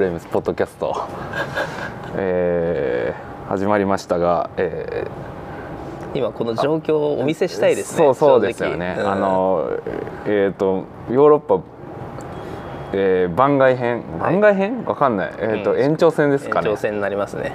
[0.00, 0.96] フレームスポッドキャスト、
[2.16, 5.06] えー始まりましたが、え
[6.14, 9.06] 今この状況をお見せしたいですねそうそうですよね、うん。
[9.06, 9.68] あの
[10.24, 11.60] えっ、とヨーロッパ、
[12.94, 14.04] えー番外編？
[14.18, 14.84] 番外編？
[14.86, 15.78] わかんない、えっ、と、うん。
[15.78, 16.70] 延長戦ですかね。
[16.70, 17.52] 延長戦になりますね。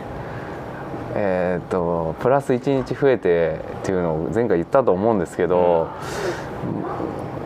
[1.15, 5.87] えっ、とプラス1日増えてっていうのを前回言ったと思うんですけど、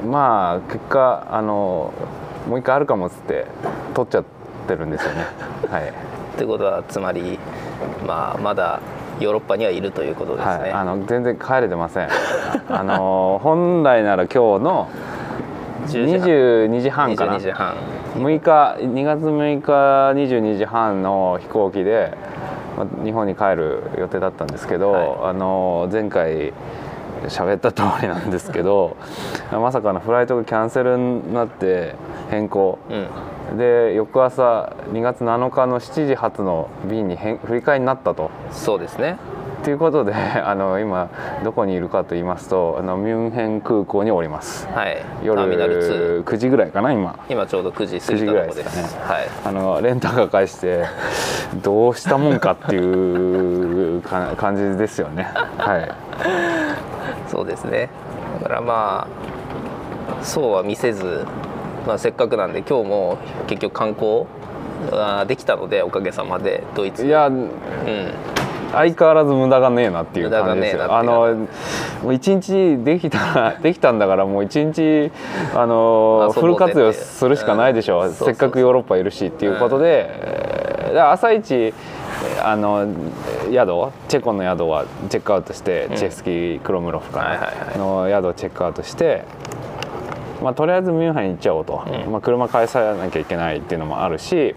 [0.06, 1.94] まあ結果あの
[2.50, 3.46] もう一回あるかもっつって
[3.94, 4.39] 取っちゃって
[4.76, 5.26] るんですよね。
[5.70, 5.94] はい。
[6.38, 7.38] ということはつまり、
[8.06, 8.80] まあ、まだ
[9.20, 12.08] ヨーロッパにはいるということですね、はい、あの全然帰れてません。
[12.70, 14.88] あの本来なら今日の
[15.88, 17.16] 22時半。
[17.16, 17.34] かな。
[17.36, 17.74] 22時半。
[18.16, 22.14] 6日2月6日22時半の飛行機で
[22.78, 25.10] ま日本に帰る予定だったんですけど、はい。
[25.26, 26.54] あの前回
[27.28, 28.96] 喋った通りなんですけど
[29.52, 31.96] まさかのフライトがキャンセルになって
[32.30, 32.80] 変更。
[32.90, 33.08] うん
[33.58, 38.32] で翌朝2月7日の7時発の便に変振り替えになったと。
[38.52, 39.18] そうですね。
[39.64, 41.10] ということで あの今
[41.44, 44.68] どこにいるかと言いますとあのミュンヘン空港におります。
[44.74, 45.04] はい。
[45.24, 47.16] 夜ターミナル2 9時ぐらいかな今。
[47.30, 49.28] 今ちょうど9時過ぎたところです9時ぐらいですはい。
[49.46, 50.86] あのレンタカー返して
[51.62, 55.28] どうしたもんかっていうか感じですよね。
[55.58, 55.92] はい。
[57.28, 57.90] そうですね。
[58.42, 59.30] だからまあ
[60.22, 61.26] そうは見せず、
[61.88, 64.26] まあ、せっかくなんで今日も結局観光
[64.92, 67.06] あーできたのでおかげさまでドイツ。
[67.06, 67.50] いやうん。
[68.72, 70.96] 相変わらず無駄がねえなっていう感じですよ。
[70.96, 71.48] あの
[72.04, 75.12] もう一日できた できたんだからもう一日
[75.56, 78.06] あのフル活用するしかないでしょ、う。
[78.06, 78.14] ん。
[78.14, 81.74] せっかくヨーロッパいるしっていうことで、えーだから朝一
[82.44, 82.88] あの
[83.52, 85.96] 宿チェコの宿はチェックアウトして、うん。
[85.96, 87.24] チェスキークロムロフか
[87.76, 87.78] な。
[87.78, 89.24] の宿をチェックアウトして、
[90.42, 92.12] まあ、とりあえずミュンヘンに行っちゃおうと、うん。
[92.12, 94.56] まあ、車返さなきゃいけないっていうのもあるし。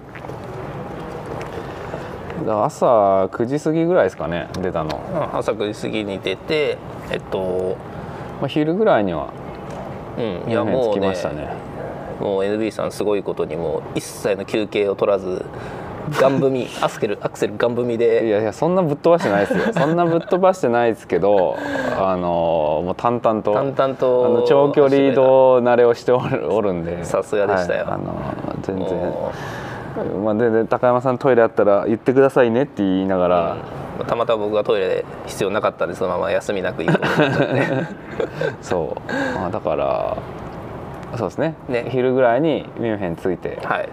[2.44, 5.00] 朝9時過ぎぐらいですかね出たの、
[5.32, 6.76] うん朝9時過ぎに出て
[7.10, 7.76] えっと
[8.40, 9.32] まあ、昼ぐらいには
[10.18, 11.48] うんやもうねきましたね。
[12.18, 15.44] もう NB さんすごいことにもう一切の休憩を取らず
[16.10, 19.72] ガン踏みアスケルアクセルガン踏みいでやいやそんなぶっ飛ばしてないですよ。
[19.74, 21.56] そんなぶっ飛ばしてないですけど
[21.98, 27.04] あのもう淡々と淡々とあの長距離移動慣れをしておるおるんで。
[27.04, 27.84] さすがでしたよ。
[27.84, 28.14] はいあの
[28.62, 28.86] 全然。
[28.98, 29.32] も
[30.24, 33.56] まあ、全然高山さんトイレあったら言ってくださいねって言いながら、
[34.00, 37.86] うたまたま僕がトイレ必要なかったんでそのまま休みなく行くことになっちゃって。
[38.62, 40.16] そう、まあ、だから
[41.16, 41.54] そうですね。
[41.68, 43.88] ね昼ぐらいにミュンヘン着いて、はい。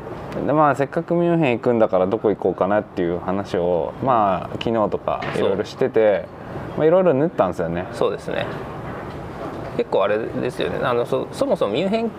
[0.45, 6.25] でまあ、せっかくミュンヘン行くんだからどこ行こうかなっていう話をまあ昨日とかいろいろしてて
[6.77, 7.87] まあいろいろ縫ったんですよね。
[7.93, 8.45] そうですね。
[9.77, 10.79] 結構あれですよね。
[10.83, 12.11] あのそそもそもミュンヘン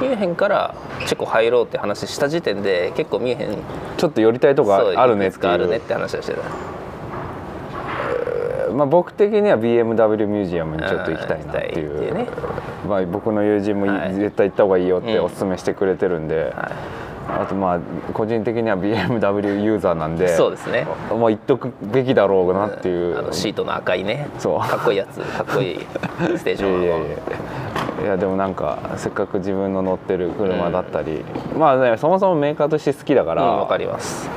[0.00, 0.74] ミュンヘンから
[1.06, 3.58] チェコ入ろうって話した時点で結構ミュンヘン
[3.96, 5.58] ちょっと寄りたいとこあるねっていう。
[5.58, 6.42] るねって話をしてた
[8.70, 12.12] まあ、僕的には BMW ミュージアムにちょっと行きたいなっていう。
[12.12, 12.26] うね。
[12.88, 14.14] まあ、僕の友人もいはい。
[14.14, 15.24] 絶対行った方がいいよってうん。
[15.24, 16.70] おすすめしてくれてるんで、は
[17.28, 17.80] あとまあ
[18.14, 20.86] 個人的には BMW ユーザーなんでい、そうですね。
[21.10, 24.28] まあ、行っとくべきだろうなっていう、あのシートの赤いね。
[24.38, 24.60] そう。
[24.60, 25.20] かっこいいやつ。
[25.20, 25.78] かっこいい
[26.38, 27.06] ステーションいやいや。
[28.02, 31.24] いやでもなんかせっかく自分の乗ってる車だったり、
[31.56, 34.30] まあねそもそもメーカーとして好きだかうんわ、らかります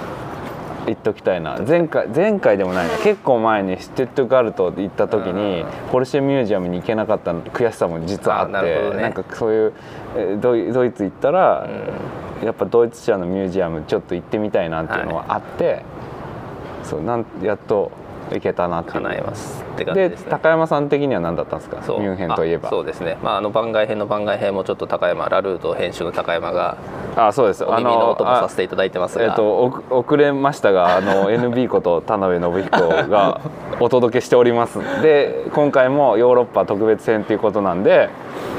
[0.88, 1.60] 行っときたいな。
[1.68, 2.98] 前回前回でもないな。
[2.98, 9.02] 結構前にシュテットガルト行った時にポルシェミュージアムに行けなかった悔しさも実はあってあなね。
[9.02, 9.74] なんかそういう
[10.18, 11.68] えドイドイツ行ったら、
[12.44, 15.84] やっぱドイツ車のミュージアムちょっと行ってみたいなっていうのはあって、
[16.84, 17.92] そうなんやっと
[18.36, 20.28] 行けたな叶えますって感じでですね。
[20.32, 21.78] 高山さん的には何だったんですか？
[21.78, 22.70] ミュンヘンといえば。
[22.70, 26.78] あそうですね、まあ、あの番外編の番外編もちょっと高山ラルート編集の高山が
[27.16, 27.64] あそうです。
[27.64, 33.42] お耳の音もさせていいただいてますが、えっとおく遅れましたがあの NB こと田辺信彦が
[33.80, 34.80] お届けしております。
[35.02, 38.10] で今回もヨーロッパ特別編ということなんで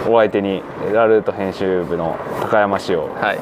[0.09, 3.39] お相手にラルート編集部の高山氏をはい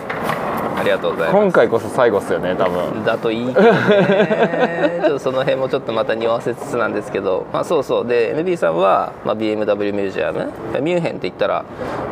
[0.80, 1.42] ありがとうございます。
[1.42, 3.04] 今回こそ最後っすよね多分。
[3.04, 5.00] だといいけどね。
[5.04, 8.06] ちょっとその辺もちょっとまた匂わせつつなんですけど、まあ、そうそう。
[8.06, 10.50] で NB さんは、まあ、BMW ミュージアム。
[10.80, 11.64] ミュンヘンって言ったら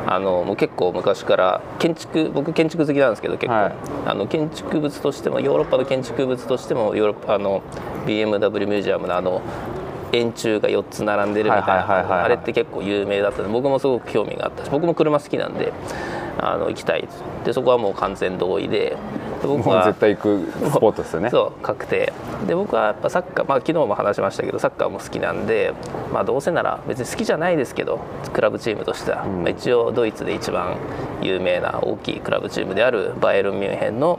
[0.06, 3.72] あのもう結構昔から建築僕建築好きなんですけど結構、はい。
[4.06, 7.62] あの建築物としてもヨーロッパの建築物としてもヨーロッパあの
[8.06, 9.40] BMW ミュージアムのあの
[10.12, 12.24] 円柱が4つ並んでるみたいな。
[12.24, 15.72] あれって結構有名だったので僕もすごく興味があったし僕も車好きなんで
[16.38, 17.08] あの行きたい
[17.44, 18.96] でそこはもう完全同意で
[19.40, 21.30] で僕は絶対行くスポットですよね。
[21.30, 22.12] そう確定。
[22.46, 25.74] で僕はやっぱサッカー、まあ、昨日も話しましたけどサッカーも好きなんで、
[26.12, 28.00] まあ、どうせなら別に好きじゃないですけど
[28.32, 29.42] クラブチームとしては、ん。
[29.42, 30.76] まあ一応ドイツで一番
[31.22, 34.18] 有名な大きいクラブチームであるバイエルン・ミュンヘンの、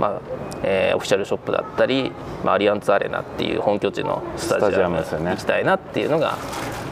[0.00, 0.20] まあ
[0.62, 2.12] えーオフィシャルショップだったり、
[2.44, 5.30] まあ、アリアンツアレナっていう本拠地のスタジアムアムですよね。
[5.32, 6.38] 行きたいなっていうのが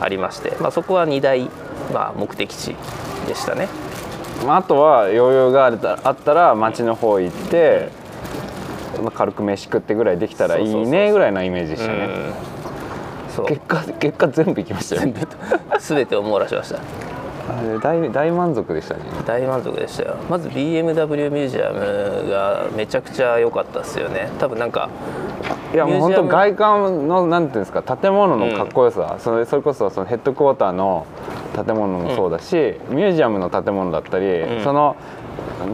[0.01, 1.49] ありまして、まあ、そこは2大、
[1.93, 2.77] まあ、目的地
[3.27, 3.69] でしたね。
[4.47, 7.89] まあ、あとは余裕があったあったら町の方行って、
[9.03, 12.55] まあ、軽く飯食ってぐらいできたらいいねぐらいのイメージでしたね。
[13.49, 15.07] 結果結果全部行きましたよ。
[15.07, 15.15] ね
[15.81, 16.79] 全てを網羅しました
[17.83, 19.01] 大大満足でしたね。
[19.27, 20.17] 大満足でしたよ。
[20.31, 24.31] まず BMW ミュージアムがめちゃくちゃ良かったですよね。
[24.39, 24.89] 多分なんか
[25.73, 31.07] いやもう本当外観のなんていうんですか建物のかっこよさ、それそれこそそのヘッドクォーターの
[31.55, 32.55] 建物もそうだし、
[32.89, 34.65] ミュージアムの建物だったり、うん。
[34.65, 34.97] その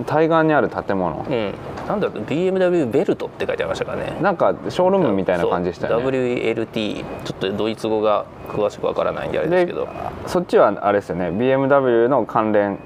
[0.06, 1.55] 対岸にある建物、うん
[1.90, 4.16] なんだ BMW ベルトって書いてありましたからね。
[4.22, 6.06] なんかショールームみたいな感じでしたよね。
[6.06, 9.88] WLT ちょっとドイツ語が詳しくわからないんであれですけど。
[10.26, 11.31] そっちはあれですよね。
[11.31, 12.78] BMW の関連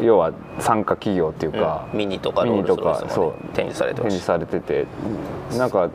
[0.00, 1.98] 要は参加企業っていうか、うん。
[1.98, 4.86] ミニとかロールスロイスも、ねう、展示されてま展示されてて。
[5.58, 5.90] なんか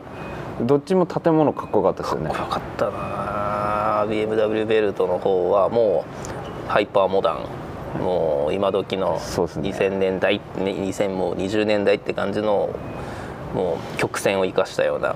[0.60, 2.28] どっちも建物かっこよかったですよね。
[2.28, 4.06] よかったな。
[4.08, 6.04] BMW ベルトの方はも
[6.68, 7.38] うハイパーモダン
[8.02, 9.70] もう今時のそうですね。
[9.70, 10.42] 2000年代、ね、
[10.72, 12.70] 2000もう20年代って感じの
[13.54, 15.14] もう曲線を生かしたような。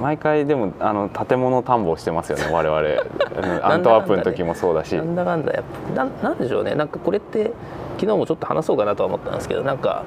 [0.00, 2.80] 毎回でもあの建物探訪してますよね 我々。
[2.80, 4.94] うんアントワープの時もそうだし。
[4.96, 5.64] なんだかんだやっ
[5.94, 6.74] ぱなんなんでしょうね。
[6.74, 7.52] なんかこれって
[7.98, 10.04] 昨日もちょっと話そうかなとは思ったんですけどなんか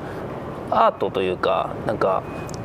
[0.73, 2.23] アートというかなんか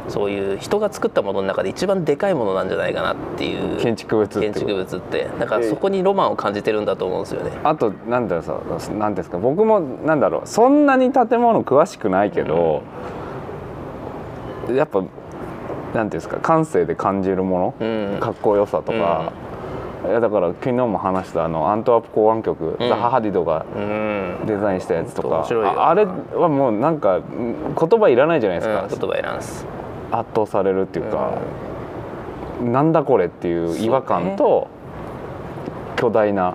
[0.09, 5.29] そういう人が作ったものの中で一番でかいものなんじゃないかなっていう建築物って建築物って。
[5.39, 7.51] だからそこにロマンを感じてるんだと思うんですよね。
[7.63, 9.39] あとなんだろうさなんていうんですか？
[9.39, 12.83] 僕もなんだろうそんなに建物詳しくないけど、
[14.71, 16.39] やっぱなんていうんですか？
[16.39, 18.21] 感性で感じるもの、うん。
[18.21, 19.33] かっこよさとか、
[20.07, 22.89] いやだから昨日も話したあのアントワープ港湾局、うん。
[22.89, 24.47] ザハ・ハディドがうん。
[24.47, 25.81] デザインしたやつとか面白いよ。
[25.81, 29.67] ああれはもうなんかうん言葉いらないじゃないですか、うん、言葉いらんす。
[30.11, 31.39] 圧倒されるっていうか、
[32.63, 34.69] なんだこれっていう違和感と
[35.97, 36.55] 巨大な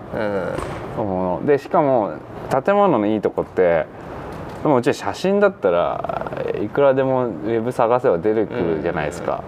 [0.98, 1.06] うん。
[1.06, 1.46] もの。
[1.46, 2.14] でしかも
[2.64, 3.86] 建物のいいとこって
[4.64, 6.32] もちろん写真だったら
[6.62, 9.44] いくらでもウェブ探せば出てくるじゃないですか、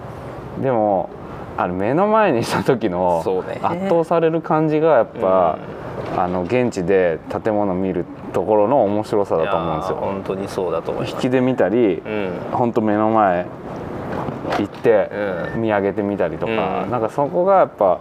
[0.62, 1.09] でも
[1.57, 3.23] あの目の前にした時の
[3.61, 5.57] 圧倒される感じがやっぱ、
[6.17, 9.95] あの現地で建物見るところの面白さだと思うんですよ。
[9.97, 12.31] 本当にそうだと思い引きで見たり、うん。
[12.51, 13.45] 本当目の前
[14.59, 15.09] 行って
[15.55, 15.61] うん。
[15.61, 16.91] 見上げてみたりとか、うん。
[16.91, 17.99] なんかそこがやっぱ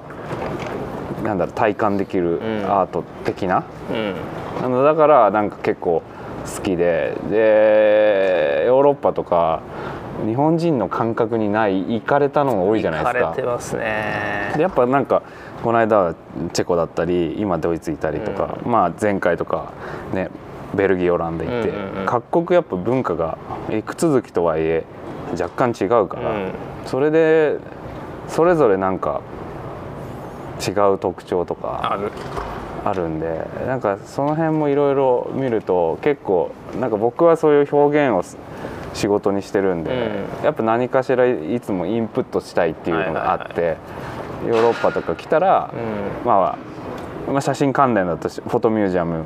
[1.22, 2.64] なんだろう体感できるうん。
[2.66, 4.14] アート的な、うん。
[4.64, 6.02] あのだからなんか結構
[6.44, 9.62] 好きででヨーロッパとか
[10.26, 13.18] 日本人の感覚にない行かれたのが多いじゃないですか。
[13.18, 14.52] 行かれてますね。
[14.56, 15.22] でやっぱなんか
[15.62, 16.14] この間は
[16.52, 19.72] チェコだったり今ドイツいたりとか、まあ前回とか
[20.12, 20.30] ね
[20.74, 22.06] ベルギーオランダ行って、うんうんうん。
[22.06, 23.38] 各国やっぱ文化が
[23.70, 24.84] いく続きとはいえ
[25.32, 26.52] 若干違うから、うん。
[26.86, 27.58] それで
[28.28, 29.20] それぞれなんか
[30.66, 32.10] 違う特徴とかある。
[32.86, 38.36] あるんでなんかその辺もいろいろ見ると結構なんか僕はそういう表現をす
[38.94, 43.76] 仕事にしてるんで、やっぱ何かしらいつもインプットしたいっていうのがあって、
[44.46, 46.26] ヨーロッパとか来たら、うん。
[46.26, 46.56] ま
[47.26, 49.24] あ、まあ写真関連だとしフォトミュージアム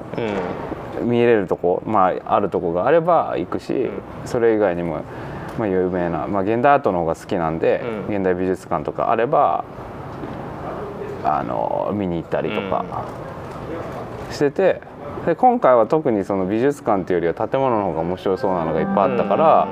[0.98, 1.08] うん。
[1.08, 3.88] 見れるとこ、まあ、あるとこがあれば行くし、
[4.24, 5.02] それ以外にも、
[5.58, 8.14] まあ、有名な、まあ、現代アートの方が好きなんで、うん。
[8.16, 9.64] 現代美術館とかあれば
[11.24, 12.84] あの見に行ったりとか
[14.30, 14.80] してて、
[15.28, 19.68] で今回は特にその美術館っていうよりは建物の方が面白そうなのがいっぱいあったから、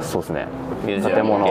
[0.00, 0.46] そうですね。
[0.84, 1.46] 建物。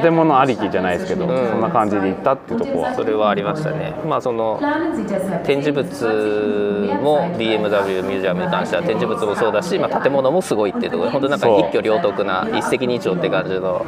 [0.00, 1.28] 建物ありきじゃないですけど、ん。
[1.28, 2.94] そんな感じで行ったっていうとこは。
[2.94, 3.94] それはありましたね。
[4.06, 4.60] まあその
[5.44, 13.84] 展示物も BMW ミュージアムに関しては展示物もそうだし、まあ、建物もすごいっていうところで本当なんか一挙両得な一石二鳥って感じの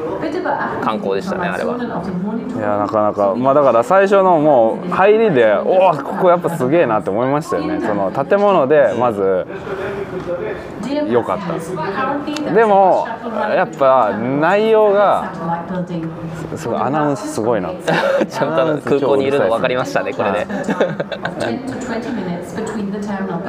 [0.83, 1.77] 観光でしたねあれは。
[1.77, 3.35] いやなかなか。
[3.35, 7.81] まあだから最初のもう入りでおおここやっぱすげえなって思いましたよね。
[7.81, 9.47] その建物でまず
[10.95, 12.53] 良かった。
[12.53, 13.07] でも
[13.55, 15.33] やっぱ内容が
[16.57, 17.71] すごいアナウンスすごいな。
[18.29, 20.47] ちゃんと空港にいるの分かりましたねこれで、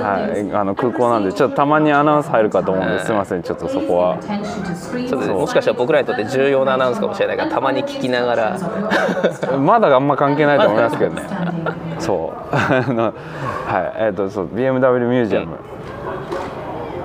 [0.02, 4.18] はい、あの空港なんでちょっとたまにアナウンス入るかと思うんですいませんちょっとそこは。
[4.18, 8.58] ちょっともしかしたら僕らにとって重要なアナウンスかもしれないからたまに聞きながら。
[9.60, 11.24] まだあんま関係ないと思いますけどね。
[12.00, 12.56] そう。
[12.56, 13.14] は
[13.98, 14.04] い。
[14.06, 15.58] えっ、とそう BMW ミュージアム、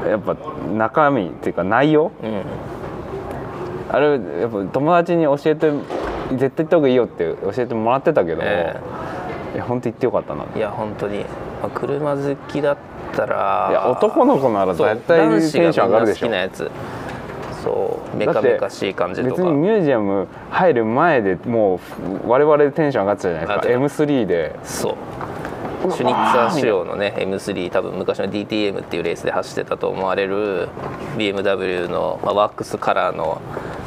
[0.09, 0.37] やっぱ
[0.77, 2.13] 中身っていうか内容？
[2.23, 2.43] うん。
[3.89, 4.17] あれや
[4.49, 5.71] っぱ友達に教えて
[6.33, 8.77] 絶対行った方がいいよって教えてもらってたけど、え
[9.55, 10.45] いや本当行ってよかったな。
[10.57, 11.27] いや本当に、ま
[11.69, 12.77] あ、車好きだっ
[13.15, 16.27] たらいや男の子なら絶対テンション上がるでしょ。
[16.27, 16.71] 好きなやつ。
[17.63, 19.35] そうメカメカしい感じとか。
[19.37, 21.81] 別にミュージアム入る前でも
[22.25, 23.69] う我々テンション上がってたじゃないですか。
[23.69, 24.59] 上がって M3 で。
[24.65, 24.95] そう
[25.83, 30.69] シュニッツァー仕様のね M3 多分昔の DTM っていうレースで走ってたと思われる
[31.17, 33.41] BMW の、まあ、ワックスカラーの、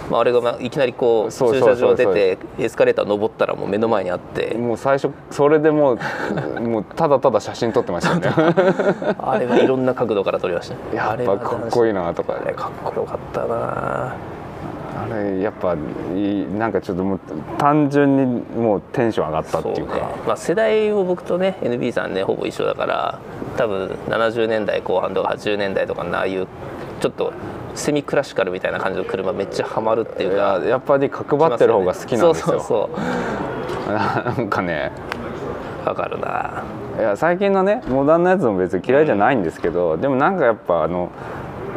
[0.10, 4.55] まあ、あれがまあいきなりこう駐車場出てエスカレーター登ったらもう目の前にあって。
[4.55, 8.55] もう最初それでもうもうただただ写真撮ってましたよね。
[9.19, 10.96] あれはいろんな角度から撮りました。
[10.96, 12.34] やっぱかっこいいななとか。
[12.34, 14.15] かっこよかったな
[15.03, 17.20] あれやっぱなんかちょっともう
[17.58, 19.94] 単純にもうテンション上がったっていうか。
[19.94, 20.08] そうね。
[20.27, 23.20] まあ、世代も僕とね NB さんねほぼ一緒だから
[23.58, 26.48] 多分70年代後半とか80年代とかのああいう
[27.00, 27.34] ちょっと
[27.75, 32.46] セミクラシカルみたいな感じの車めっちゃハマるっていういかややっぱり角張ってる方が好きなんですよ。
[32.46, 32.89] そうそ
[33.88, 34.91] うなんかね。
[34.96, 36.63] そうわかるな。
[37.00, 41.10] いや最近のねモダンなやつも別に嫌いじゃないんですけど、でもなんかやっぱあの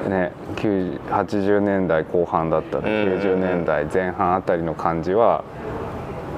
[0.08, 3.20] ね90 80年代後半だったり、うん。
[3.20, 5.44] 90年代前半あたりの感じは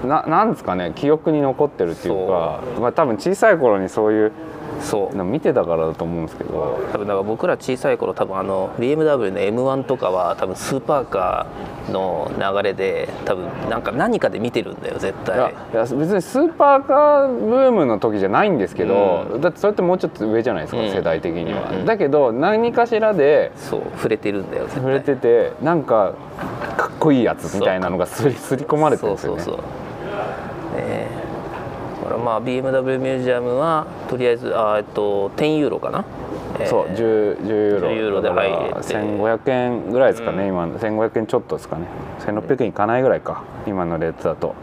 [0.04, 4.32] ななんですかね記憶に残ってるっていうかまあ多分小さい頃にそういう
[4.80, 5.16] そう。
[5.16, 6.78] の見てたからだと思うんですけど。
[6.92, 15.36] 多分だから僕ら小さい頃多分あの BMW の M1 とかは多分スーパーカーの流れで多分なんか何かで見てるんだよ絶対。
[15.36, 15.40] い
[15.74, 19.40] や別にスーパーカーブームの時じゃないんですけど、うん。
[19.40, 20.90] だってそれってもうちょっと上じゃないですか、うん。
[20.90, 21.84] 世代的には、うん。
[21.84, 26.14] だけど何かしらでそう触れてるんだよ触れててなんか
[26.76, 29.42] かっこいいやつみたいなのがすり込まれてるんですよね。
[29.42, 29.62] そうそうそ
[30.74, 30.78] う。
[30.78, 31.23] ね
[32.24, 36.04] まあ BMW ミュージアムはとりあえずあえっと10ユーロかな、
[36.58, 37.88] えーそう 10, 10ユーロ。
[37.88, 38.62] 10ユーロで入れて。
[38.62, 40.78] だから1500円ぐらいですかね、今の。
[40.78, 41.86] 1500円ちょっとですかね。
[42.20, 44.54] 1600円いかないぐらいか今のレートだと。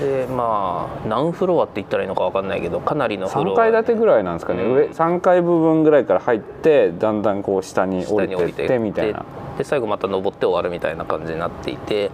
[0.00, 4.74] でまあ何フロアって言ったらいいのか分かんないけどかなりのフロ3ア階建てぐらいなんですかね、うん。
[4.74, 9.24] 上3階部分ぐらいから入ってだんだんこう下に降下に降りてってみたいな。
[9.58, 12.04] で最後また登って終わるみたいな感じになっていて。
[12.04, 12.10] で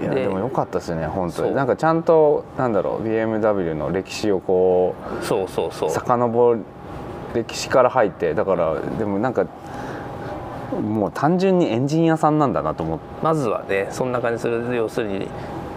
[0.00, 1.54] いやでも良かったですね本当に。
[1.54, 5.88] なんかちゃんとなんだろう BMW の歴史をこそうそうそう。
[5.88, 6.60] う遡る
[7.34, 9.46] 歴史から入ってだからでもなんか
[10.72, 13.04] もう単純にエンジン屋さんなんだなと思って。
[13.22, 14.74] まずはねそんな感じする。
[14.74, 15.28] 要するに、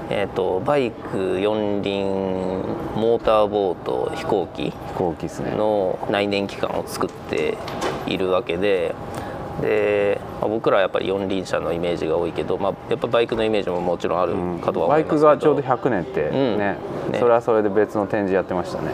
[0.09, 2.05] えー、とバイク四輪
[2.95, 5.51] モーターボート飛行機飛行機ですね。
[5.51, 7.57] の内燃機関を作って
[8.07, 8.95] いるわけで
[9.61, 14.59] で、まあ僕らはやっぱり四輪車のイメージが多いけど、まあ、やっぱバイクのイメージももちろんあるうん。
[14.59, 17.11] かとは思バイいますけど、クがちょうど100年ってね,、うん。
[17.11, 17.19] ね。
[17.19, 18.91] それはそれで別の展示やってましたね。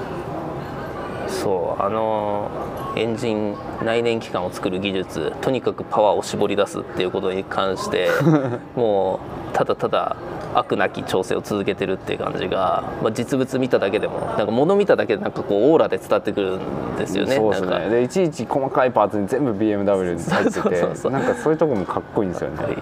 [1.27, 2.50] そうあの
[2.95, 8.09] エンジン内燃機関を作る技術とにかくパワーを絞り出すっていうことに関して
[8.75, 9.19] も
[9.51, 10.15] うただただ
[10.53, 17.36] 悪なき調整を続けてるっていう感じが、まあ、実物見ただけでもなんか物見ただけでなんかこうオーラで伝わってくるんですよね。
[17.36, 17.89] そうですね。
[17.89, 22.63] でいちいち細かいパーツに全部 BMW に入っててそうそうそうなんかそういうとこもかっこいいんですよね。
[22.63, 22.77] はい。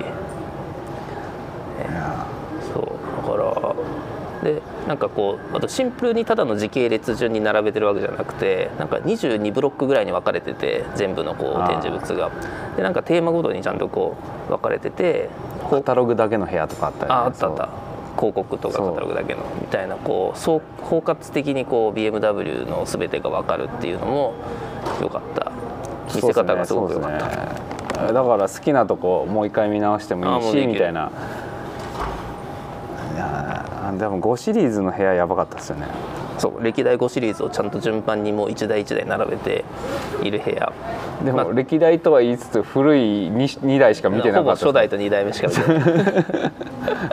[2.73, 2.85] そう。
[3.27, 4.61] だからで
[4.91, 12.29] なんかこうあとシンプルにただの時系列順に並べてるわけじゃなくてなんか22ブロックぐらいに分かれてて全部のこう展示物が。
[12.75, 14.17] でなんかテーマごとにちゃんとこ
[14.49, 15.29] う分かれてて
[15.69, 17.69] カタログだけの部屋とかあったりね、ああったあった。
[18.17, 24.33] 広告とかカタログだけのみたいなこうそう包括的にこう BMW の全てが分かるっていうのも
[24.99, 25.53] 良かった。
[26.13, 27.19] 見せ方がすごく良かった。
[27.19, 28.13] そうですね。
[28.13, 31.50] だから好きなとこもう一回見直してもいいしみたいない
[33.21, 35.87] やーでも5シリーズの部屋やばかったですよね。
[36.37, 39.63] そう歴代5シリーズをちゃんと順番にもう1台1台並べて
[40.23, 40.73] いる部屋。
[41.23, 45.85] でまあも歴代とは言いつつ古い 2, 2台しか見てなかった初代と2代目しか見てない。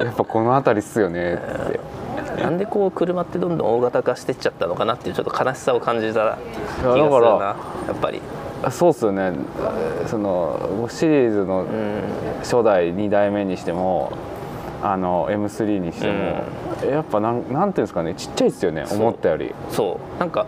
[0.06, 1.34] やっぱこの辺りっすよね。
[1.34, 1.38] っ
[2.36, 6.38] てなんでこう車ってどんどん大型化してっちゃったのかなっていうちょっと悲しさを感じた
[6.80, 7.28] 気がするな。
[7.44, 7.56] や
[7.92, 8.22] っぱり。
[8.70, 9.32] そうっすよね。
[10.06, 11.66] その5シリーズのうん。
[12.40, 14.12] 初代2代目にしても
[14.82, 16.44] あの M3 にしても、
[16.90, 19.52] やっぱなんなんていうんですかねちっちゃいですよね思ったより。
[19.70, 20.20] そう。
[20.20, 20.46] なんか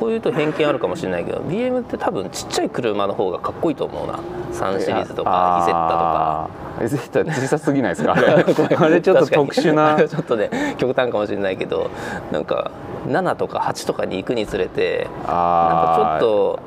[0.00, 4.18] こういうと偏見あるかもしれないけど BM って多分ちっちゃい車の方がかっこいいと思うな。
[4.52, 7.24] 3シリーズとかイゼッタとか。
[7.24, 8.14] ッタ小さすぎないですか？
[8.84, 9.96] あれちょっと特殊な。
[10.08, 11.90] ちょっとね極端かもしれないけど
[12.32, 12.70] なんか
[13.06, 16.58] 7とか8とかに行くにつれてなんかあちょっと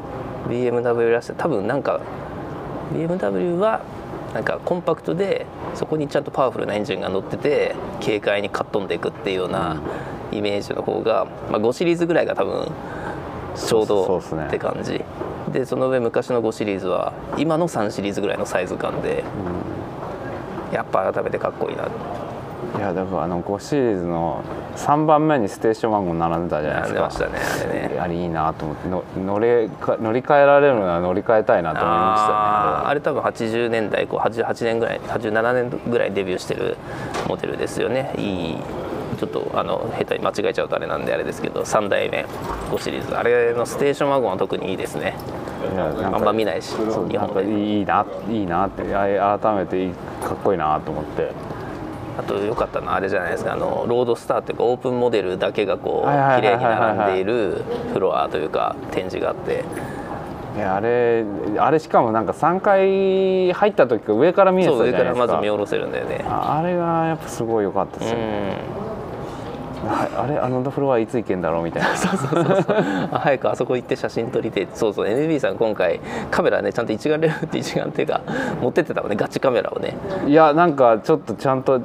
[0.50, 2.00] BMW らしい多分なんか
[2.94, 3.82] BMW は
[4.34, 5.46] なんかコンパクトで
[5.76, 9.82] そこにちゃんとパワフルなエンジンが乗ってて軽快にかっ飛んでいくっていうような
[10.32, 12.72] イメージの方が、まあ、5シリーズぐらいが多分
[13.56, 15.04] ちょうどって感じ。
[15.52, 19.24] でその上昔の5シリーズは今の3シリーズぐらいのサイズ感で、
[20.72, 21.90] やっぱ改めてかっこいいな
[22.78, 24.44] いやだからあの5シリーズの
[24.76, 27.10] 3番目にステーションワゴン並んでたじゃないですか。
[27.10, 28.00] 並んでましたねあれね。
[28.00, 32.34] あれいいなと思っての乗れか乗り換えられるなら乗り換えたいなと思いましたね。
[32.88, 36.78] あれ多分80年代こう88年ぐらい87年ぐらいにデビューしてる
[37.28, 38.14] モデルですよね。
[38.18, 38.58] いい
[39.20, 42.26] ちょっとあの下手に間違えちゃうとあれなんであれですけど3代目
[42.72, 43.16] 5シリーズ。
[43.16, 45.16] あれのステーションワゴンは特にいいですね。
[46.14, 47.44] あんま見ないしそう日本で。
[47.44, 51.32] いいないいなってあ改めていいかっこいいなと思って
[52.22, 53.54] あと良かったのはあれじゃないですか。
[53.54, 57.64] あのロードスターっていうかオープンモデルだけがこう綺麗に並んでいる
[57.94, 59.64] フロアというか展示があって。
[60.54, 61.24] いやあれ
[61.60, 65.10] あれしかもなんか3階入った時上から見えたじゃないですか。
[65.10, 66.26] 上からまず見下ろせるんだよね。
[66.28, 68.22] ああれがやっぱすごい良かったですよ、う
[68.88, 68.91] ん
[69.88, 71.90] ああれあのフロアいつ行けんだろうみたいな。
[73.12, 75.08] あ早くあそこ行って写真撮りてそうそう。
[75.08, 78.22] NB さん今回カメラねちゃんと一眼レフって一眼っていうか
[78.62, 79.18] 持ってってたもんね。
[79.18, 79.98] ガチカメラをね。
[80.28, 81.82] いやなんかちょっとちゃんと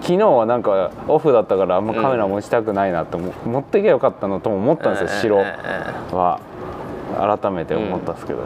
[0.00, 5.54] 昨日はなんかオフだったからあんまカメラ持ちたくないなと思、持ってけばよかったのとも思ったんですようんうんうん
[6.10, 6.40] 白は。
[7.40, 8.40] 改めて思ったんですけど、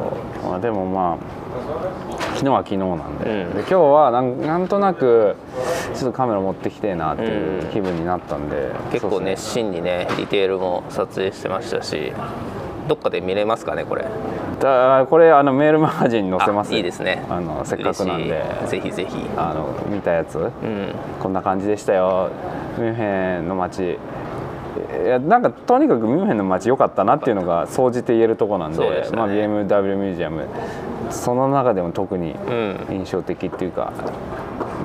[0.44, 1.16] まあ、でもまあ
[2.34, 3.50] 昨日は昨日なんで,、うん。
[3.54, 5.36] で今日はなんなんとなく
[5.94, 12.12] ちょっとカメラ持ってきてえなっていう気分になったんで、結構そうっ熱心にねディテールも撮影してましたし
[12.86, 14.04] どっかで見れますかねこれ。
[14.60, 17.24] だこれあのメールマガジンに載せますあいいですね。
[17.28, 18.42] あのせっかくなんで。
[18.66, 19.16] ぜひぜひ。
[19.36, 20.38] あの見たやつ。
[20.38, 20.50] うん。
[21.20, 22.30] こんな感じでしたよ。
[22.76, 23.98] ミュンヘンの街
[25.04, 29.08] いやなんかとにかくミュンヘンの街良かったなっていうのが総じて言えるところなんでね。
[29.12, 30.46] まあ、BMW ミュージアム。
[31.10, 32.86] その中でも特にうん。
[32.90, 33.92] 印象的っていうか、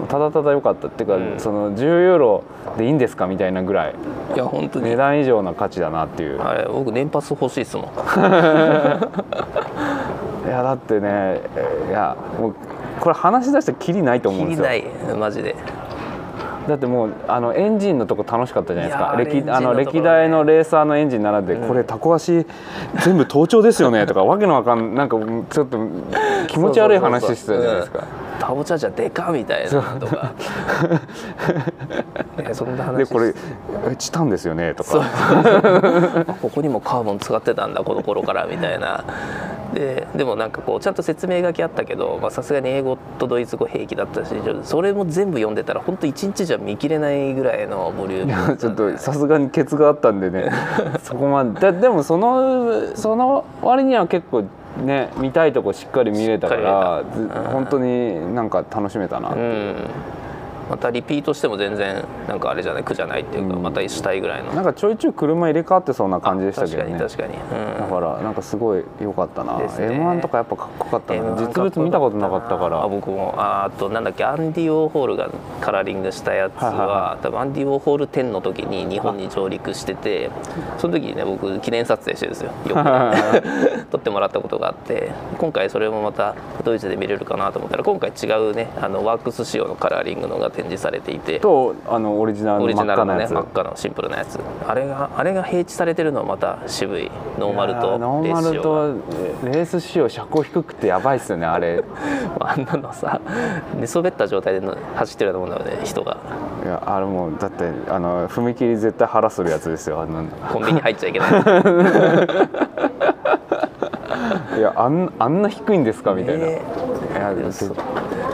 [0.07, 1.39] ただただ良かったっていうか、うん。
[1.39, 2.43] その10ユーロ
[2.77, 3.95] でいいんですかみたいなぐらい
[4.35, 4.85] いや本当に。
[4.85, 6.41] 値段以上な価値だなっていう。
[6.41, 7.85] あれ僕年パス欲しいですもん。
[10.45, 11.41] いやだってね
[11.89, 12.55] いやもう
[12.99, 14.65] これ話し出したらきりないと思うんですよ。
[14.65, 15.55] 切りないマジで
[16.67, 19.15] だってもうあのエンジンのとこ楽しかったじゃないですか。
[19.17, 22.45] 歴あの歴代のレーサーのエンジン並んで、これタコ足
[23.03, 24.05] 全部盗聴ですよね。
[24.05, 25.17] とかわけのわかんなんか
[25.49, 25.77] ちょっと
[26.47, 28.03] 気持ち悪い話してたじゃないですか。
[28.43, 30.33] うんタボチャージャーでかみたいなとか。
[32.37, 33.33] ねそんな話でこれ
[33.97, 35.01] チタンですよねとか。
[35.01, 39.03] あ ここにもカーボン使ってたんだこの頃からみたいな。
[39.73, 50.51] ででもなんかこうちゃんと説明書きあったけどまあさすがに英語とドイツ語平気だったしそれも全部読んでたら本当一日じゃ見切れないぐらいのボリュームちょっとさすがにケツがあったんでね。
[51.01, 51.59] そこまで。
[51.59, 54.43] だでもそのその割には結構
[54.77, 59.45] ね見たいとこしっかり見れたからうん本当になんか楽しめたなっていう。
[59.45, 60.22] うん
[60.69, 63.63] またリピートしても全然なんかあれじゃない苦じゃないっていうか、うん。
[63.63, 64.53] またしたいぐらいの。
[64.53, 66.97] なんかちょいちょい車入れ替わってそうな感じでしたけどね。
[66.97, 67.79] 確かに確かに、うん。
[67.79, 69.65] だからなんかすごい良かったな、ね。
[69.65, 71.21] M1 とかやっぱかっこよかったな。
[71.35, 72.83] M1 実物見たことなかったから。
[72.83, 75.29] あ僕もああとなんだっけアンディ・ウォーホールが
[75.61, 80.29] カラーリングしたやつは,、はいはいは多分アンディ・ウォーホール10の時に日本に上陸してて
[80.77, 91.39] その時にね僕記念撮影してるんですよよくね撮ってもらったことがあって今回それもまたドイツで見れるかなと思ったら今回違うねあのワークス仕様のカラーリングのが展示されていて。
[91.39, 93.33] とあのオリジナルのオリジナルのね真っ赤なやつ。
[93.33, 94.39] 真っ赤のシンプルなやつ。
[94.67, 97.11] あれがあれが併置されてるのはまた渋い。
[97.39, 98.61] ノーマルとノーマルレース仕様が。
[98.61, 101.83] とレース仕様車高低くてやばいっすよねあれ。
[102.39, 103.19] あんなのさ
[103.79, 106.17] 寝そべった状態での走ってるようなもんだよね人が。
[106.63, 110.23] いやあれもうだってあの踏切絶対腹擦るやつですよあの。
[110.51, 111.31] コンビニ入っちゃいけない。
[114.57, 116.61] いやあんあんな低いんですかみたいな、ね
[117.13, 117.33] いや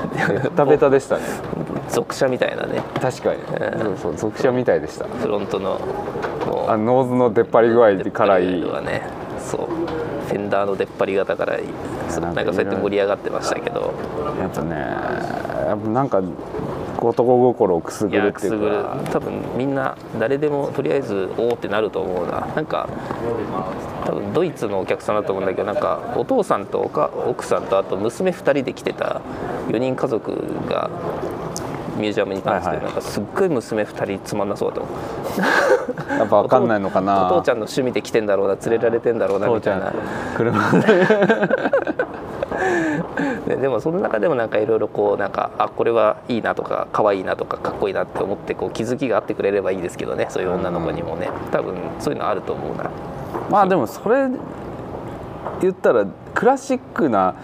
[0.09, 1.23] ベタベタでしたね。
[1.89, 2.81] 族車みたいなね。
[3.01, 3.41] 確かに、
[3.79, 5.05] そうそう族車みたいでした。
[5.05, 5.79] フロントの
[6.49, 8.59] もあノーズの出っ張り具合からい。
[8.59, 9.03] いはね
[9.39, 9.67] そう。
[10.27, 13.93] フェンダーの出っ張り方からなんかそうやって盛り上がってましたけど。
[14.39, 16.21] やっぱねやっぱなんか
[17.01, 18.97] 男心をくすいぐるっていうか。
[19.12, 22.47] 多分みんな誰でもとりあえずおおってなると思うな。
[22.55, 22.89] なんか
[24.05, 29.21] 多分ドイツのお客さんだと思うんだけどなんかお父さんとおか奥さんとあと娘2人で来てた
[29.69, 30.31] 4人家族
[30.67, 30.89] が
[31.97, 32.93] ミュージアムにいたんですけど、はいはい。
[32.93, 34.99] なんかすっごい娘2人つまんなそうだと思う。
[36.17, 37.27] やっぱ分かんないのかな。
[37.27, 39.93] お父ちゃんの趣味で来てんだろうな連れられてんだろうなみたいな。
[40.35, 40.71] 車
[43.47, 51.29] で ででもその中でもなんかいろいろこうなんかあこれはいいなとか可愛いなとかかっこいいなって思ってこう気づきがあってくれればいいですけどねそういう女の子にもね。
[51.51, 52.89] 多分そういうのあると思うな。
[53.49, 54.27] まあでもそれ
[55.61, 57.35] 言ったらクラシックな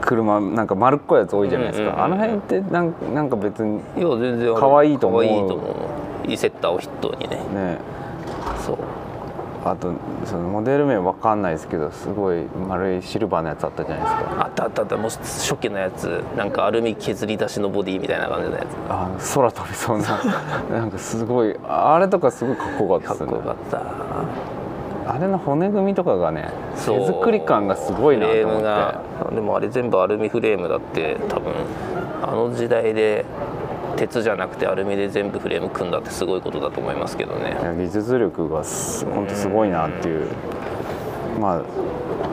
[0.00, 5.22] 車なんか丸っこいやつ多いじゃないですか、うんうんうんあの辺ってなんなんか別にいや全然可愛いと思う。
[5.22, 5.62] 可愛いと思
[6.26, 6.30] う。
[6.30, 7.36] いいセッターを筆頭にね。
[7.36, 7.78] ね。
[8.64, 8.78] そう
[9.64, 9.94] あと
[10.26, 14.44] そのモデル名わかんないですけどすごい丸いシルバーのやつあったじゃないですか。
[14.44, 14.96] あったあったあった。
[14.96, 16.22] もう初期のやつ。
[16.36, 18.66] なんかアルミ削り出しのボディみたいな感じのやつ。
[18.90, 20.20] あ空飛びそうな。
[20.70, 23.80] なんかすごいあれとかすごいかっこよかったかっこよかった。
[25.06, 29.34] あれの骨組みとかがね手作り感がすごいなと思って。
[29.34, 31.52] でもあれ全部アルミフレームだって多分
[32.22, 33.24] あの時代で
[33.96, 37.56] 鉄じゃなくてアルミで全部フレーム組んだってすごいことだと思いますけどね。
[37.78, 40.28] 技術力がす本当すごいなっていう。
[41.40, 41.62] まあ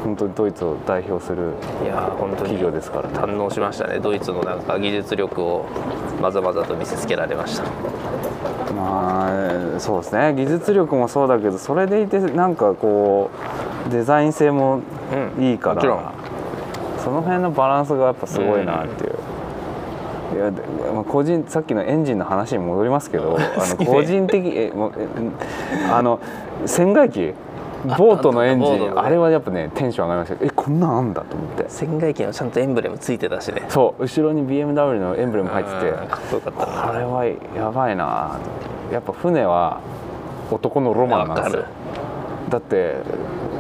[0.04, 1.54] 本当にドイツを代表する
[2.38, 3.18] 企業ですからね。
[3.18, 4.00] 堪能しましたね。
[4.00, 5.66] ドイツのなんか技術力を
[6.22, 7.64] まざまざと見せつけられました。
[8.74, 9.28] ま
[9.76, 10.34] あそうですね。
[10.36, 13.30] 技術力もそうだけどそれでいてなんかこ
[13.88, 14.82] うデザイン性も
[15.38, 16.04] うんいいから、もちろん。
[17.04, 19.11] その辺のバランスがやっぱすごいなっていう。
[20.34, 20.62] いやで
[20.94, 24.72] まあ、個人さっきのエンジンの話に戻りますけど あの個人的え
[25.92, 26.20] あの
[26.66, 27.34] 船外機？
[27.84, 30.46] ボートのエンジンあれはやっぱねテンション上がりました。
[30.46, 31.66] えこんなんあんだと思って。
[31.68, 33.64] 船外機のちゃんとエンブレムついてたしね。
[33.70, 36.88] そう後ろに BMW のエンブレム入っててうんかっこよかったな。
[36.90, 38.38] これはやばいな。
[38.92, 39.80] やっぱ船は
[40.52, 41.64] 男のロマンなんですよ
[42.52, 42.98] だって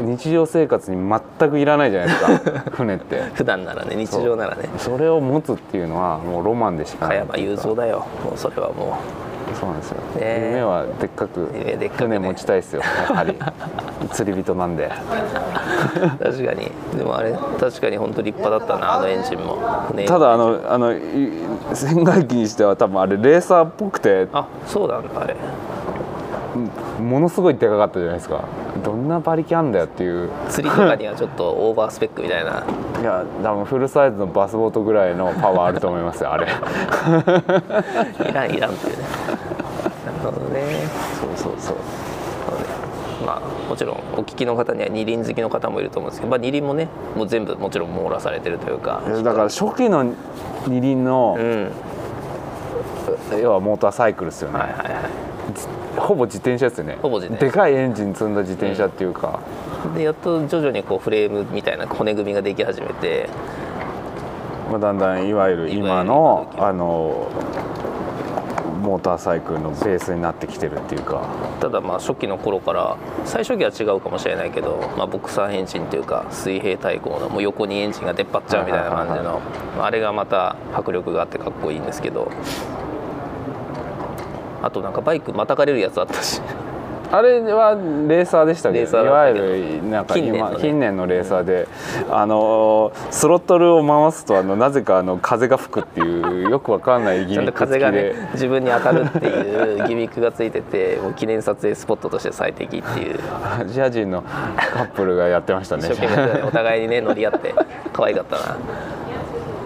[0.01, 0.97] 日常生活に
[1.39, 2.71] 全くいらないじゃないですか。
[2.75, 3.21] 船って。
[3.33, 4.69] 普段ならね日常ならね。
[4.77, 8.05] それを持つっていうのはもうロマンでしかない加山雄三だよ。
[8.23, 8.97] もうそれはも
[9.59, 11.49] そうなんですよ、ね夢はでっかく
[11.97, 12.81] 船持ちたいですよ。
[13.09, 13.37] やはり。
[14.11, 14.85] 釣り人なんで。
[14.85, 14.89] う
[16.23, 16.71] 確かに。
[16.97, 19.57] でもあれ確かに本当立派だったなあのエンジンも。
[19.89, 20.99] 船ただあのあのい
[21.73, 24.27] 船外機にしては多分あれレーサーっぽくて。
[24.33, 25.35] あそうなんだあれ
[26.99, 28.43] ものすごいでかかったじゃないですか。
[28.83, 30.29] どんな馬力あんだよっていう。
[30.49, 32.65] 釣りとかにはちょっとオーバースペックみたいな。
[32.99, 36.47] いや多分フルサイズのバスボートぐらいのパワーあると思いますよあれ。
[36.47, 39.03] いらんいらんっていうね。
[40.23, 40.61] なるほどね。
[41.15, 41.75] そうそうそう。
[43.25, 49.01] まあもちろんお聞きの方には二輪好きの方もいると思うんですけど、まあ、二輪もねもう全部もちろん網羅されてるというか。
[49.23, 50.03] だから初期の
[50.67, 51.71] 二輪のう、ん。
[53.41, 55.30] 要はモーターサイクルですよね、はいはいはい
[55.97, 56.97] ほぼ自転車ですよね。
[57.01, 57.45] ほぼ自転車。
[57.45, 59.39] でかいエンジン積んだ自転車っていうか、
[59.95, 63.29] でやっと徐々にこうフレームみたいな骨組みができ始めて。
[64.69, 67.27] まあ、だんだんいわゆる今のあの
[68.81, 71.21] モーターサイクルのベースになってきてるっていうか。
[71.59, 79.41] ただまあ初期の頃から最初期は違うかもしれないけど、まあ、ボクサーエンジンというか水平対向のもう横にエンジンが出っ張っちゃうみたいな感じの
[79.77, 82.31] まああれがまた迫力があってかっこいいんですけど
[84.61, 86.41] あとなんかバイクまたがれるやつあったし。
[87.13, 88.85] あれはレーサーでしたけ？
[88.85, 89.33] どいわゆ
[89.81, 90.55] るなんか今近年のね。
[90.61, 91.67] 近年のレーサーで、
[92.09, 103.19] あのスロットルを回すとあのなぜかあの風が吹くっていうよくわかんないギミック風がね自分に当たるっていうギミックがついててもう記念撮影スポットとして最適っていう。
[103.59, 105.89] ア ジア人のカップルがやってましたね。
[106.47, 107.53] お互いにね乗り合って
[107.91, 108.55] 可愛かったな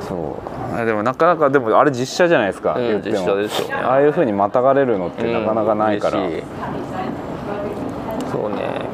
[0.08, 0.76] そう。
[0.76, 3.74] あでもなかなかでもあれ実写じゃないですか、うん実写ですよね。
[3.76, 6.44] ああいうふうにまたがれるのってなかなかないから、うん
[8.32, 8.86] そうね。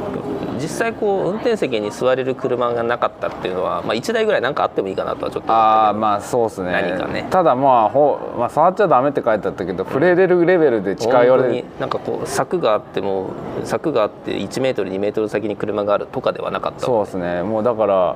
[0.61, 6.71] 実際こう運転席に座れる車がなかったっていうのは、まあ、1台ぐらいなんかあってもいいかなとはちょっとああまあそうですね。
[6.71, 7.25] 何かね。
[7.31, 13.31] ただまあほ、まあ、触っちゃダメって書いてあったけど触れれるレベルで近寄れるなんかこう柵があっても
[13.63, 17.41] 柵があって1メートル2メートル先に車があるとかではなかったそうですね。
[17.41, 18.15] もうだから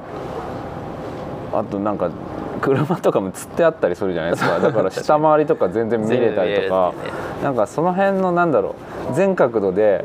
[1.54, 2.12] あとなんか
[2.62, 4.60] 車とかも釣ってあったりするじゃないですか。
[4.62, 6.90] だから下回りとか全然見れたりとか。
[6.90, 6.96] ね
[7.44, 8.76] なんかその辺のなんだろ
[9.12, 9.14] う。
[9.14, 10.04] 全角度で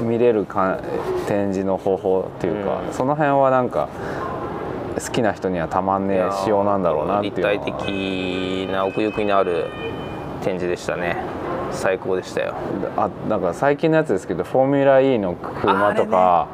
[0.00, 0.08] うん。
[0.08, 0.78] 見れるか
[1.26, 2.92] 展示の方法っていうか、うん。
[2.92, 3.88] その辺はなんか
[5.04, 9.66] 好きな人にはたまんねえ仕様なんだろうなっていう立体的な奥行きのある
[10.42, 11.16] 展示でしたね。
[11.70, 12.54] 最高でしたよ。
[12.96, 16.48] あなんか最近のやつですけどフォーミュラ E の車とか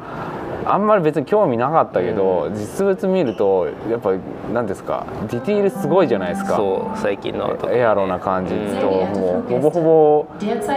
[0.65, 4.13] あ,、んまり別に興味なかったけど、実物見るとやっぱ
[4.53, 6.55] 何ですかディティールすごいじゃないですか。
[6.55, 9.21] そう最近のエアロな感じと、うん。
[9.21, 10.27] もうほぼほぼ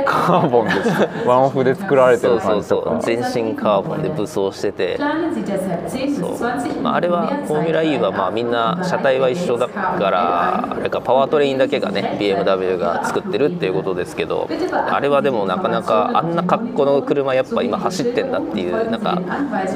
[0.05, 0.75] カーボンで
[1.27, 3.23] ワンオフで作られてるそうそう感じとか。
[3.31, 4.97] そう全身カーボンで武装してて。
[4.97, 19.21] Planen Sie deshalb 10 bis 20まあ、あれはフォーミュラ E はまあみんな車体は一緒だからあれかパワートレインだけがね BMW が作ってるっていうことですけどあれはでもなかなかあんな格好の車やっぱ今走ってんだっていうなんか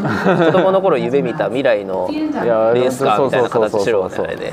[0.03, 3.93] 子供の頃夢見た未来のレいやースカーみたいな形し
[4.37, 4.53] で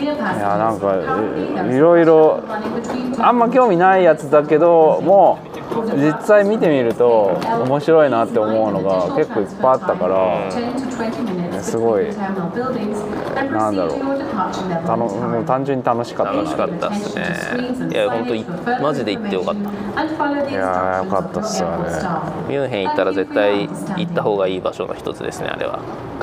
[0.00, 0.14] いいや
[0.58, 2.40] なんかいいろいろ
[3.18, 5.38] あんま興味ないやつだけども
[5.96, 13.98] 実際見てみると面白いなって思うのが結構いっぱいあったから、いすごいなんだろう。
[13.98, 16.32] のもう.単純に楽しかった。
[16.32, 17.24] な楽しかったっすね。
[17.92, 18.44] いや本当い
[18.80, 19.60] マジで行ってよかった。
[20.50, 21.76] いやーよかったっすよね
[22.48, 25.80] ミュンヘン行ったら絶対行った方がいい場所の一つですねあれは。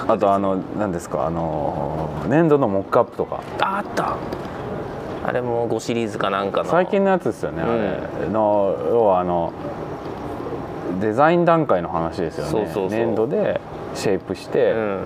[0.08, 3.42] あとあの何ですかあの粘土のモックアップとか。
[3.62, 4.16] ああった
[5.28, 8.30] あれも5シリーズかなんかの最近のやつですよね、あれ。
[8.30, 9.52] の要はあの
[11.02, 12.52] デザイン段階の話ですよね。
[12.52, 12.98] そうそうそう。
[12.98, 13.60] 粘土で
[13.94, 15.00] シェイプしてうん。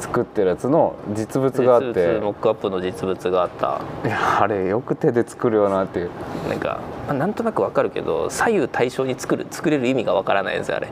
[0.00, 3.80] 作ってるやつの実物があって、モックアップの実物があった。
[4.04, 6.10] いやあれよく手で作るよなっていう。
[6.48, 10.88] なんか、まあなんとなくわかるけど左右対称に作る作れる意味がわからないんですよあれ。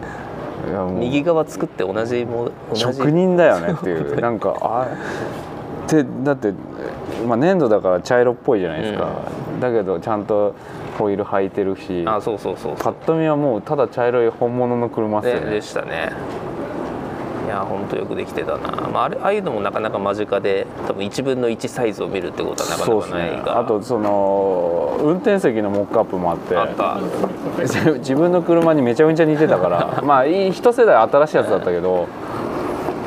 [0.99, 4.21] 右側作って同じも同じ職人だよねっていう。
[4.21, 4.87] なんかあ
[5.93, 6.55] でだって、
[7.27, 10.55] まあ、粘土だから茶色っぽいじゃないですか、だけどちゃんと
[10.99, 15.41] ホイール履いてるしあそうそうそうそパッうと見はもうただ茶色い本物の車っすよね。
[15.41, 16.13] ででしたね。
[17.45, 23.43] いや本当よくできてたな、まあ、あれああいうのもなかなか間近で多分1分の1サイズを見るってことはなかそうですなかないね。
[23.47, 26.57] あとその運転席のモックアップもあって。
[26.57, 26.99] あった。
[27.99, 30.01] 自分の車にめちゃめちゃ似てたから。
[30.07, 32.07] まあいい一世代新しいやつだったけど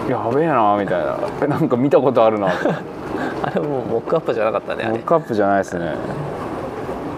[0.10, 1.18] やべえなみたいな。
[1.42, 2.50] えなんか見たことあるな。
[2.52, 2.70] と
[3.44, 5.96] あれもうモックアップじゃなかったねモックアップじゃないですね。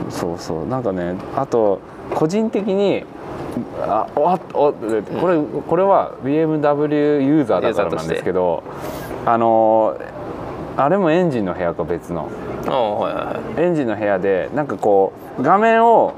[0.09, 0.67] そうそう。
[0.67, 1.79] なんかねあと
[2.13, 3.05] 個人的に
[3.81, 8.63] あおっおでこれこれは BMW ユーザーだからなんですけど
[9.25, 9.95] あの
[10.77, 12.27] あれもエンジンの部屋か別の。
[12.67, 13.63] あはいはいはい。
[13.65, 16.13] エンジンの部屋でなんかこう画面を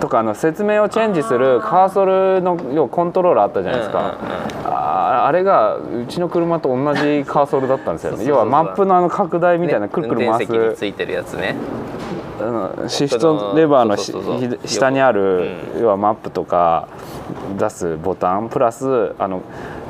[0.00, 4.16] とかあの説明をチェンジするカーソルの要はコントローラーあったじゃないですか、
[4.90, 8.24] ああれがうちの車と同じカーソルだったんですよね。
[8.24, 11.56] 要はマップのあの拡大みたいなくるくる回す、運転席についてるやつね。
[12.40, 13.96] あのシフトレバーの
[14.66, 16.88] 下にある、う要はマップとか
[17.58, 19.42] 出すボタンプラスあの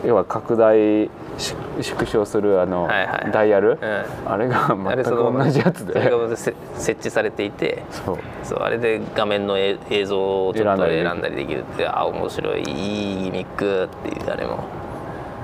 [0.04, 1.08] 要は拡大
[1.38, 4.32] し縮小するあの、はいはいダイヤル、うん。
[4.32, 8.18] あれがあ全く同じやつそれでがせ設置されていてそう。
[8.42, 14.64] そうあれで画面のえ映像をちょっと選んだり選んだりできるってあ面白いいいギミックっていうあれも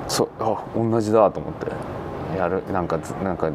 [0.09, 1.67] そうあ同じだと思って。
[2.37, 3.51] やるなんかずなんか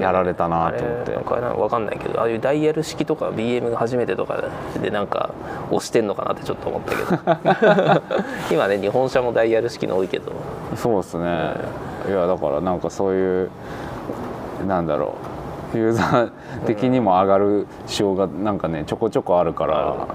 [0.00, 1.12] やられたなと思って。
[1.12, 4.42] なんかなんかわかんないけどああいうダイヤル式とか BM が初めてとか
[4.80, 5.34] でなんか
[5.70, 8.02] 押してんのかなってちょっと思ったけど。
[8.50, 10.32] 今ね日本車もダイヤル式の多いけど。
[10.76, 11.54] そうですね。
[12.08, 13.50] いやだからなんかそういう
[14.66, 15.42] なんだろう。
[15.74, 16.30] ユーザー
[16.66, 20.06] 的にも上がる仕様がなんかねちょこちょこあるから、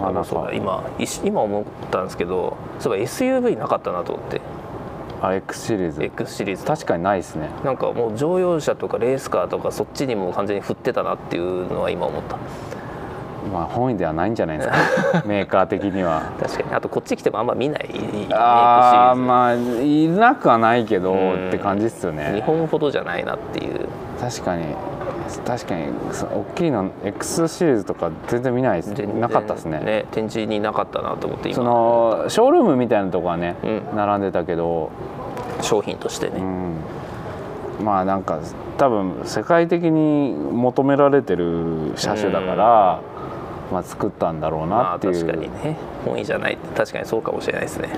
[0.00, 0.84] あのそうだ今
[1.24, 4.40] 今思ったんですけどそういえば SUV なかったなと思って。
[5.22, 6.04] あ X シリーズ。
[6.04, 6.64] X シリーズ。
[6.64, 7.48] 確かにないですね。
[7.64, 12.36] なんかもう乗用車とかレースカーとかそっちにも完全に振ってたなっていうのは今思った。
[13.52, 14.74] まあ本意ではないんじゃないですか。
[15.26, 16.32] メーカー的には。
[16.38, 16.74] 確かに。
[16.74, 17.88] あとこっち来てもあんま見ない
[18.32, 23.88] ああまあいなくはないけどうんって感じっすよズ日ね本ほどじゃないなっていう。
[24.20, 24.64] 確かに
[25.44, 28.82] 確かにそ大きいの X シリーズとか全然見ない
[29.18, 30.06] なかったですね。
[30.10, 33.96] 展示になかったなと思ってそ今のショールームみたいなとこはね、うん。
[33.96, 34.90] 並んでたけど、
[35.62, 38.40] 商品としてね、うん、まあなんか
[38.78, 43.00] 多分世界的に求められてる車種だから、
[43.72, 45.76] まあ、作ったんだろうまあなっていう、確かにね。
[46.04, 46.58] 本意じゃない。
[46.76, 47.88] 確かにそうかもしれないですね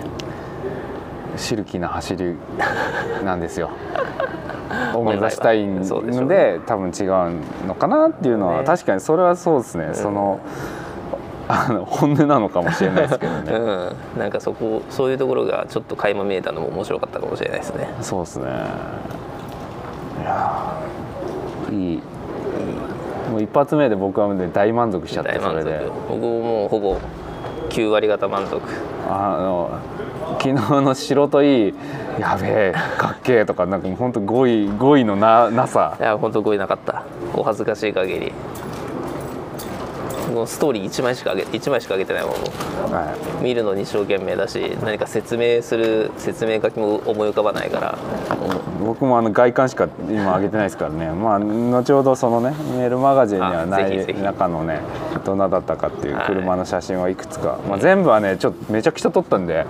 [1.38, 2.36] シルキーな走り
[3.24, 3.70] なんですよ。
[4.94, 8.64] を目指したいので多分違うのかなっていうのは、ね。
[8.64, 10.40] 確かにそれはそうですね、その
[11.48, 13.52] あの本音なのかもしれないですけどね。
[13.52, 14.20] うん。
[14.20, 17.88] なんかそこそういうところがちょっと垣間見えたのも面白かったかもしれないですね。
[18.02, 18.44] そうですね。
[20.20, 22.02] いやーいい。
[23.30, 25.62] もう一発目で僕はね大満足しちゃって大満足。
[25.62, 26.98] それで僕ももうほぼ
[27.70, 28.60] 9割方満足。
[29.08, 29.70] あの
[30.40, 31.74] 昨日の白といい
[32.20, 35.96] やべえかっけえとかなんかもう本当語彙語彙のななさ。
[35.98, 37.04] いや本当語彙なかった。
[37.34, 38.32] お恥ずかしい限り。
[40.32, 47.98] もうストーリー1枚しかあげ1枚しかあげてないもんもうは見るのに一生懸命だし何か説明する説明書きも思い浮かばないから。
[48.34, 51.10] い、僕もあの外観しか今上げてないですからね。
[51.10, 54.80] まあ後ほどそのねメールマガジンにはない中のね
[55.24, 56.26] どんなだったかっていうはい。
[56.26, 59.66] 車の写真はいくつか、まあ、全部はねちょっとめちゃくちゃ撮ったんで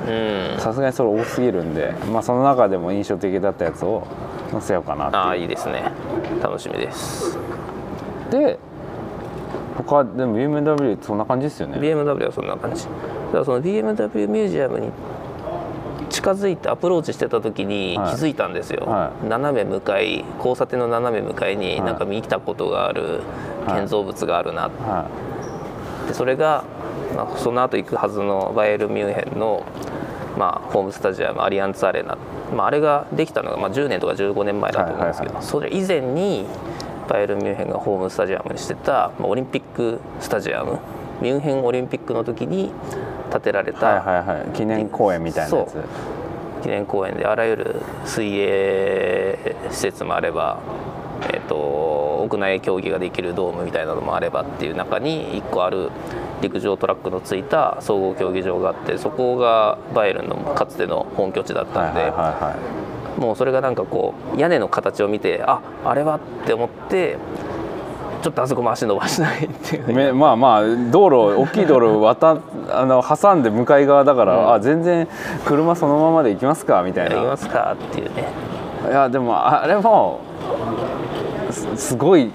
[0.56, 0.60] うん。
[0.60, 4.06] さすがにそれ多すぎるんで、まあ、その中でも印象的だったやつを
[4.50, 5.92] 載せようかなってああいいですね。
[6.42, 7.38] 楽しみです。
[8.30, 8.58] で
[9.86, 11.78] 他でも BMW そんな感じですよね。
[11.78, 12.84] BMW はそんな感じ。
[12.84, 12.90] だ
[13.32, 14.90] からその BMW ミュージアムに
[16.10, 18.14] 近づいてアプローチしてた時に気はい。
[18.14, 21.80] づいたんですよ、は斜め向かい交差点の斜め向かいにはい。
[21.82, 23.20] なんか見たことがある
[23.66, 25.08] 建造物があるなは
[26.08, 26.64] でそれが、
[27.14, 29.64] まあ、その後行くはずのバイエルンミュンヘンの、
[30.38, 32.16] まあ、ホームスタジアムアリアンツアレーナ。
[32.56, 36.46] まあ、あれができたのがまあ10年とか15年前だと思うんですけど、それ以前に
[37.08, 40.78] バイエルン・ミュンヘンがホームスタジアムにしてた、まあ、オリンピックスタジアム
[41.20, 42.70] ミュンヘンオリンピックの時に
[43.32, 44.48] 建てられた、はいはいはい。
[44.56, 45.76] 記念公園みたいなやつ。
[46.62, 50.60] 記念公園であらゆる水泳施設もあれば、
[51.32, 55.90] えー、と屋内競技ができるドームみたいなのもあればっていう中に1個ある
[56.42, 62.56] 陸上トラックのついた総合競技場があってそこがバイエルンのかつての本拠地だったんで、はいはいは
[63.16, 67.16] もうそれがなんかこう屋根の形を見てああれはって思って
[68.22, 70.14] ちょっとあそこも足伸ばしないっていう。
[70.14, 72.38] まあまあ道路大きい道路渡
[72.70, 74.52] あの挟んで向かい側だから、うん。
[74.54, 75.08] あ全然
[75.44, 77.16] 車そのままで行きますかみたいな。
[77.16, 78.28] やりますかっていうね。
[78.88, 80.20] いやでもあれも
[81.50, 82.30] すすごい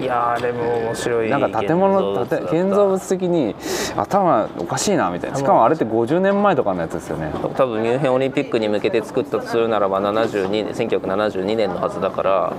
[0.00, 3.54] いやーあれも面白いなんか建物建て建造物的に
[3.96, 5.36] 頭おかしいなみたいな。
[5.36, 7.30] しかもあれって50年前とかのやつですよね。
[7.56, 12.52] 多分ミュンヘンオリンピックに向けて作ったとするならば72年1972年のはずだから、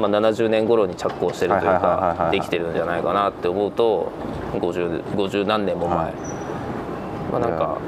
[0.00, 4.10] まあ、70年頃に着工してるというかできてるんじゃないかなって思うと
[4.54, 6.14] 50, 50何年も前、はい。
[7.32, 7.78] まあなんか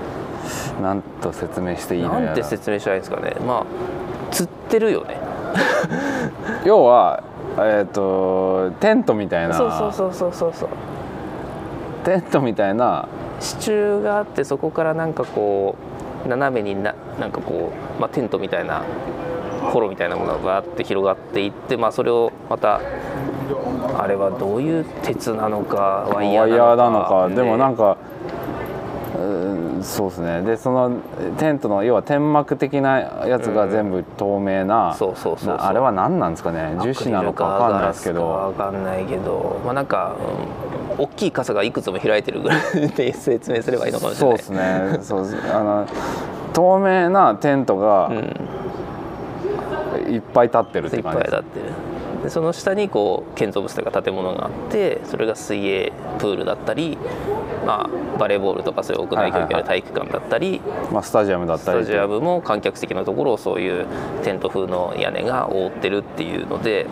[0.82, 3.34] なんと説明していいのなんて説明したらいいんですかね。
[3.46, 3.66] まあ
[4.30, 5.16] 釣ってるよね。
[6.64, 7.22] 要は
[7.58, 9.54] えっ、とテントみたいな。
[9.54, 10.68] そうそうそうそうそうそう。
[12.04, 13.08] テントみたいな。
[13.40, 15.76] 支柱があってそこからなんかこ
[16.24, 18.84] う斜めにななんかこう、まあ、テントみたいな
[19.72, 22.80] ホロみたいなものがバーって広がっていって、まあ、それをまた
[23.98, 27.28] あれはどういう鉄なのかワワイイヤヤーなのか。
[27.28, 27.96] でもなんか
[29.14, 30.42] うんそうですね。
[30.42, 31.00] でその
[31.38, 34.96] テントの要は天幕的なやつが全部透明な、
[35.58, 36.76] あれは何なんですかね？
[36.82, 38.28] 樹脂なのか分かんないですけど。
[38.28, 40.16] わかんないけどまあなんか、
[40.98, 42.60] うん、大きい傘がいくつも開いてるぐらい
[42.96, 44.34] で説明すればいいのかもしれない。
[44.34, 44.98] そうですね。
[45.02, 45.86] そうあの
[46.52, 48.36] 透明なテントがうん。
[50.10, 51.30] いっぱい立ってるって感じです。
[51.30, 51.66] 立ってる
[52.22, 56.96] でその下にこう建造物とか建物があってそれが水泳プールだったり、
[57.66, 60.60] まあ、バレーボールとかそういう屋内競技ある体育館だったり、
[60.92, 61.84] まあ、スタジアムだったり。
[61.84, 63.86] スタジアムも観客席のところをそういう
[64.22, 66.86] テント風の屋根が覆ってるっていうので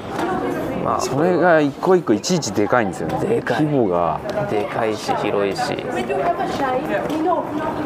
[0.85, 3.21] まあそれが一個一個いちいちでかいんですよね。
[3.27, 3.64] でかい。
[3.64, 4.21] 規模が。
[4.51, 5.62] でかいし広いし。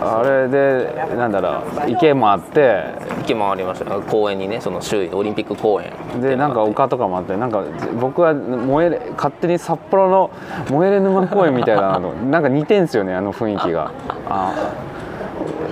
[0.00, 2.85] あれでなんだろう池もあって。
[3.24, 3.90] 池もありました。
[4.00, 5.92] 公園にねその周囲オリンピック公園。
[6.20, 7.64] でなんか丘とかもあってなんか
[8.01, 10.31] 僕は燃えれ勝手に札幌の
[10.70, 13.90] 燃えれ沼公園みたいなの なんか似てんすよねあの雰囲気が。
[14.29, 14.53] あ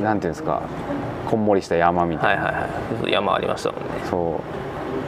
[0.02, 0.62] なんていうんですか。
[1.30, 3.12] こんもりした山みたいな、はいはいはい。
[3.12, 3.88] 山ありましたもんね。
[4.04, 4.40] そ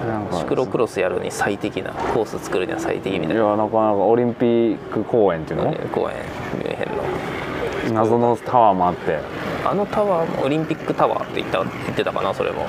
[0.05, 0.09] う。
[0.09, 3.43] なんかシクロクロスやるに最適なコース作るには最適みたいな。
[3.43, 5.73] いやなかなかオリンピック公園っていうの？
[5.93, 6.17] 公園
[6.59, 8.01] ミュンヘンの。
[8.01, 9.19] 謎のタワーもあって、
[9.67, 12.67] あのタワーもオリンピックタワーって言った言ってたかなそれも。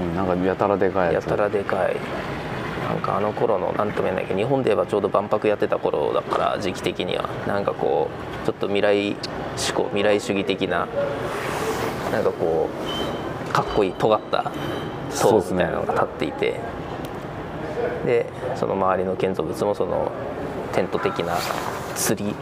[0.00, 1.26] ん、なんかやたらでかいやつ。
[1.26, 1.96] やたらでかい
[2.92, 8.10] なんかあの頃のなんとも言えないけど日本で言えばちょうど万博やってた頃だから時期的にはなんかこ
[8.42, 9.16] うちょっと未来
[9.56, 10.86] 志向未来主義的な
[12.12, 12.68] なんかこ
[13.48, 14.50] うかっこいい尖った
[15.22, 16.60] 塔みたいなのが立っていて
[18.04, 18.26] で
[18.56, 20.10] その周りの建造物もその
[20.74, 21.34] テント的な
[21.94, 22.34] 釣り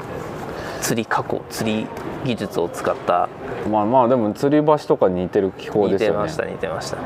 [0.80, 1.86] 釣り加工釣り
[2.24, 3.28] 技術を使った
[3.70, 6.16] まあまあでも吊り橋とかに似てる気候ですよね。
[6.16, 6.96] 似てました似てました。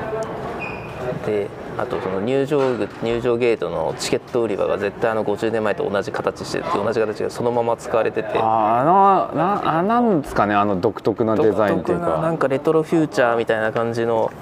[1.27, 8.39] であとその入場口入場ゲートのチケット売り場が絶対あの50年前と同じ形してて同じ形がそのまま使われてて。
[8.39, 14.33] ああのなあなんですかねあの独特なデザインっていう独特ななんかかレトロフューチャーみたいな感じの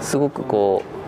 [0.00, 1.00] すごくこう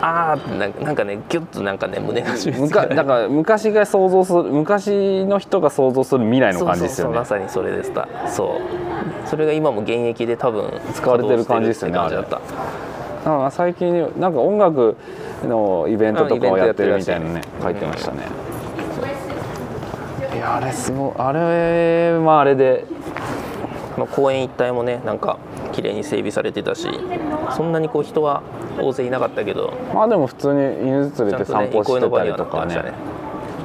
[0.00, 2.96] あーなんかなんかねギュッとなんかね胸が締めむ付けられる。
[2.96, 7.14] かだから昔が想像する昔の人が想像する未来の感じですよね。
[7.18, 8.08] そうそうそうまさにそれでした。
[8.28, 8.60] そ
[9.24, 9.28] う。
[9.28, 11.98] それが今も現役で多分使われてる感じですよね
[13.24, 14.96] 稼働してるって感じだったなんか最近なんか音楽
[15.44, 18.18] のイベントとかをやってるみたいなねうん書いてましたね、
[20.34, 21.12] いやあれすごい。
[21.16, 22.84] あれまああれで
[23.96, 25.38] まあ、公園一帯もねなんか
[25.72, 26.88] 綺麗に整備されてたし
[27.56, 28.42] そんなにこう人は
[28.78, 32.92] 大勢いなかったけどまあでも普通に犬連れて散歩してたりとかね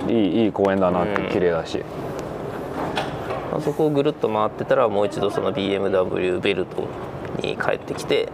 [0.08, 1.30] 憩いいいいい公園だなってうん。
[1.30, 1.84] 綺麗だし、
[3.52, 6.88] まあそこをぐるっと回ってたらもう一度その BMW ベルト
[7.42, 8.30] に帰ってきて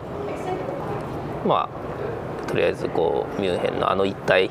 [1.45, 4.49] まあとりあえずこうミュンヘンのあの一帯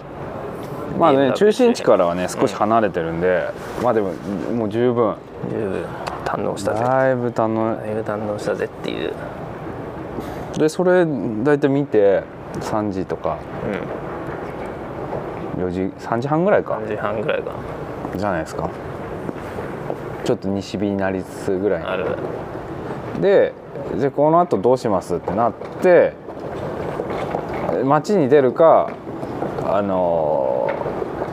[0.99, 3.49] まあね中心地からはね少し離れてるんで、
[3.82, 4.12] まあでも
[4.55, 5.16] もう十分。
[5.51, 5.84] 十分
[6.24, 6.80] 堪能したぜ。
[6.84, 7.45] だいぶ楽だ
[7.90, 9.12] いぶ堪能したぜっていう、
[10.57, 12.22] でそれ大体見て
[12.61, 13.38] 3時とか。
[15.57, 16.74] うん、4時3時半ぐらいか。
[16.74, 17.53] 3時半ぐらいか。
[18.16, 18.70] じゃないですか。
[20.24, 21.82] ちょっと西日になりつつぐらい。
[21.82, 22.07] なある。
[23.20, 23.53] で
[23.99, 26.14] でこの後どうしますってなって
[27.83, 28.91] 街に出るか
[29.64, 30.70] あの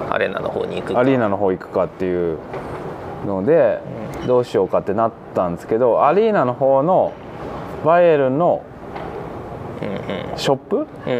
[0.09, 0.99] アレーナの方に行くか。
[0.99, 2.37] アリーナの方行くかっていう
[3.25, 3.79] ので
[4.27, 7.13] どうしようかってなったんですけどアリーナの方の
[7.85, 8.63] バイエルンの
[9.81, 11.13] うんショップうん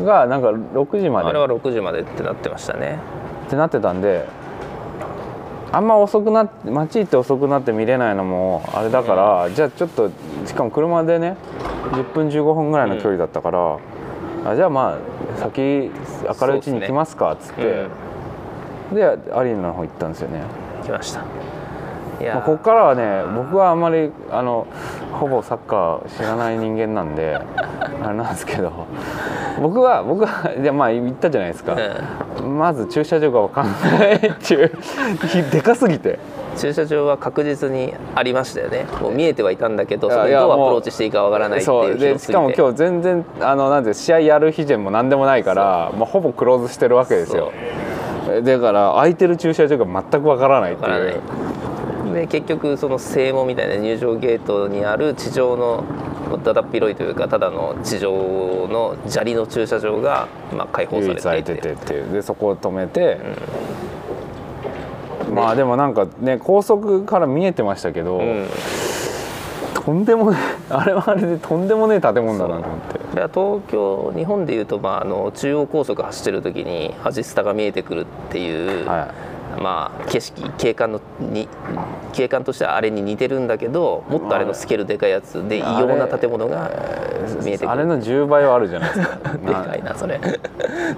[0.00, 1.28] うんがなんか6時まで。
[1.30, 2.98] あれは6時までってなってましたね。
[3.46, 4.26] ってなってたんで
[5.72, 10.10] あんま遅くなって街行って遅くなって見れないのもあれだから、じゃあちょっと
[10.46, 11.36] しかも車でね
[11.92, 13.78] 10分15分ぐらいの距離だったから、
[14.50, 14.98] あじゃあま
[15.34, 17.88] あ先明るいうちに行きますかっつって。
[18.92, 20.42] で,、アリーナの方行ったんですよね、
[20.84, 21.20] 来ました。
[21.20, 24.66] まあ、ここからはね僕はあんまりあの
[25.12, 27.36] ほぼサッカー知らない人間なんで
[28.02, 28.72] あれなんですけど。
[29.60, 31.76] 僕は僕はいやまあ言ったじゃないですか、
[32.46, 33.66] まず駐車場が分かん
[33.98, 34.70] ないっていう。
[35.50, 36.18] でかすぎて
[36.58, 38.86] 駐車場は確実にありましたよね。
[39.00, 47.52] もう見えてはいたんだけどそこにどうアプローチしていいかわからないってそいううでしかも今日日全然あのなんて試合やる日じゃも何でもないから、まあ、ほぼクローズしてるわけですよ。
[48.42, 51.10] だから空いてる駐車場が全く分からないっていい。
[51.12, 51.22] う
[52.12, 55.84] で結局その正門みたいな入場ゲートにある地上の
[56.42, 58.10] だだっ広いというかただの地上
[58.68, 63.18] の砂利の駐車場が、まあ、開放さ唯れていてててでそこを止めて、
[65.32, 68.48] まあでもなんかね高速から見えてましたけど、うん。
[69.74, 70.38] とんでもね
[70.68, 72.98] あれはあれでとんでもねえ建物だなと思って。
[72.98, 79.08] これは東京日本でいうと、まあ、あの中央高速走ってる時にアジスタが見えてくるっていう、は
[79.60, 81.48] まあ、景色景観のに
[82.12, 86.70] 景観としてはあれに似てるんだけどもっとあれのスケールでかいやつで異様な建物が
[87.42, 87.70] 見えてくる。
[87.70, 89.18] あれの10倍はあるじゃないですか。
[89.38, 90.20] でかいなそれ。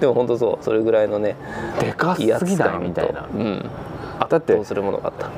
[0.00, 1.36] でも本当そうそれぐらいのね
[1.80, 3.22] でかすぎない感みたいな。
[3.22, 3.70] とうん
[4.26, 5.30] だってするものがあった、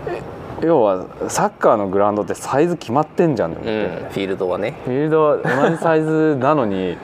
[0.67, 4.75] 要はサッカーのグラウンドってサイズ決まってんじゃんうん、フィールドはね。
[4.85, 6.97] フィールドは同じサイズなのに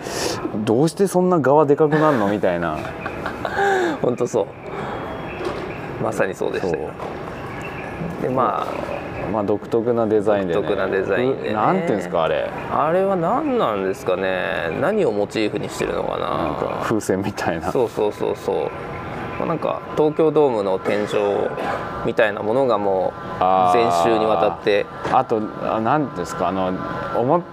[0.65, 2.79] どうしてそんな側でかくなるのみたいな。
[4.03, 4.47] 本当そう。
[6.03, 6.91] まさにそうでしたよ。
[8.23, 8.67] でま
[9.33, 11.55] まあ独特なデザインで、ね、独特なデザインでね。
[11.55, 12.51] なんていうんですかあれ。
[12.71, 14.77] ああれは何なんですかね。
[14.81, 16.53] 何をモチーフにしてるのかな。
[16.53, 17.73] んかな風船みたいな。
[17.73, 18.71] そうそうそうそう
[19.39, 21.09] まあなんか東京ドームの天井
[22.05, 23.41] みたいなものがもう
[23.73, 24.87] 全周にわたって。
[25.13, 26.73] あとあなんですかあの
[27.17, 27.45] 表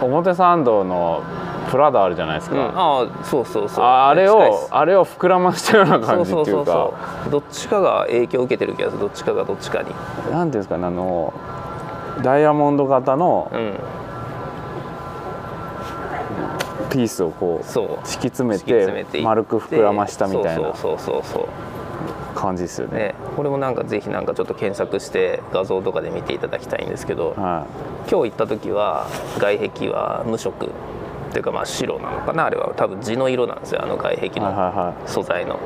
[0.00, 1.22] 表参道の
[1.70, 3.84] プラダあるじゃないですか、うん、ああそうそうそう。
[3.84, 7.24] ああれをあれを膨らましたような感じそうそうそうっていう。
[7.24, 9.00] かどっちかが影響を受けてる気がする。
[9.00, 9.90] どっちかがどっちかに。
[10.30, 11.32] なんていうんですかねあの
[12.22, 13.74] ダイヤモンド型のうん
[16.92, 17.66] ピースをこう
[18.06, 21.48] 敷き詰めて丸く膨らましたみたいなそうそうそうそう
[22.34, 22.98] 感じですよね。
[22.98, 27.66] ねこれもなんかぜひなんかちょっと検索して画像とかで見ていただきたいんですけどは
[28.10, 29.06] 今日行った時は
[29.38, 30.68] 外壁は無色っ
[31.32, 32.72] ていうかまあ白なのかなあれは。
[32.76, 35.58] 多分地の色なんですよあの外壁いはいのは素材の。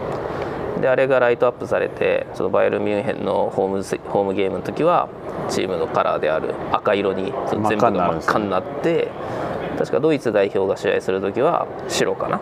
[0.80, 5.08] であれがライトアップされてそのバイエルンミュンヘンのホームセホームゲームの時は
[5.48, 9.08] チームのカラーである赤色に全部が真っ赤になって
[9.78, 12.40] 確かドイツ代表が試合する時は白かな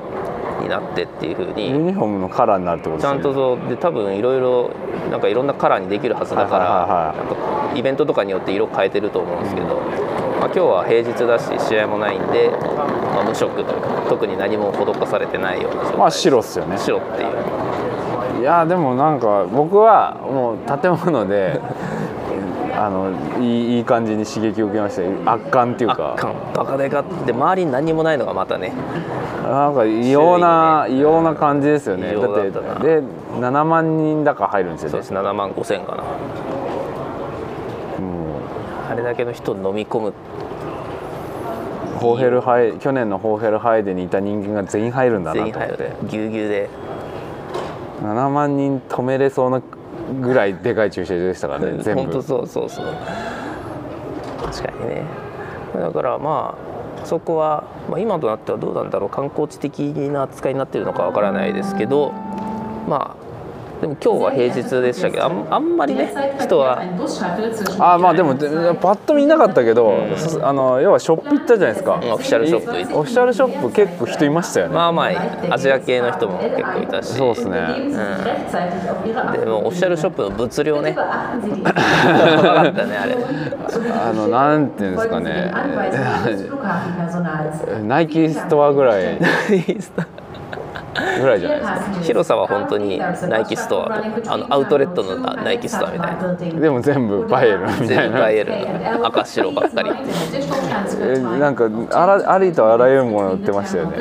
[0.62, 3.22] になってっていう風いユにニフォームのカラーになるってことですよね。
[3.22, 4.70] ちゃんとそうで多分いろいろ
[5.10, 9.66] なんかいろんなカラーにできるはずだから、イベントとかによって色変えてると思うんですけど、
[10.40, 16.78] まあ、今日は平日だし試合もないんで、まあ、無色というか特に何も施されてないようなまあ白っすよね。
[16.78, 18.40] 白っていう。
[18.40, 21.60] いやでもなんか僕はもう建物で
[22.76, 23.10] あの
[23.40, 25.12] いいいい感じに刺激を受けましたよ。
[25.26, 26.14] 圧巻っていうか。
[26.14, 26.34] 圧巻。
[26.54, 28.72] バカでかって周りに何にもないのがまたね。
[29.42, 32.14] なんか異様な、異様な感じですよね。
[32.14, 33.02] だってで
[33.38, 34.90] 7万人だか入るんですよね。
[34.92, 35.14] そうです。
[35.14, 36.02] 7万5千かな。
[36.02, 36.08] も
[38.90, 40.08] あれだけの人を飲み込む。
[40.08, 40.12] う
[41.98, 45.74] ホーヘルハイ去年のホーヘルハイデにいた人間が全員入るんだ全員入なと。
[45.74, 46.08] 思ってる。
[46.08, 46.68] ぎゅうぎゅうで。
[48.02, 49.62] 7万人止めれそうな
[50.20, 52.02] ぐらいでかい駐車場でしたからね全部。
[52.02, 52.86] 本当そうそうそう。
[54.42, 55.04] 確かにね。
[55.74, 56.56] だからま
[57.02, 59.10] あそこは、まあ、今となってはどうなんだろう。
[59.10, 62.12] 観光地的な扱いになってるのかわからないですけど
[62.88, 63.23] まあ
[63.84, 66.10] でも今日は平日でしたけどあんあんまりね
[66.40, 66.80] 人は。
[67.78, 68.48] あまあでもで
[68.80, 69.94] パッと見なかったけど、
[70.42, 72.72] あの要はショップ行ったじゃないですか、オフィシャルショップ。
[72.78, 75.12] 行ってオフィシャルショップ結構人いましたよね、まあまあ
[75.50, 77.12] アジア系の人も結構いたし。
[77.12, 77.60] そうですね。
[79.38, 80.92] でもオフィシャルショップの物量ね。
[80.96, 81.38] ねあ
[82.72, 82.80] れ。
[84.08, 85.52] あのなんていうんですかね。
[87.84, 89.18] ナイキストアぐらい
[90.94, 92.00] ぐらいじゃないですか。
[92.02, 96.34] 広さは本当にナイキストアとあのアウトレットのナイキストアみたいな。
[96.34, 97.86] でも全部バイエルンみたいな。
[97.86, 99.90] 全部バイエルンの赤白ばっかり
[101.00, 103.98] えなんかあらありとあらゆるもの売ってましたよね。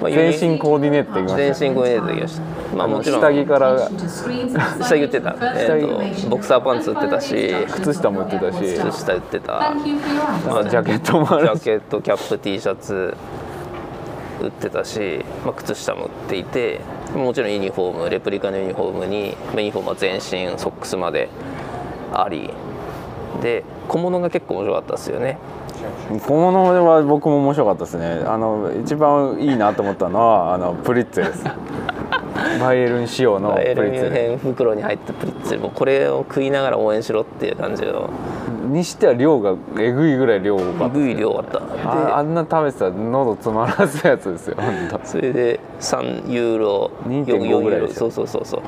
[0.00, 2.76] まあ全身コーディネートできました全身コーディネートできました。
[2.76, 3.20] まあもちろん。
[3.20, 3.78] 下着から。
[3.78, 8.58] 下着売ってた、えー、とボクサーパンツ売ってたし靴下も売ってたし。
[8.58, 9.52] 靴下売ってた。
[10.46, 11.60] まあジャケットもあジるし。
[11.60, 13.16] ャケットキャップ T シャツ
[14.40, 16.80] 売ってたし、まあ、靴下も売っていて
[17.14, 21.28] もちろんユニフォームレプリカのユニフォームにまユニフォームは全身ソックスまで
[22.12, 22.50] あり
[23.42, 25.38] で小物が結構面白かったですよね。
[26.20, 28.22] 小物は僕も面白かったですね。
[28.26, 31.44] あの一番いいなと思ったのはあのプリッツェです。
[32.60, 38.10] バイエルン仕様のプリッツェヘン袋に入ったプリッツェもうこれを食いながら応援しろっていう感じの。
[38.68, 41.58] にしては量がえぐいぐらい量多かったえぐい量あった。
[41.88, 44.56] ああんな食べてたら喉詰まらすやつですよ
[45.04, 48.60] それで3ユーロ2.5 4ユーロそうそうそうそう。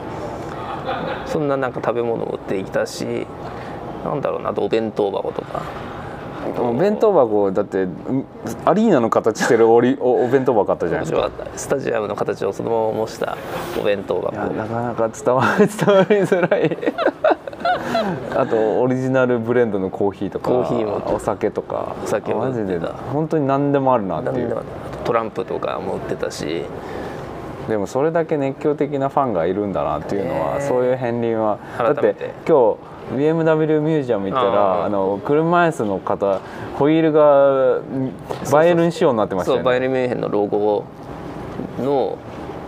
[1.26, 3.26] そんななんか食べ物も売ってきたし
[4.04, 5.62] なんだろうなあとお弁当箱とか
[6.58, 8.24] お弁当箱だってうん
[8.64, 11.30] アリーナの形してるおりおお弁当箱あったじゃないですか。
[11.56, 13.36] スタジアムの形をそのまま模した
[13.78, 14.36] お弁当箱。
[14.36, 16.78] なかなか伝わ伝わりづらい。
[18.36, 21.14] あとオリジナルブレンドのコーヒーとかコーヒーも。
[21.14, 21.94] お酒とか。
[22.04, 22.78] お酒も売マジで
[23.12, 24.56] 本当に何でもあるなっていう。
[25.04, 26.64] トランプとかも売ってたし。
[27.68, 31.58] でもそれだけ熱狂的なファンがいるんだなっていうのは、ねそういう片鱗は。
[31.78, 36.40] だって今日 BMW ミュージアム行ったらあの車椅子の方
[36.76, 37.80] ホイールが
[38.50, 40.84] バイエルン仕様になってましたそうバイエよねルミュンヘンのロゴ
[41.78, 42.18] の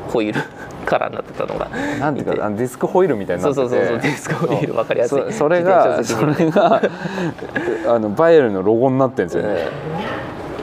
[0.09, 0.41] ホイール
[0.85, 1.69] カラーになってたのが。
[1.99, 3.69] なんていうかあのディスクホイールみたいになってて。
[3.69, 5.23] そうそうそうそうディスクホイール分かりやすい。
[5.31, 6.83] そそれがそれが
[7.89, 9.69] あのバイエルンのロゴになってるんですよね、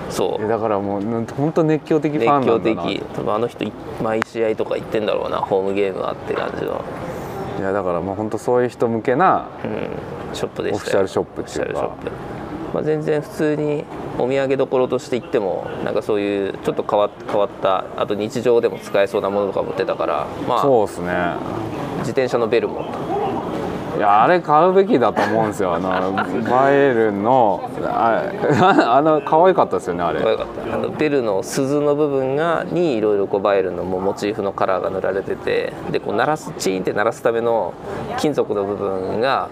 [0.10, 0.48] そう。
[0.48, 1.02] だからもう
[1.36, 2.58] 本当熱狂的ファンなんだな。
[2.58, 3.04] 熱狂的。
[3.16, 3.72] 多分あの人い
[4.04, 5.38] 毎試合とか行ってんだろうな。
[5.38, 6.82] ホームゲームはって感じの、
[7.60, 10.76] いやだからもう本当そういう人向けなうん、ショップでしたよ。
[10.76, 11.96] オフィシャルショップっていうか。
[12.74, 13.84] まあ、全然普通に
[14.20, 21.10] お土産どころとして行ってもなんかそういうちょっと変わ変わったあと日常でも使えそうなものとか持ってたからまあそうですね。
[22.00, 22.86] 自転車のベルも
[24.00, 25.76] いやあれ買うべきだと思うんですよ。
[25.76, 27.70] あのバイエルンの。
[27.84, 28.32] あ
[28.96, 30.22] あの可愛かったですよねあれ。
[30.22, 30.74] 可愛かった。
[30.74, 37.74] あのベルの鈴の部分がにいろいろこうバイエルンのもうモチーフのカラーが塗られててでこう鳴らすチーンって鳴らすための
[38.16, 39.50] 金属の部分が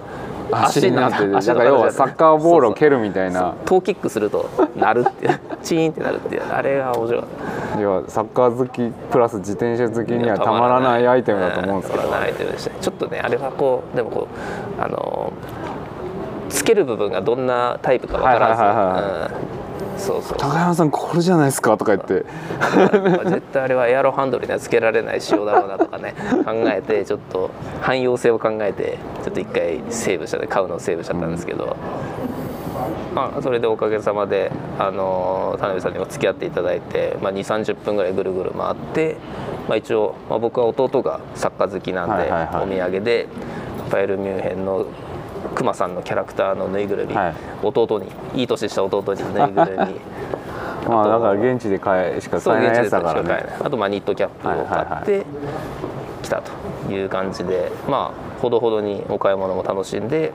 [0.51, 3.55] 足になっててだから要は形サッカーボールを蹴るるみたいな。
[3.65, 5.29] トーキックすると鳴るって
[5.63, 6.43] チーンってなるっていう。
[6.43, 7.79] あれが面白かった。
[7.81, 12.03] 要はサッカー好きプラス自転車好きにはたまらないアイテムだと思うんですけど。
[12.03, 12.69] たまらないアイテムでした。
[12.71, 14.27] ねちょっとねあれはこうでもこ
[14.77, 15.33] うあの
[16.49, 19.31] つける部分がどんなタイプかわからず、はいはいはいはい。
[19.61, 19.66] うん
[19.97, 20.38] そうそう。
[20.38, 22.25] 高山さんこれじゃないですかとか言って。
[23.25, 26.15] 絶対あれはエアロハンドルにはつけられない仕様だろうなとかね
[26.45, 27.49] 考えてちょっと
[27.82, 31.75] 汎用性を考えてちょっと一回セーブした買うのをセーブしちゃったんですけど、
[33.13, 39.17] まあ、それでおかげさまであの田辺さんにも付き合っていただいて、まあ、2 3 0分ぐらいぐるぐる回って、
[39.67, 43.28] まあ、一応、まあ、僕は弟がサッカー好きなんで、お土産で
[43.89, 44.86] パイルミュンヘンの
[45.57, 47.35] クマさんのキャラクターのぬいぐるみ、はい。
[47.63, 49.99] 弟にいい年した弟にぬいぐるみ。
[50.87, 53.43] まあだから現地で買えしか買えないやつだからね。
[53.59, 55.25] あとまあニットキャップを買って
[56.21, 60.31] 来たという感じでまあほどほどにお買い物も楽しんで、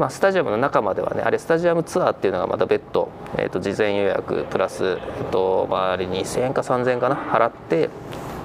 [0.00, 7.88] まあ、スタジアムの中まではねあれスタジアムツアーっていうのがまた別途、えー、と事前予約プラス、えー、と周りに2000円か3000円かな払って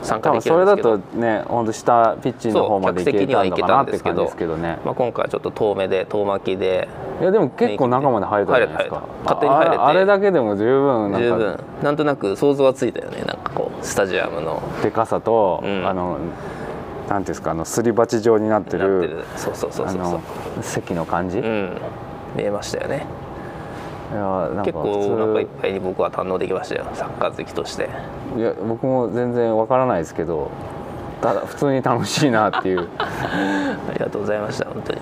[0.01, 0.97] 参加多でき分それだるんですけど。
[0.97, 4.79] とね本当下ピッチの方まで行けたのかなって感じですけどね。
[4.85, 6.87] まあ、今回はちょっと遠目で遠巻きで。
[7.21, 9.03] いやでも結構中まで入れたじゃないですか。
[9.23, 9.77] 勝手に入れて。
[9.77, 11.27] ああれだけでも十分なんか。
[11.27, 11.59] 十分。
[11.83, 13.23] なんとなく想像はついたよね。
[13.25, 14.61] なんかこうスタジアムの。
[14.81, 15.87] でかさと、うん。
[15.87, 16.17] あの
[17.09, 20.11] なんていうんですかあのすり鉢状になってるそうそうそうあそうそう。
[20.11, 20.21] の
[20.61, 21.77] 席の感じ、いうん。
[22.35, 23.05] 見えましたよね
[24.09, 24.81] 結構
[25.13, 26.85] お腹いっぱいに僕は堪能できましたよ。
[26.93, 27.89] サッカー好きとして。
[28.37, 30.51] いや僕も全然わからないですけど
[31.21, 32.87] ただ普通に楽しいなっていう。
[32.97, 35.01] ありがとうございました本当に。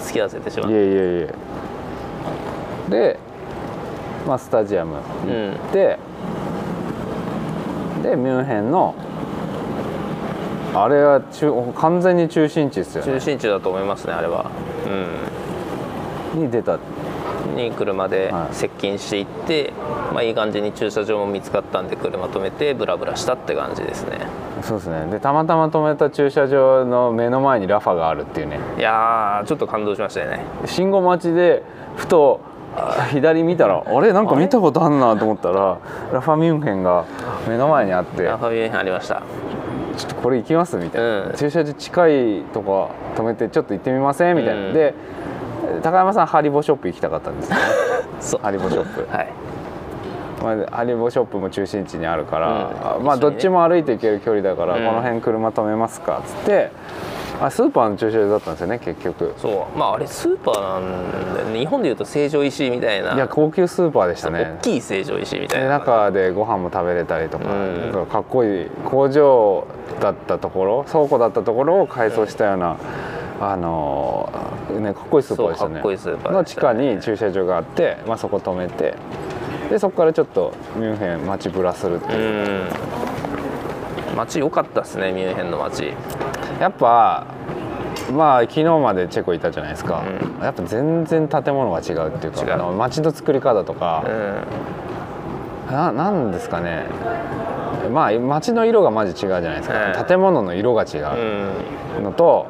[0.00, 1.34] 付き合わせてしまいってえいえいえ。
[2.90, 3.18] で、
[4.26, 5.98] まあ、スタジアム行って、
[8.02, 8.94] でミュンヘンの
[10.74, 13.12] あれは中完全に中心地ですよね。
[13.12, 14.46] 中心地だと思いますねあれは。
[16.34, 16.74] に出た。
[16.74, 16.78] うん
[17.58, 18.54] に車ではい。
[18.54, 19.72] 接近していって、
[20.12, 24.26] まあいい感じに駐車場も見つかったんで車止めてブラブラしたって感じですね。
[24.62, 25.06] そうですね。
[25.10, 28.58] でたまたま止めた駐車場の目の前にラファがあるっていうね。
[28.78, 30.40] いやーちょっと感動しましたよね。
[30.64, 31.62] 信号待ちで
[31.96, 32.40] ふと
[33.10, 34.12] 左見たら あれ？
[34.12, 35.78] なんか見たことあんなと思ったら
[36.12, 37.04] ラファ・ミュンヘンが
[37.48, 38.22] 目の前にあって。
[38.22, 39.22] ラファミュンヘンありました。
[39.96, 40.76] ちょっとこれ行きます？
[40.76, 41.32] みたいな、うん。
[41.34, 44.36] 駐車場近いとこ止めてちょっと行ってみません？
[44.36, 44.74] みたいな、うん。
[44.74, 44.94] で
[45.82, 47.62] 高山さんハリボショップ行きたかったんですよね。
[48.20, 48.40] そう。
[48.42, 49.28] ハリボショップ、はい。
[50.42, 52.54] まあ、ハリボショップも中心地にあるから、うん。
[52.54, 54.86] あまあどっちも歩いて行ける距離だから、うん。
[54.86, 56.70] この辺車止めますかっつって
[57.40, 59.34] あスーパーの駐車場だったんですよね結局。
[59.36, 59.78] そう。
[59.78, 61.58] まああれスーパーなんだよね。
[61.58, 63.14] 日本でいうと成城石井みたいな。
[63.14, 64.56] いや高級スーパーでしたね。
[64.60, 65.78] 大きい成城石井みたいでな。
[65.78, 67.92] 中でご飯も食べれたりとか,、うん。
[67.92, 69.66] かかっこいい工場
[70.00, 72.76] だったところ倉庫だったところを改装したような、
[73.40, 75.74] あのーね、かっこいいスーパーでしたね。
[75.74, 78.94] かっこいいスーパーの地下に駐車場があって、まあ、そこ止めて
[79.70, 82.68] でそこからちょっとミュンヘン街ブラするっていう、
[84.10, 84.16] うん。
[84.16, 85.92] 街良かったですねミュンヘンの街。
[86.60, 87.26] やっぱ
[88.12, 90.02] まあ昨日までチェコいたじゃないですか、
[90.40, 94.04] うやっぱ全然建物が違うっていうか街の作り方とか。
[95.68, 95.72] う、ん。
[95.72, 96.86] ななんですかね。
[97.92, 101.50] まあ街の色がマジ違うじゃないですか、ええ建物の色が違うん。
[101.98, 102.46] うのと、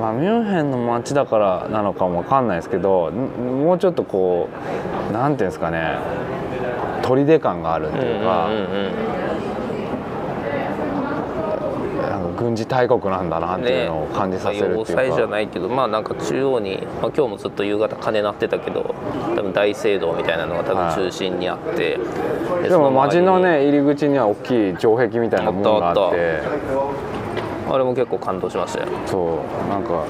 [0.00, 4.48] まあ、ミュンヘンの街だからなのかもわかんないですけどんもうちょっとこ
[5.10, 5.98] うなんていうんですかね
[7.02, 8.66] 砦感があるっていうか、うんうんう
[9.16, 9.30] ん
[12.00, 18.94] なんか軍事大国なんだなっていうのを感じさせるっていうか、要塞じゃないけどまあなんか中央に、まあ、今日もずっと夕方鐘鳴ってたけど
[19.36, 21.98] 多分大聖堂みたいなのが多分中心にあって、
[22.62, 26.00] でも街のねね入り口には大きい城壁みたいなものがあって。
[26.00, 27.09] あったあ
[27.78, 28.88] れも結構感動しましたよ。
[29.06, 30.04] そうなんか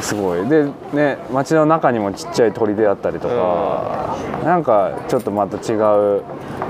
[0.00, 0.46] すごい。
[0.48, 6.22] でね街の中にもちっちゃい鳥であったりとか、なんかちょっとまた違う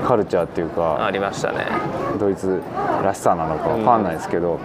[0.05, 1.65] カルチャーっていうかありましたね。
[2.19, 2.61] ドイツ
[3.03, 4.59] らしさなのかわかんないですけど、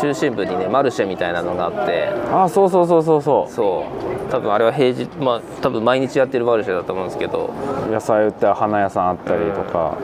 [0.00, 2.08] 中心部にねマルシェみたいなのがあって。
[2.32, 3.84] あそうそうそうそうそそ
[4.28, 4.30] う。
[4.30, 7.50] 多分あれは平日まあ多分毎日やってるマルシェだと思うんですけど。
[7.88, 9.96] う野菜売って花屋さんあったりとか、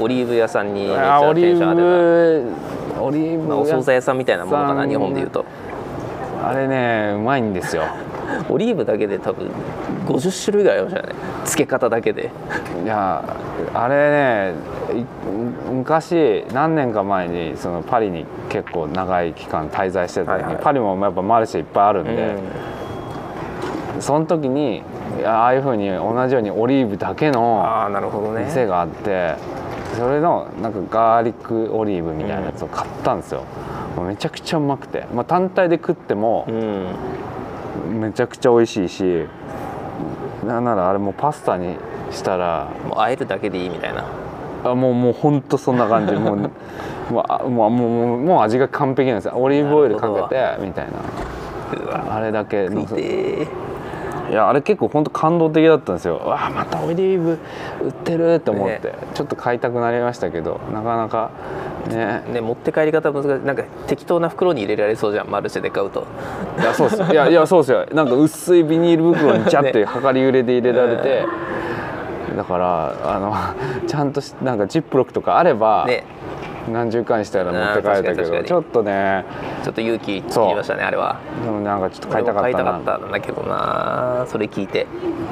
[0.00, 4.88] オリーブ屋さんにめっちあオリゃテンション上がってーブオリーブた、まあ、お惣菜屋さんみたいなものかさなん。
[4.88, 5.44] 日本でいうと。
[6.44, 7.84] あれねうまいんですよ。
[8.48, 9.50] オリーブだけで多分
[10.06, 11.14] 50種類ぐらいありましたよね。
[11.44, 12.30] 漬け方だけで。
[12.84, 13.22] いや
[13.74, 14.54] あれね
[14.92, 15.04] い
[15.72, 20.62] 昔何年か前にそのパリに結構長い期間滞在してた時に、はいはい。
[20.62, 22.34] パリもやっぱマルシェいっぱいあるんで、
[24.00, 24.82] その時に
[25.24, 28.44] ああいうふうに同じようにオリーブだけのああなるほどね。
[28.46, 29.34] 店があって
[29.96, 33.44] それのなんかガーリックオリーブみたいなやつを買ったんですよ、
[33.96, 36.86] もうめちゃくちゃうまくて、まあ、単体で食ってもうん。
[37.88, 39.26] めちゃくちゃ美味しいし
[40.46, 41.76] なんならあれもうパスタに
[42.10, 44.04] したらもうあえるだけでいいみたいな。
[44.64, 46.12] あもうもう本当そんな感じ。
[46.14, 46.48] もうも
[47.22, 49.34] うあもうもう味が完璧なんですよ。
[49.36, 52.14] オリーブオイルかけてみたいな。
[52.14, 53.48] あれだけのせてー
[54.32, 56.16] いやあれ結構本当感動的だったんですよ。
[56.16, 57.38] うわあまたオリーブ
[57.84, 58.94] 売ってるって思って、ね。
[59.12, 61.30] ちょっと買いたくなりましたけどなかなか
[61.88, 62.22] ね。
[62.32, 63.46] ね持って帰り方難しい。
[63.46, 66.06] なんか適当な袋に入れられそうじゃんマルシェで買うと。
[66.58, 66.96] いやそうっす。
[66.96, 67.86] いやいやそうっすよ。
[67.92, 71.26] なんか薄いビニール袋にジャッて量り売れで入れられて、
[72.34, 76.04] だからあのちゃんとしなんかジップロックとかあれば、ね
[76.70, 79.24] 何十回したら持って帰れたけどちょっとね。
[79.64, 80.30] ちょっと勇気いりま
[80.62, 81.20] したねあれは。
[81.44, 82.52] でもなんかちょっと買いたかったな。
[82.52, 84.26] 買いたかったんだけどな。
[84.28, 84.86] それ聞いて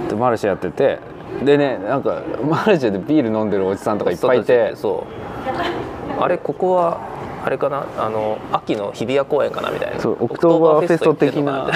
[0.09, 0.99] でマルシェやってて。
[1.45, 4.75] でねなんかマルシェでビール飲んでるおじさんとかいっぱいいて。
[4.77, 5.07] そ
[6.19, 6.23] う。
[6.23, 7.01] あれここは
[7.51, 7.85] あれかな？
[7.99, 9.99] あの秋の日比谷公園かなみたいな。
[9.99, 11.69] そうオクトーバーフェスト的な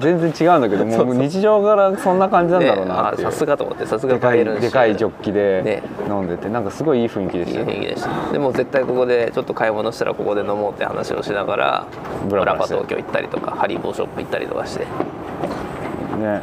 [0.00, 5.82] 全然違うんだけどもう日常からそんな感じなんだろうねなさすがと思ってさすがでかいバイエルンでかいジョッキでね。
[6.08, 8.32] 飲んでてなんかすごいいい雰囲気でいいしたよ雰囲気でした。
[8.32, 14.84] でも絶対ここでちょっと買い物したらここで飲もうって話をしながらラファブラブラして東京行ったりとかハリボーショップ行ったりとかして。
[14.84, 16.40] ね。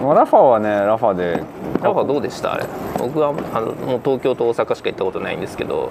[0.00, 1.42] Rapha はね Rapha で。
[1.82, 2.54] Rapha どうでした？
[2.54, 2.66] あれ。
[2.98, 5.90] 僕はあのもう東京と大阪しか行ったことないんですけど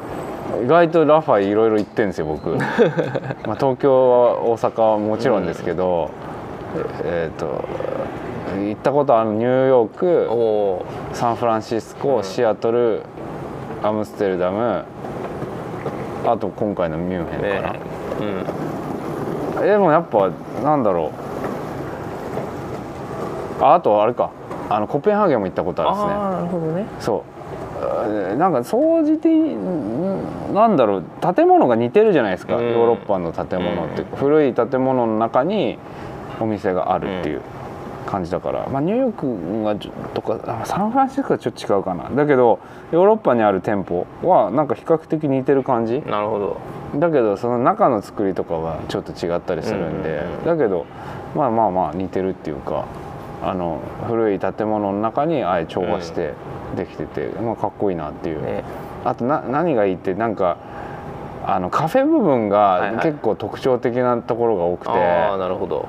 [0.64, 2.50] 意外とラファいろいろ行ってんですよ僕。
[3.48, 6.10] まあ東京は大阪はもちろんですけど、
[7.04, 7.66] えっ、と
[8.58, 13.04] 行ったことあるニューヨーおクおサンフランシスコシアトル
[13.84, 14.84] アムステルダム
[16.26, 17.80] あと今回のミュンヘンかな、ね。
[19.58, 19.64] うん。
[19.64, 20.30] えでもやっぱ
[20.64, 21.12] なんだろ
[23.60, 23.64] う。
[23.64, 24.32] ああとあれか。
[24.70, 26.14] あのコペンハーゲンも行ったことあるんですね。
[26.14, 26.86] なるほどね。
[27.00, 27.39] そう
[28.38, 31.04] なんか総じてんなんだろう
[31.36, 32.66] 建物が似てるじゃないですか、うん。
[32.66, 34.08] ヨーロッパの建物って、うん。
[34.18, 35.78] 古い建物の中に
[36.40, 37.42] お店があるっていう、
[38.10, 39.76] 感じだから、まあ、ニューヨークが
[40.16, 42.10] とかあサンフランシスコはちょっと違うかな。
[42.10, 42.60] だけど
[42.92, 46.02] ヨーロッパにある店舗はなんか比較的似てる感じ。
[46.02, 46.58] なるほど。
[47.00, 50.88] だけどその中の作りとかはちょっと違ったりするんで、だけど
[51.36, 52.86] まあまあまあ似てるっていうか
[53.42, 56.34] あの古い建物の中にあえ調和して
[56.76, 58.64] できてて、まあ、かっこいいなっていう、ね
[59.06, 60.58] あとな何がいいってなんか
[61.46, 62.96] あのカフェ部分はいはい。
[62.98, 65.88] が結構特徴的なところが多くて、ああなるほど。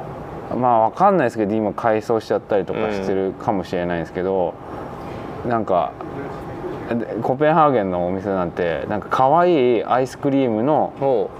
[0.56, 4.54] まあわかんないですけど今改装しちゃったりとかしてるかもしれないんですけど、
[5.44, 5.92] なんか
[6.88, 11.30] でコペンハーゲンのお店なんてなんか可愛いアイスクリームのお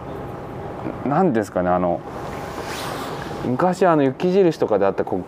[1.08, 2.00] 何ですかねあの
[3.44, 5.24] 昔あの雪印とかであったこう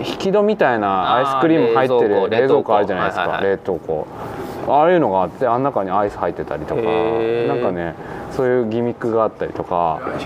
[0.00, 4.06] 引き戸みたいなアイスクリーム入ってる冷蔵庫あるじゃないですか、冷凍庫。
[4.68, 7.94] ああいうのがあってあん中にアイス入ってたりとかなんかね
[8.32, 10.16] そういうギミックがあったりとか eh,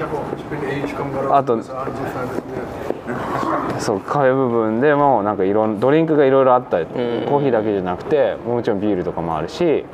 [1.31, 2.51] Ah, USA, insofern.
[3.79, 6.89] そうカフェ部分でもなんかいろんドリンクがいろいろあったり、ん。
[6.89, 9.85] コーヒーだけじゃなくてもちろんビールとかもあるし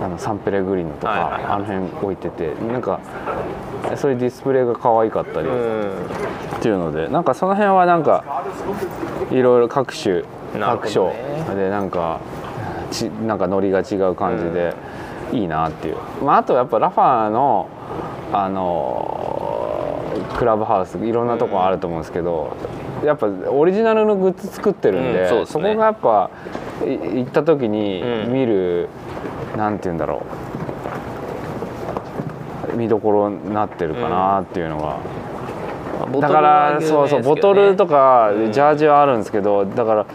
[0.00, 1.44] あのサンペレグリーノとか、はいはいはい。
[1.44, 3.00] あの辺置いててなんか
[3.96, 5.90] そういうディスプレイが可愛かったりうん
[6.56, 8.44] っていうのでなんかその辺はなんか
[9.30, 10.22] いろいろ各種
[10.58, 11.12] 各所
[11.54, 12.20] でなんか
[12.90, 14.74] ちなんかノリが違う感じで
[15.32, 17.68] いいなっていう、まあ、あとやっぱラファーの
[18.32, 22.56] あのクラブハウスいろんなとこあると思うんですけど、
[23.04, 25.74] やっぱオリジナルのグッズ作ってるんで,、うんそうですね。
[25.74, 26.30] こがやっぱ
[26.84, 26.88] い
[27.24, 28.32] 行った時にうん。
[28.32, 28.88] 見る、
[29.28, 29.29] なん
[29.74, 30.22] て言うんだろ
[32.74, 32.76] う。
[32.76, 34.96] 見どころになってるかなっていうのが。
[36.20, 40.06] だからそうそうボトルとかうんジャージはあるんですけど、だから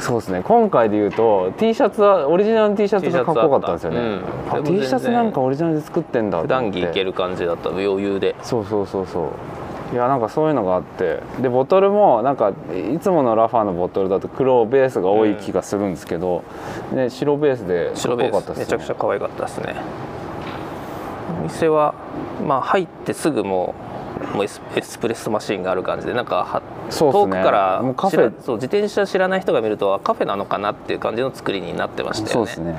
[0.00, 0.42] そうですね。
[0.42, 4.18] 今回で言うと T シャツはオリジナルの T シャツがかっこよかったんですよね、
[4.56, 4.64] うん。
[4.64, 6.48] T シャツなんかオリジナルで作ってんだって。
[6.48, 7.70] 段着いける感じだった。
[7.70, 8.34] 余裕で。
[8.42, 9.28] そうそうそうそう
[9.94, 11.20] いやなんかそういうのがあって。
[11.40, 12.52] でボトルもなんか
[12.92, 16.42] いつもの Rapha のボトルだと黒ベースが多い気がするんですけど、
[16.92, 18.32] ね、白ベースでかっこ白ベース。
[18.32, 18.64] よかったですね。
[18.64, 19.76] めちゃくちゃ可愛かったですね。
[21.40, 21.94] お店は
[22.44, 23.74] まあ入ってすぐも
[24.32, 27.18] うもうエスエスプレッソマシンがある感じでなんかはそうね。
[27.20, 28.32] 遠くからもうカフェ。
[28.42, 32.32] そう自転車知らない人が見るとあカフェなのかなっていう感じの作りになってましたよね。
[32.32, 32.74] そうですね。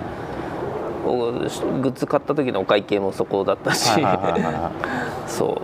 [1.07, 1.39] おグ
[1.89, 3.91] ッズ買った時のお会計もそこだったし、
[5.27, 5.61] そ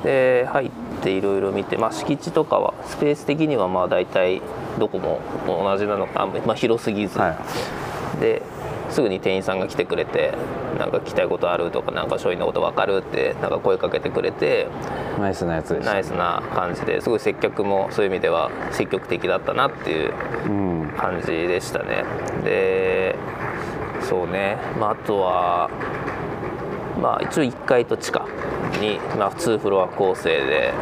[0.00, 0.04] う。
[0.04, 0.70] で入っ
[1.02, 4.40] ていろいろ見て、まあ、敷地とかはスペース的にはまあ大体
[4.78, 7.36] どこも同じなのか、まあ、広すぎず、はい
[8.20, 8.42] で
[8.90, 10.34] すぐに店員さんが来てくれて
[10.78, 14.66] 「なんか聞きたいことある?」とか「なんか商品のこと分かる?」ってなんか声かけてくれて
[15.18, 20.12] ナイスなやつでしたナイスな感じですごい接客もそういう意味では積極的だったなっていう
[20.46, 22.04] うん感じでしたね
[22.44, 23.16] で
[24.02, 25.70] そうね、まあ、あとは
[27.00, 28.26] まあ一応1階と地下
[28.80, 30.72] に、まあ、2フロア構成で。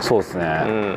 [0.00, 0.96] そうですね、うん。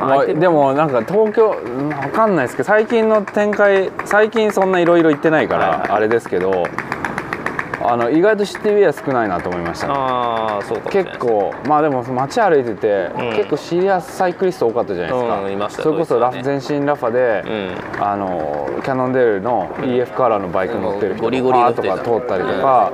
[0.00, 6.66] まあでもなんか東京うんわかんないですけど最近の展開最近そんないろいろ行ってないから、あれですけど
[7.86, 9.94] あの意外とシティウェア少ないなと思いましたね。
[9.94, 13.36] ああそうか結構まあでも街歩いてて、うん。
[13.36, 17.42] 結構シリアスサイクリスト多かったじゃないですか、うんいましたそれこそラドイツは全身ラファで、
[17.96, 18.02] うん。
[18.02, 22.92] あのキャノンデールの EF カラーのバイク乗ってる人ゴリゴリとか通ったりとか、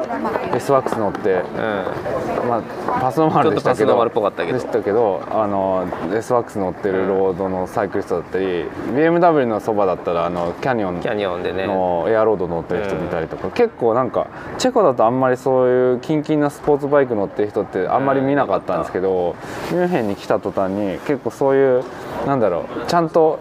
[0.55, 2.49] S ワックス乗って、うん。
[2.49, 4.59] まあ、パスノマルでしたけどちょっとパスノマルっぽかったけど。
[4.59, 8.65] でしたけどあの S ワックス乗ってるロードのサイクリストだったり、
[8.95, 11.67] BMW のそばだったらあのキャニオンキャニオンでね。
[11.67, 14.27] のエアロード乗ってる人見たりとか、結構なんか
[14.59, 19.37] チェコだとあんまりそういうキンキンなスポーツバイク乗ってる人ってあんまり見なかったんですけど、
[19.71, 21.85] ミュンヘンに来た途端に結構そういう
[22.27, 23.39] なんだろうちゃんと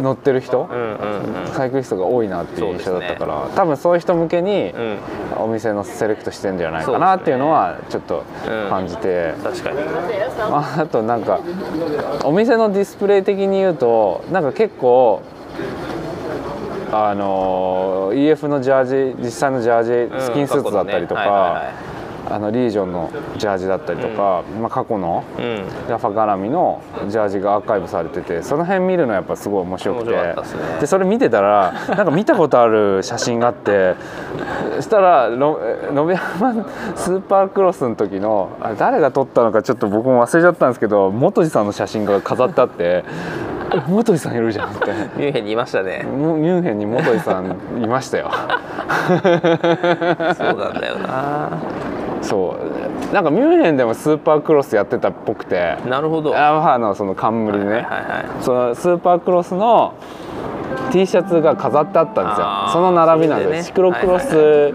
[0.00, 1.46] 乗ってる人、うんうんうん。
[1.48, 4.98] サイクリストが多いなっていう印象だったから、多分そういう人向けにうん。
[5.40, 8.24] お店のセレクトしてんじゃないかなっていうのはちょっと
[8.68, 9.34] 感じて。
[9.42, 9.78] 確かに。
[10.40, 11.40] ああとなんか
[12.24, 15.22] お店のディスプレイ的に言うとなんか結構
[16.92, 21.72] あの EF のジャージ実際のジャージスキンスーツだったりとか
[22.30, 25.64] あのリージョンのジャージだったりとか、まあ、過去のうん。
[25.88, 30.10] ラファ絡みのジャージがアーカイブされててその辺見るのやっぱすごい面白くて。
[30.10, 30.34] ね。
[30.80, 33.94] でそれ見てたらなんか見たことある写真があって
[34.76, 35.58] そしたらの
[35.90, 36.66] 延山
[36.96, 43.04] スーパークロスの時のあれ誰が撮ったのかちょっと僕も忘れちゃったんですけど元次さんの写真が飾ってあってえ
[43.88, 44.86] 元次さんいるじゃんって。
[45.16, 46.04] ミュンヘンにいましたね。
[46.04, 47.46] ミュンヘンに元次さん
[47.82, 48.30] いましたよ。
[48.32, 51.58] そうなんだよな。
[52.22, 52.67] そう
[53.12, 55.76] なんかミュンヘンでもスーパークロスやってたっぽくて。
[55.86, 56.32] なるほど。
[56.32, 58.42] Rapha のその冠ね、はいはいはい。
[58.42, 59.94] そのスーパークロスの
[60.92, 62.46] T シャツが飾ってあったんですよ。
[62.72, 63.62] その並びなんですよ、ね。
[63.62, 64.74] シクロクロス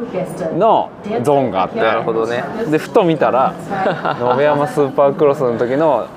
[0.58, 0.90] の
[1.22, 2.44] ゾーンがあって、なるほどね。
[2.70, 3.54] でふと見たら
[4.38, 6.08] 野辺山スーパークロスの時の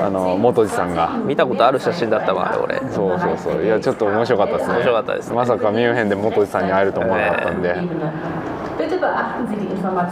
[0.00, 1.10] あの元次さんが。
[1.24, 2.80] 見たことある写真だったわ俺。
[2.90, 3.64] そうそうそう。
[3.64, 4.74] いやちょっと面白かったですね。
[4.74, 5.36] 面白かったですね。
[5.36, 7.76] まさかミュンヘンで元次さんに会えると思わなかったんで、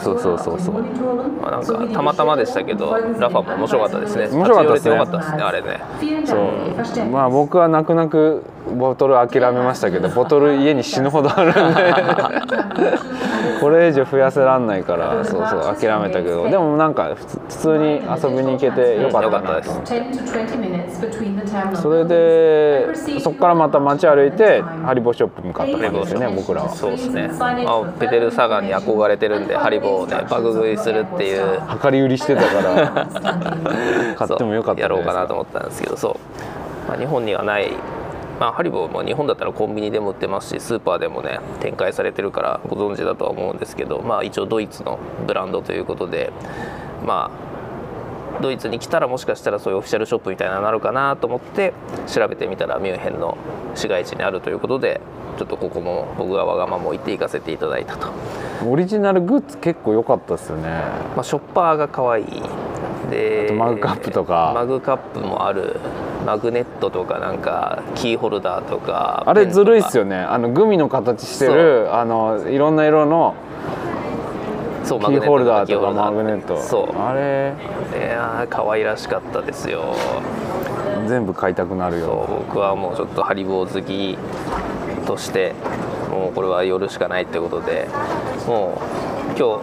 [0.01, 0.83] そうそうそうそう。
[1.41, 4.29] まあなんかたまたまでしたけど、ラファも面白かったですね。
[4.29, 4.97] 面白かったですね。
[4.97, 5.81] あれね。
[6.27, 7.05] そう。
[7.07, 8.43] まあ僕は泣く泣く。
[8.77, 11.95] ボトル諦めましたけどボトル家に死ぬほどあるんで。
[13.61, 16.49] これ以上増やせらんないからそうそう諦めたけど。
[16.49, 19.71] でもなんか普通に遊びに行けてよかったなと。
[19.71, 20.01] 思って。
[20.01, 26.69] 10 to 20 minutes between the terminal それでそこからまた街歩いてハリボーショップ向かったんですよね僕らは。
[26.71, 27.55] そうですね、まあ、
[27.99, 31.61] ペテル・サガンに憧れてるんでハリボーをねバグ食いするっていう。
[31.83, 33.07] 量り売りしてたから
[34.17, 37.71] 買ってもよかったやろうかなと思思ったんですけどそう、まあ、日本にはない、
[38.41, 46.33] まあ、ハリボーも日本だったらコンビニでも売ってますしスーパーでもね展開されてるからご存知だとは思うんですけど、まあ、一応ドイツのブランドということで
[47.05, 47.60] まあ
[48.41, 51.73] ドイツに来たらもしかしたらそういうオフィシャルショップみたいなのになるかなと思って
[52.07, 53.37] 調べてみたらミュンヘンの
[53.75, 55.01] 市街地にあるということで
[55.39, 58.09] ちょっとここも僕がわがままを言って行かせていただいたと、
[58.67, 60.69] オリジナルグッズ結構良かったですよね。
[61.17, 62.43] まあ、ショッパーが可愛い。
[63.11, 64.53] であとマグカップとか。
[64.55, 65.77] マグカップもある。
[66.27, 70.17] マグネットとかなんかキーホルダーとかあれずるいっすよよね。
[70.17, 73.35] あのグミの形してるあのいろんな色の
[74.91, 76.99] そうキーホルダーとかマグネットそう。
[77.01, 77.53] あれ。
[77.97, 79.95] いやー可愛らしかったですよ。
[81.07, 84.19] 全部買いたくなるそうよ僕はもうちょっとハリボー好き
[85.07, 85.55] として
[86.11, 87.89] もうこれは寄るしかないってことで。
[88.47, 88.81] もう
[89.39, 89.61] 今日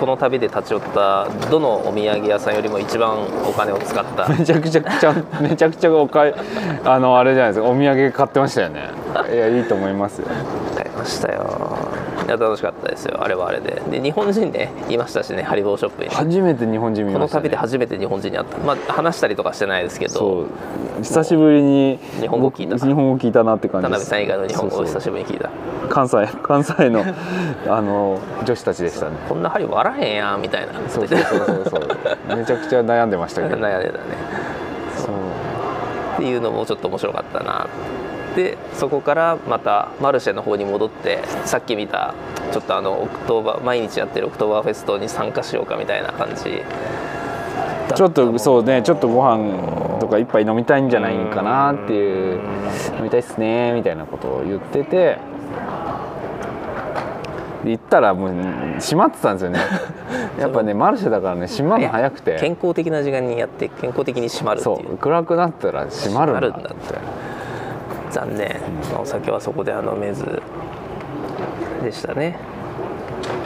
[0.00, 4.26] この旅で立ち寄ったどのお土産屋さんよりも一番お金を使った？
[4.32, 6.34] めちゃくちゃちゃんめちゃくちゃお買い
[6.84, 7.68] あのあれじゃないですか。
[7.70, 8.90] お土産買ってましたよね。
[9.32, 10.28] いやいいと思いますよ。
[10.74, 11.42] 買いましたよ
[12.26, 13.22] いや楽しかったですよ。
[13.22, 13.82] あれはあれで。
[13.90, 16.10] で日本人ねいましたしねハリボーショップに。
[16.10, 18.58] 初めて日本人見このました、ね、旅で初めて日本人に会った。
[18.58, 20.46] まあ話したりとかしてないですけそどう。
[21.02, 24.04] 久しぶりに日本語聞いた僕日本語聞いたなって感田じです。
[24.10, 25.50] 辺さん以外の日本語を久しぶりに聞いた。
[25.88, 27.04] 関西 関西の
[27.68, 29.12] あの女子たちでしたね。
[29.28, 30.74] こんなハリボーあらへんやんみたいな。
[30.88, 32.36] そうそうそうそうそう。
[32.36, 33.56] めちゃくちゃ悩んでましたけど。
[33.60, 34.00] 悩んでたね。
[34.96, 35.14] そう。
[36.14, 37.66] っていうのもちょっと面白かったな
[38.34, 42.14] でそこからまたマルシェの方に戻ってさっき見た
[42.50, 46.62] ちょっとあのオクトーバー毎日やってるオクトーバーフェストに参加しようかみたいな感じ。
[47.94, 52.40] ちょっとそうねちょっとご飯とか一杯飲みたいんじゃないかなっていう
[52.96, 55.18] 飲みたいっすねみたいなことを言ってて
[57.64, 58.30] で行ったらもう
[58.80, 59.60] 閉まってたんですよね。
[60.40, 62.38] やっぱねマルシェだからね閉まるの早くて。
[62.40, 64.94] 健康的な時間にやって健康的に閉まるってそいう。
[64.94, 67.31] う暗くなったら閉まるんだ閉まるんだって
[68.12, 68.60] 残念、
[68.92, 70.42] まあお酒はそこでは飲めず
[71.82, 72.36] でしたね。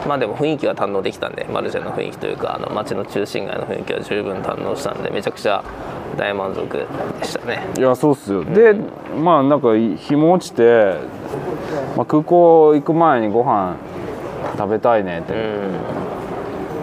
[0.07, 5.63] まあでも雰囲気は堪能できたんでマルシェの雰囲気というかあの街の中心街の雰囲気は十分堪能したんでめちゃくちゃ
[6.17, 6.87] 大満足で
[7.25, 7.65] したね。
[7.77, 8.43] いやそうっすよ。
[8.43, 10.95] でまあなんか日も落ちて、
[11.95, 13.75] まあ、空港行く前にご飯
[14.57, 15.33] 食べたいねって。
[15.33, 16.16] うん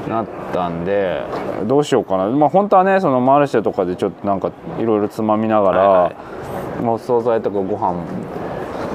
[0.09, 1.23] なったんで
[1.65, 2.27] どうしようかな。
[2.27, 8.05] まあ本当はねそのマルシェとかでちょっとなんかいろいろつまみながら、はいはもう惣菜とかご飯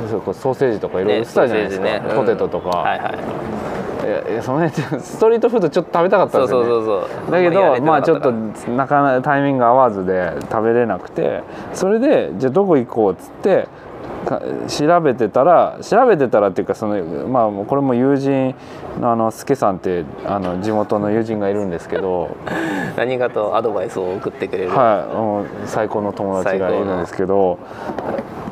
[0.09, 2.15] そうかソーセージとかいろいろ売ってたじゃないですか、ソーセージね。
[2.15, 3.13] ポテトとか、はいはい。
[4.01, 6.69] いやいやその辺ストリートフードちょっと食べたかったんですよね。
[6.69, 11.43] そうそうそうだけどまあちょっとなかなかタイミング合わずで食べれなくて
[11.73, 13.69] それでじゃあどこ行こうっつってか
[14.67, 18.55] 調べてたら調べてたらっていうかそのまあこれも友人
[18.99, 22.35] のあの助さんってあの地元の友人がいるんですけど
[22.97, 27.57] 何かとアドバイスを送ってくれる、はい最高の友達がいるんですけど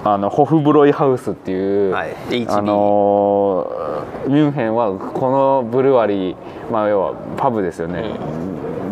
[0.03, 2.09] あのホフブロイハウスっていう、はい
[2.47, 3.97] あのー
[4.28, 6.36] ミュンヘンはこのブルワリー、
[6.72, 8.03] まあ、要はパブですよね、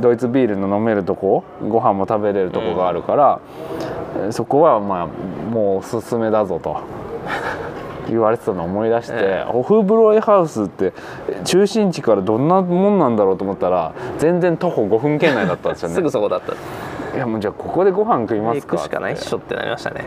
[0.01, 3.39] ドイツビールの飲めるとこご飯も食べれるとこがあるから、
[3.79, 3.94] え
[4.31, 6.77] そこはまあもうおすすめだぞと。
[8.07, 10.93] 言われてたのを思い出して、えホフブロイハウスって
[11.43, 15.95] 中心地からどんなもんなんだろうと思ったら全然徒歩5分圏内だったんですよね。
[15.95, 16.53] すぐそこだった。
[17.15, 20.05] いやもうじゃあここでご飯食いま行すかくしかないっしょってなりましたね。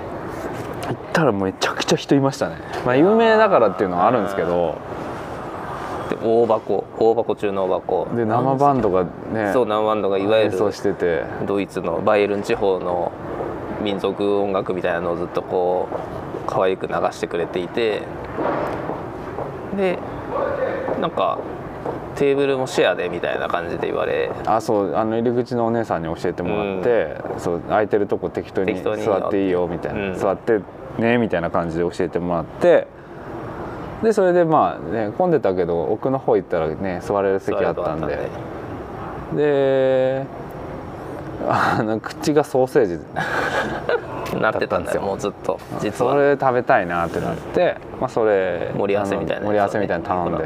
[0.87, 2.57] 行ったらめちゃくちゃ人いましたね。
[2.87, 4.77] まあ有名だからっていうのはあるんですけど。
[6.09, 6.85] で大箱。
[6.99, 8.09] 大箱中の大箱。
[8.15, 11.25] で生バンドがねそう生バンドがいわゆ演奏るしてて。
[11.47, 13.11] ドイツのバイエルン地方の
[13.83, 18.03] 民族音楽みたいなのをずっとこう可愛く流してくれていて
[19.77, 19.99] で
[21.01, 21.39] なんか
[22.17, 30.15] テーブルもシェアでみたいな感じで言われあそうあの入り口のお姉さんに教えてもらって、そう空いてるとこ適当に適当に座っていいよみたいな、うん。
[30.19, 30.61] 座って
[30.99, 32.89] ねみたいな感じで教えてもらって
[34.03, 38.19] でそれでまあね混んでたけど奥の方行ったらね座れる席あったんで。
[39.37, 40.27] で
[41.47, 42.87] あの口がソーセー
[44.33, 45.03] ジなってたんですよ。
[45.03, 50.45] もうずっと実そはれ食べたいなってなって、まあ、それ盛り合わせみたいな盛り合わせみたいなの頼んで。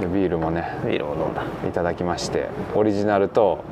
[0.00, 1.42] でビールもねビールを飲んだ。
[1.66, 3.64] いただきましてオリジナルと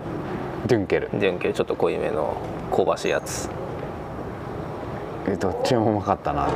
[0.66, 1.10] デュンケル。
[1.12, 2.36] デュンケルちょっと濃いめの
[2.74, 3.50] 香ばしいやつ。
[5.26, 6.48] えどっちもうまかったな。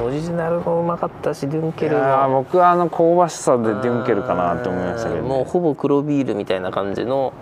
[0.00, 2.42] オリジナルもうまかったしデュンケルも。
[2.44, 7.32] 僕はあの香ばしさでデュンケルかなと思いましたけど、ね、もうほぼ黒ビールみたいな感じの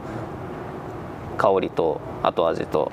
[1.41, 2.93] 香りと後味と。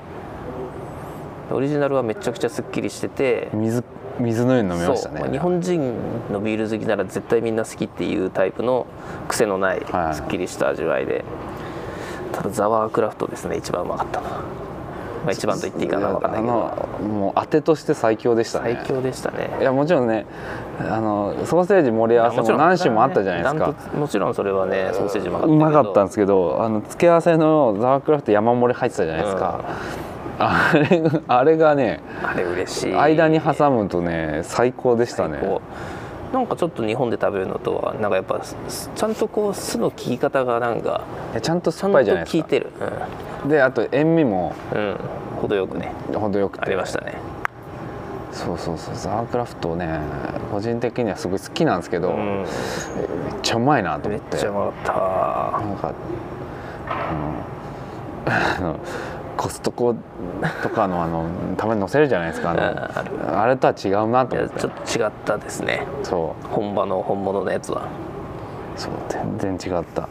[1.50, 3.50] オリジナルはめちゃくちゃすっきりしてて。
[3.52, 3.84] 水
[4.18, 5.30] 水のように飲みましたね。
[5.30, 5.94] 日本人
[6.32, 8.86] のビール好きなら絶対みんな好きっていうタイプの
[9.28, 9.82] 癖のない
[10.14, 11.24] すっきりした味わいで、
[12.32, 13.58] ただザワークラフトですね。
[13.58, 14.40] 一番うまかったな、
[15.24, 16.52] まあ、一番と言っていいかな分かんないけど。
[17.08, 18.80] もう当てとして最強でしたね。
[18.82, 19.50] 最強でしたね。
[19.60, 20.26] いやもちろんね
[20.80, 23.74] あのソーセージ盛り合わせも何種もあったじゃないですか。
[23.94, 29.64] もちろんそれはねソーセージうまかったうまかったんですけどあの付け合わせのザワークラフト山盛り入ってたじゃないですか、
[30.38, 32.94] あれがあれがねあれ嬉しい。
[32.94, 35.40] 間に挟むとね最高でしたね
[36.32, 41.04] なんかちょっと日本で食べるのとはなんかやっぱすちゃんとこう酢の効き方がなんか
[41.40, 42.42] ちゃんと酸っぱいじゃないですか。
[42.42, 42.70] 効いてる。
[43.48, 44.96] であと塩味もうん、うん、
[45.40, 45.92] 程よくね。
[46.12, 46.66] 程よくて。
[46.66, 47.14] ありましたね。
[48.32, 48.94] そうそうそう。
[48.94, 50.00] ザワークラフトね
[50.52, 52.42] 個人的にはすごい好きなんですけど、うん。
[52.42, 52.46] めっ
[53.42, 54.92] ちゃうまいなとめっ思ってちゃうまかった。
[54.92, 55.94] なんか
[58.26, 58.76] あの
[59.38, 59.94] コストコ
[60.62, 61.24] とかのあの
[61.56, 62.50] たまに載せるじゃないですか。
[62.50, 64.60] あの あれとは違うなといや思って。
[64.60, 65.86] ちょっと違ったですね。
[66.02, 66.48] そう。
[66.48, 67.82] 本場の本物のやつは。
[68.76, 70.08] そう全然違った。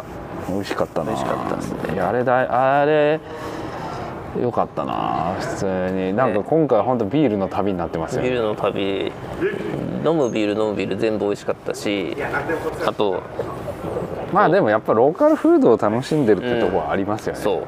[0.50, 1.08] 美味しかったな。
[1.08, 1.94] 美味しかったですね。
[1.94, 3.20] いやあれだあれ
[4.42, 5.36] よかったな。
[5.40, 6.14] 普通に。
[6.14, 6.44] なんかね。
[6.48, 8.30] 今回本当ビールの旅になってますよね。
[8.30, 9.12] ビールの旅。
[10.06, 12.16] 飲むビール飲むビール全部美味しかったし。
[12.86, 13.22] あと
[14.32, 17.64] まあでもやっぱローカルフードを楽しんでるってとこはありますよね、そう、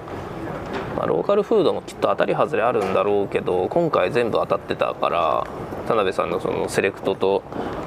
[0.97, 5.47] まあ、ローカルフードもきっと当たり外れあるんだろうけど今回全部当たってたから
[5.87, 7.41] 田辺さんのそのセレクトと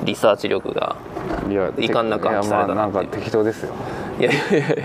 [0.05, 0.97] リサーチ力が
[1.49, 3.01] いや遺憾なくいや発揮されたなっていう。
[3.01, 3.75] まあなんか適当ですよ。
[4.19, 4.85] いやいやいやいや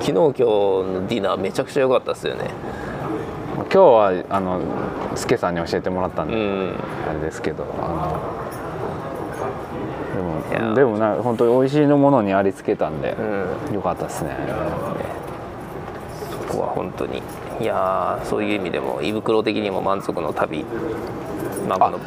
[0.00, 2.50] 昨日今日のディナーめちゃくちゃ良かったですよね。
[3.56, 4.60] 今日はあの
[5.14, 6.74] スケさんに教えてもらったんで、うん。
[7.08, 8.18] あれですけどあ
[10.16, 13.16] のでもでもな本当に美味しいのものにありつけたんで、
[13.68, 13.74] うん。
[13.74, 14.36] よかったですね
[16.48, 17.22] ここは本当に。
[17.60, 20.64] いやーそういう意味でも胃袋的にも満足の旅。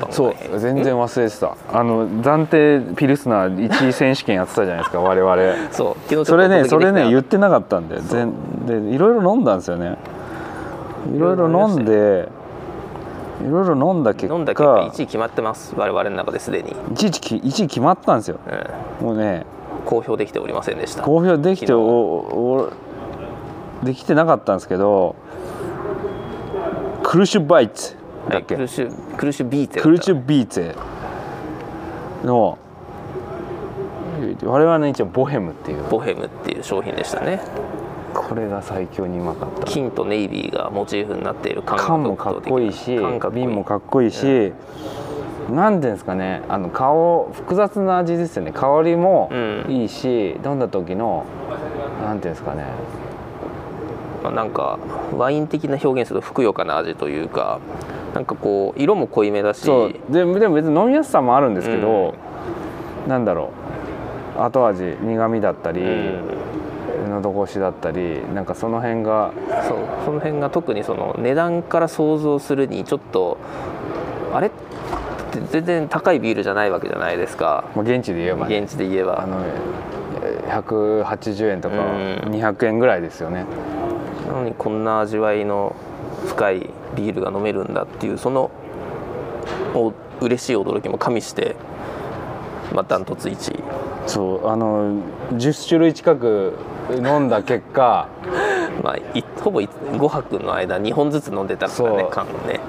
[0.09, 1.55] そう全然忘れてた。
[1.71, 5.71] あの暫定ピルスナー1位選手権やってたじゃないですか 我々。
[5.71, 8.33] そうそれねそれね言っってなかったんで全
[8.65, 9.97] でいろいろ飲んだんですよね。
[11.15, 12.27] いろいろ飲んで
[13.41, 15.73] いろいろ飲んだ結飲んだ結果果1位決まってます。
[15.77, 18.39] 我々の中ですでに、一時期1位決まったんですよ。
[19.01, 19.45] うん、もうね
[19.85, 21.03] 公表できておりませんでした。
[21.03, 22.69] 公表できて昨お日お
[23.83, 25.15] できてなかったんですけど
[27.03, 27.95] クルシュバイツ
[28.29, 29.79] だはい、っけ、クルシュクルシュビーツ。
[29.81, 32.57] クルシュビーツェの
[34.43, 35.83] 我々の一応ボヘムっていう。
[35.89, 37.41] ボヘムっていう商品でしたね。
[38.13, 39.65] これが最強にうまかった。
[39.65, 42.99] 金とネイビーがモチーフになっている缶もかっこいいし
[43.33, 44.53] 瓶もかっこいいし、
[45.49, 48.51] なんていうんですかねあの顔複雑な味ですよね。
[48.51, 49.65] 香りもうん。
[49.71, 51.25] いいし、飲んだ時の
[52.03, 52.65] なんていうんですかね
[54.23, 54.77] まあ、なんか
[55.17, 57.59] ワイン的な表現するとふくよかな味というか
[58.13, 59.61] なんかこう色も濃いめだし。
[59.61, 59.93] そう。
[60.09, 62.13] ででも別に飲みやすさもあるんですけど、
[63.07, 63.51] なんだろ
[64.37, 64.41] う。
[64.41, 66.21] 後味苦味だったり、うん。
[67.09, 69.31] 喉越しだったりなんかその辺が
[69.67, 69.77] そう。
[70.05, 73.37] その辺が特にその値段から想像するにちょっと
[74.33, 74.47] あれ？
[74.47, 74.49] っ
[75.31, 77.63] て全然高いビールじゃないわけじゃないですか。
[77.75, 79.21] まあ現地で言えば、ね、現地で言えば。
[79.21, 79.91] あのえー
[80.51, 82.33] 180円とかうん。
[82.33, 83.45] 200円ぐらいですよね、
[84.27, 85.75] なのにこんな味わいの
[86.27, 88.51] 深いビールが飲めるんだっていうその
[89.73, 91.55] お嬉しい驚きも加味して
[92.73, 93.63] まあダントツ1位。
[94.07, 94.95] そうあの
[95.33, 96.57] 10種類近く
[96.95, 98.07] 飲んだ結果
[98.83, 102.59] まあいほぼ5泊の間2本ずつ飲んでたからね缶をね。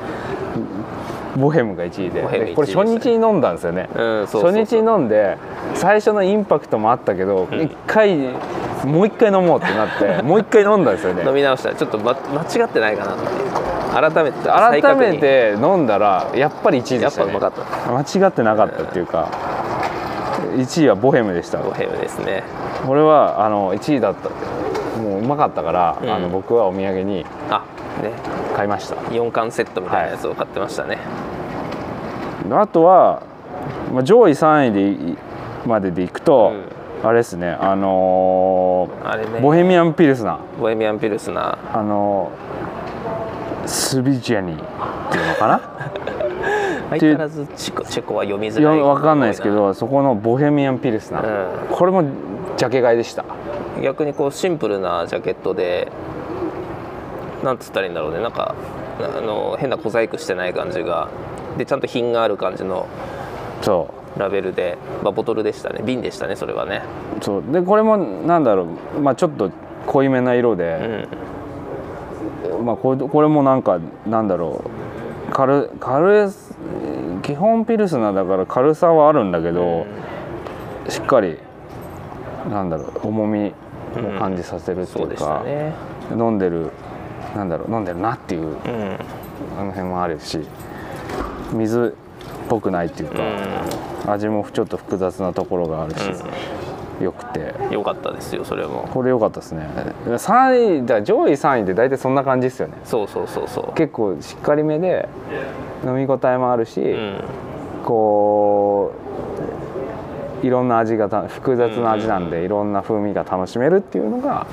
[1.36, 2.20] ボヘムが1位で。
[2.20, 4.62] ボヘムでこれ1初日に飲んだんですよね、うんそうそうそう。
[4.62, 5.38] 初日に飲んで
[5.74, 8.28] 最初のインパクトもあったけど一、回
[8.84, 11.24] もう一回飲もうってなって もう一回飲んだんですよね。
[11.26, 11.70] 飲み直した。
[11.70, 13.72] らちょっと、ま、間違ってないかなっていう。
[13.92, 17.32] 改めて再改めて飲んだらやっぱり1位でしたね。
[17.32, 18.20] やっぱうまかった。
[18.20, 19.28] 間違ってなかったっていうか
[20.56, 21.58] 1位はボヘムでした。
[21.58, 22.42] ボヘムですね。
[22.86, 24.30] これはあの1位だった。
[25.00, 26.10] もううまかったから、うん。
[26.10, 27.62] あの僕はお土産にあ
[28.56, 28.96] 買いました。
[28.96, 30.98] 4巻セットみたいなやつを買ってましたね、
[32.50, 33.22] あとは、
[33.92, 35.16] まあ、上位3位でい
[35.66, 36.52] まででいくと、
[37.04, 37.50] あれですね。
[37.60, 39.40] あのーあれね。
[39.40, 40.60] ボヘミアン・ピルスナー。
[40.60, 41.78] ボヘミアン・ピルスナー。
[41.80, 45.60] あのースビジェニーっていうのかな？
[46.90, 48.62] 相変わらずチェコチェコは読みづい。
[48.62, 52.02] やらいわかんないですけどそこのボヘミアン・ピルスナー、うこれも
[52.56, 53.24] ジャケ買いでした。
[53.82, 55.90] 逆にこうシンプルなジャケットで
[57.42, 58.20] なんつったらいいんだろうね。
[58.20, 58.54] なんか
[59.00, 61.08] あの変な小細工してない感じが。
[61.56, 62.86] でちゃんと品がある感じの。
[63.62, 65.82] そラベルで、まあ、ボトルでしたね。
[65.84, 66.82] 瓶でしたねそれはね。
[67.20, 67.42] うそう。
[67.52, 69.50] でこれもなんだろう、まあ、ちょっと
[69.86, 71.08] 濃いめな色うで、
[72.60, 72.64] ん。
[72.64, 75.32] まあ、これこれもなんかなんだろう。
[75.32, 76.30] 軽軽い
[77.22, 79.86] 基本ピルスナーだから軽さはあるんだけど、
[80.88, 81.38] しっかり
[82.50, 83.06] なんだろう。
[83.08, 83.54] 重み
[83.96, 85.72] を感じさせるっていううか、たね。
[86.10, 86.70] 飲んでる
[87.34, 87.72] なんだろう。
[87.72, 88.56] 飲んでるなっていううん。
[89.58, 90.40] あの辺もあるし
[91.52, 92.01] 水っ
[92.52, 96.00] ぽくないっていうか、味もちょっと複雑なところがあるし、
[97.02, 97.40] よくて。
[97.40, 98.86] うん良かったですよそれも。
[98.92, 99.66] これ良かったですね。
[100.06, 102.74] 3位だ上位3位って大体そんな感じですよね。
[102.84, 103.74] そうそうそうそう。
[103.74, 105.08] 結構しっかりめで
[105.86, 107.24] 飲み応えもあるし、うん。
[107.84, 108.92] こ
[110.42, 114.46] ういろんな味がた複雑な味なんで、いろんな風味が楽しめるっていうのが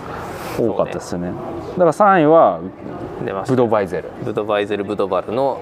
[0.58, 1.34] 多かったですよね。
[1.78, 4.10] だから3位はブ出ましたドバイゼル。
[4.24, 5.62] ブドバイゼル・ブドバルの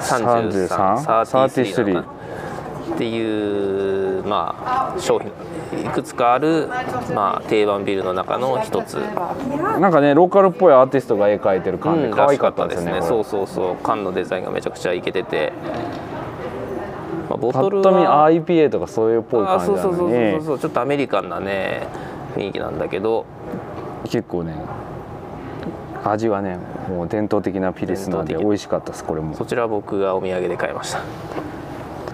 [0.00, 5.30] 33 33 33なのかなっていうまあ商品。
[5.80, 6.68] いくつかある、
[7.14, 13.76] まあ、定番ビールの中の一つ、なんかねローカルっぽいアーティストが絵描いてる感うんで可愛かったですね,、らしそうそうそう。
[13.82, 15.52] 缶のデザインがめちゃくちゃイケてて、
[17.28, 20.58] まあ、ボパトルッと見は IPA とかそういうっぽいあ感じなそうそうそうのにそうそう。
[20.58, 21.86] ちょっとアメリカンなね
[22.34, 23.26] 雰囲気なんだけど。
[24.04, 24.54] 結構ね
[26.04, 29.34] 味はねもう伝統的なピルスナーで美味しかったですこれも。
[29.34, 31.00] そちらは僕がお土産で買いました。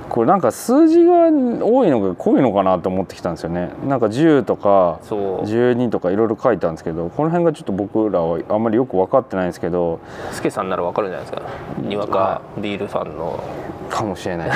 [0.08, 3.70] これなんか数字が多いのが濃いのかなと思ってきたんですよね。
[3.88, 5.44] なんか10とかそう。
[5.44, 9.98] 12とかいろいろ書いてあるんですけどこの辺がちょっと僕らはあんまりよく分かってないんですけど
[10.30, 11.48] スケさんならわかるんじゃないですか？
[11.80, 13.42] にわかビールファンの。
[13.90, 14.50] かもしれない。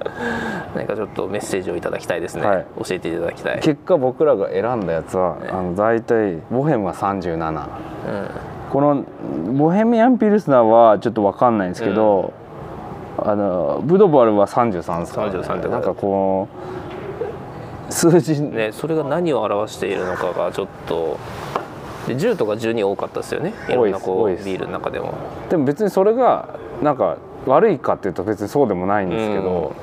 [0.74, 2.66] 何かちょっとメッセージをいただきたいですね、はい。
[2.84, 8.28] 教えていただきたい、結果僕らが選んだやつはあの大体ボヘムが37うん、
[8.70, 9.04] この
[9.52, 12.32] ボヘミアンピルスナーはちょっと分かんないんですけど、
[13.18, 16.48] あのブドバルは33ですから、33ってなんかこ
[17.88, 21.18] う数字、ね、それが何を表しているのかがちょっと。
[22.06, 23.52] で10とか12多かったですよね。
[23.68, 25.14] いろんなこうビールの中でも。
[25.50, 29.74] でも別にそれがなんか悪いかっていうと別にそうでもないんですけど、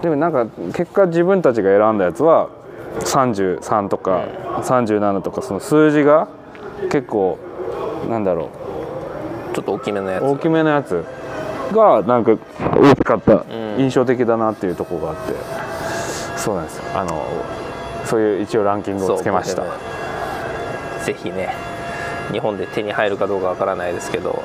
[0.00, 2.48] でもなんか結果自分たちが選んだやつは
[3.00, 4.24] 33とか
[4.62, 6.28] 37とかその数字が
[6.90, 7.38] 結構
[8.08, 8.50] なんだろ
[9.54, 10.22] ちょっと大きめのやつ。
[10.22, 11.04] う大きめのやつ。
[11.72, 13.34] がなんか大きかった。
[13.34, 13.44] ん。
[13.78, 15.34] 印象的だなっていうところがあって。
[16.36, 16.84] そうなんですよ。
[16.94, 17.26] あの
[18.04, 19.64] そういう一応ランキングをつけました。
[21.04, 21.54] ぜひね
[22.30, 24.42] 日本で手に入るかどうかわからないですけど。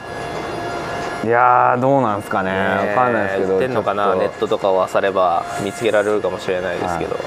[1.26, 2.52] いやーどうなんですかね。
[2.52, 7.18] ねわかんないですけど売ってんのかなネットとかを漁れば見つけられるかもしれないですけど、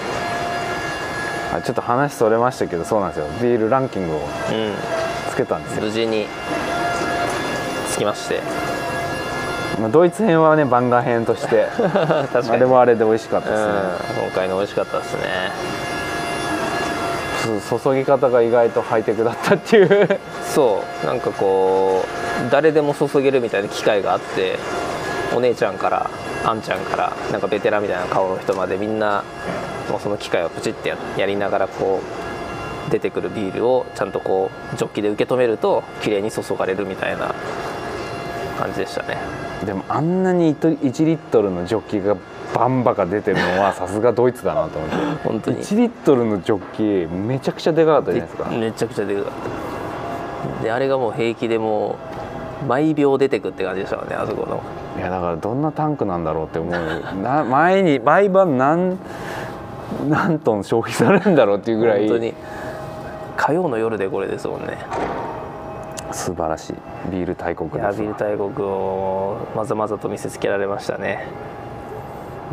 [1.53, 3.27] あちょっと話それましたけどそうなんですよ。
[3.41, 4.23] ビールランキングをう
[5.31, 5.83] つけたんですよ。
[5.83, 6.27] ん無事に
[7.91, 8.41] つきまして。
[9.81, 11.67] まあ、ドイツ編はね番外編として。
[11.79, 12.51] 確かに。
[12.51, 15.21] あれはあれで美味しかったうんですね、今回の美味しかったですね。
[17.69, 20.21] そ注ぎ方が意外とハイテクだったっていう。
[20.45, 21.07] そう。
[21.07, 22.05] なんかこ
[22.47, 24.57] う誰でも注げるみたいな機会があって
[25.35, 26.11] お姉ちゃんから
[26.45, 29.25] あんちゃんからなんかベテランみたいな顔の人までみんな
[29.89, 32.01] もうその機械をプチってややりながらこ
[32.89, 37.35] う出てくるビールをちゃんとこうジョッキで受け止めると綺麗に注がれるみたいな
[38.59, 39.19] 感じでしたね。
[39.65, 42.17] でもあんなに1リットルのジョッキが
[42.55, 44.97] バンバカ出てるのはさすがドイツだなと思って。
[45.29, 45.59] 本当に。
[45.59, 48.51] 1リットルのジョッキめちゃくちゃでかかったじゃないですか。
[48.51, 49.33] めちゃくちゃでかかっ
[50.59, 50.65] た。
[50.65, 52.30] であれがもう平気でもう
[52.67, 54.63] 毎秒出てくって感じでしたよねあそこの。
[54.99, 57.23] いやだからどんなタンクなんだろうって思う。
[57.23, 58.99] な前に毎晩何
[60.09, 62.01] 何トン消費されるんだろうっていうぐらい。
[62.01, 62.35] 本当に。
[63.37, 64.79] 火曜の夜でこれですもんね。
[66.13, 66.75] 素晴らしい。
[67.11, 71.27] ビール大国ですビール大国をまざまざと見せつけられましたね。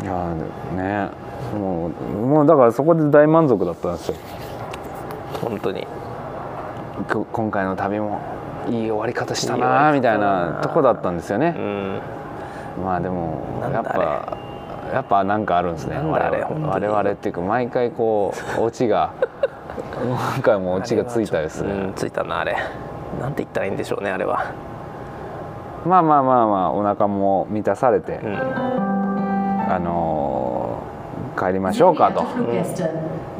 [0.02, 0.34] いや
[0.74, 1.10] ね。
[1.54, 1.90] もう
[2.26, 4.14] もうだからそこで大満足だったんですよ。
[5.42, 5.86] 本当に。
[7.12, 8.20] こ今回の旅も
[8.68, 12.00] いい終わり方したなみたいなとこだったんですようね、ん。
[12.84, 13.42] まあでも
[13.72, 14.38] やっぱ
[14.92, 15.96] やっぱなんかあるんですね。
[15.98, 19.12] 我々我々っていうか毎回こうオチが
[20.00, 21.72] 今回もオチがついたですね。
[21.72, 22.56] うんついたなあれ。
[23.20, 24.52] なんて言ったらいいんでしょうねあれは。
[25.86, 28.36] まあまあまあまあお腹も満たされて、うん。
[28.36, 30.88] あのー
[31.38, 32.24] 帰りましょうかと.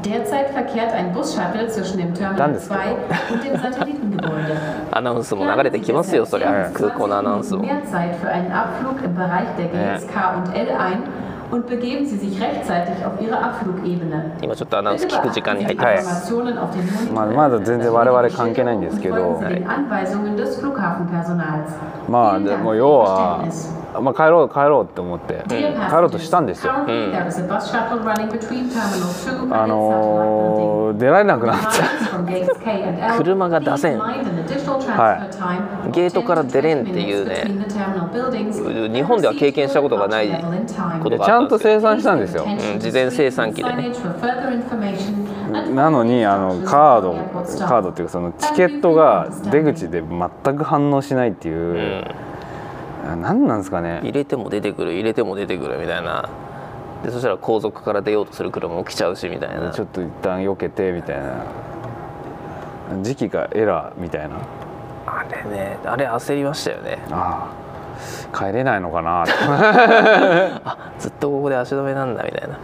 [0.03, 2.75] Derzeit verkehrt ein Bus-Shuttle zwischen dem Terminal Dann ist 2
[3.33, 4.57] und dem Satellitengebäude.
[4.91, 11.03] アナウンスも流れてきますよそりゃ空港のアナウンスも Mehr Zeit für einen Abflug im Bereich der Gates K und L ein
[11.51, 14.37] und begeben Sie sich rechtzeitig auf Ihre Abflugebene.
[14.41, 17.35] 今ちょっとアナウンス Bitte 聞く時間 beachten に Sie 入 die ってます、 Informationen auf den まあ Monitor.
[17.35, 21.69] まだ全然我々関係ないんですけど Und folgen Sie den Anweisungen des Flughafenpersonals.
[22.09, 25.62] まあ Vielen で Dank も für 要 Ihr は Verständnis.、 まあ、帰ろう帰ろうって思って、帰
[25.92, 26.86] ろうとしたんですよ、あ
[29.66, 31.86] の、出られなくなっちゃ
[32.18, 33.18] う。
[33.18, 34.14] 車が出せん、は
[35.88, 37.44] い、ゲートから出れんっていうね。
[38.92, 40.28] 日本では経験したことがない
[41.02, 42.46] こちゃんと生産したんですよ、
[42.78, 43.92] 事前生産機で、ね、
[45.74, 47.14] なのにあのカード
[47.66, 52.04] カードっていうかそのチケットが出口で全く反応しないっていう、
[53.16, 54.00] 何なんですかね。
[54.02, 56.28] 入れても出てくる入れても出てくるみたいな。
[57.04, 59.70] でそしたら後続から出ようとする車も来ちゃうしみたいな。
[59.70, 61.44] ちょっと一旦避けてみたいな。
[63.02, 64.36] 時期がエラーみたいな。
[65.06, 66.98] あれねあれ焦りましたよね。
[67.10, 67.68] ああ。
[68.36, 69.24] 帰れないのかな。
[69.24, 69.32] っ て
[70.64, 72.58] あずっとここで足止めなんだみたいな、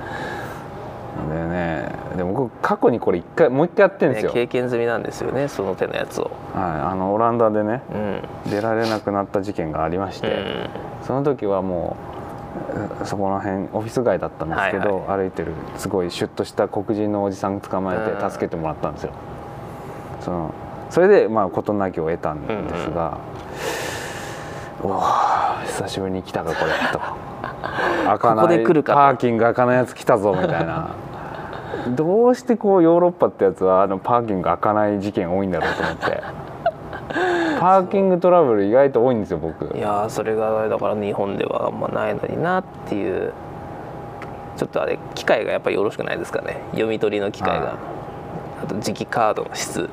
[1.30, 6.30] でねでも僕過去にこれ一回もう一回やってるんですね、よ、経験済みなんですよねその手のやつを。
[6.54, 6.62] はい、
[6.92, 7.82] あのオランダでね
[8.44, 8.50] うん。
[8.50, 10.68] 出られなくなった事件がありまして、うん。
[11.06, 11.96] その時はも
[13.00, 18.16] ううそこら辺オフィス街だったんですけど、はい歩いてるすごいシュッとした黒人のおじさん捕まえうん。
[18.16, 19.12] て助けてもらったんですよ、
[20.20, 20.54] その
[20.90, 23.18] それでまあ事なきを得たんですが、
[24.82, 25.02] おお
[25.66, 27.00] 久しぶりに来たかこれと
[28.12, 28.58] ここない。
[28.58, 28.98] で来るかと。
[28.98, 30.90] パーキング開かないやつ来たぞみたいな。
[31.94, 36.22] どうしてこうヨーロッパってやつはあのパーキング開かない事件多いんだろうと思って。
[37.60, 39.76] パーキングトラブル意外と多いんですよ僕。
[39.76, 43.32] いやーそれがだから日本ではあんまないのになっていう
[44.56, 46.60] ちょっとあれ機械がやっぱりよろしくないですかね。
[46.72, 47.74] 読み取りの機械が、はい。
[48.64, 49.88] あと磁気カードの質。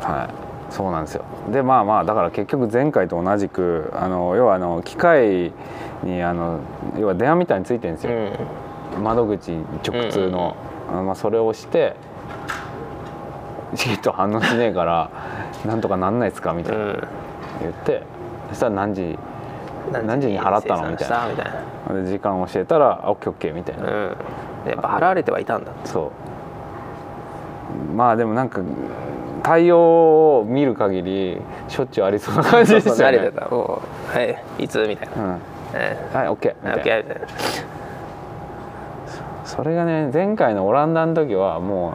[0.00, 0.43] はい
[0.74, 1.24] そうなんですよ。
[1.52, 5.52] でまあまあだから結局前回と同じくあの要はあの機械
[6.02, 6.58] にあの
[6.98, 9.02] 要は電話みたいについてるんですうよ、ん。
[9.04, 9.52] 窓口
[9.88, 10.56] 直通の、
[10.90, 11.94] あまあ、それをして
[13.76, 15.10] チケット反応しねえから
[15.64, 16.84] なんとかなんないですかみたいな。
[16.84, 17.02] うん。
[17.60, 18.02] 言って
[18.48, 19.16] そしたら何時
[19.92, 20.90] 何時に払ったの？
[20.90, 22.02] みたいな。
[22.02, 24.16] で時間教えたらあオッケーオッケーみたいな、うん。
[24.66, 25.70] やっぱ払われてはいたんだ。
[25.84, 26.10] そ
[27.92, 27.94] う。
[27.94, 28.60] まあでもなんか
[29.44, 31.38] 対応を見る限り
[31.68, 33.18] しょっちゅうありそうな感じでしたよね。
[33.18, 33.48] 慣れてた。
[33.48, 34.84] もうはいいつ？
[34.88, 35.40] みたいな、うん。
[35.74, 37.14] えはい、OK みたいな。
[39.44, 41.94] それがね前回のオランダの時はもう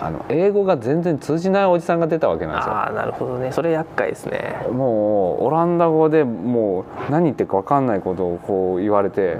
[0.00, 2.72] あの英語が全然通じないおじさんが出たわけなんですよ。
[2.72, 3.52] ああなるほどね。
[3.52, 4.66] それ厄介ですね。
[4.72, 9.38] もうオランダ語でもう何言ってるか分かんないことをこう言われてう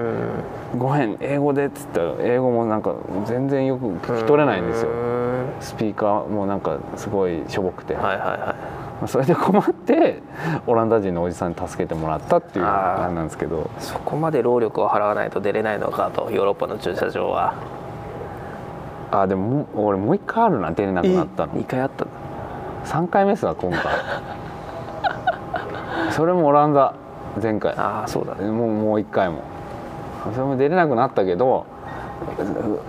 [0.78, 2.94] 「ごめん英語で」っつったら英語もなんか
[3.24, 4.90] 全然よく聞き取れないんですよ。
[4.90, 5.46] うん。
[5.60, 8.38] スピーカーもなんかすごいしょぼくて、はいはいはい。
[8.38, 8.54] ま
[9.04, 10.22] あそれで困って
[10.66, 13.04] オランダ人のおじさんに助けてもらったっていうあー。
[13.04, 13.70] あれなんですけど。
[13.78, 17.54] そこまで労力を払わないと出れないのかとヨーロッパの駐車場は
[19.10, 21.52] あでも俺もう一回あるな出れなくなったの。
[21.54, 22.14] 2回あったんだ
[22.84, 23.80] 3回目ですわ今回。
[26.12, 26.94] それもオランダ
[27.40, 27.74] 前回。
[27.76, 28.50] ああそうだね。
[28.50, 29.42] もうもう一回も。
[30.34, 31.64] それも出れなくなったけど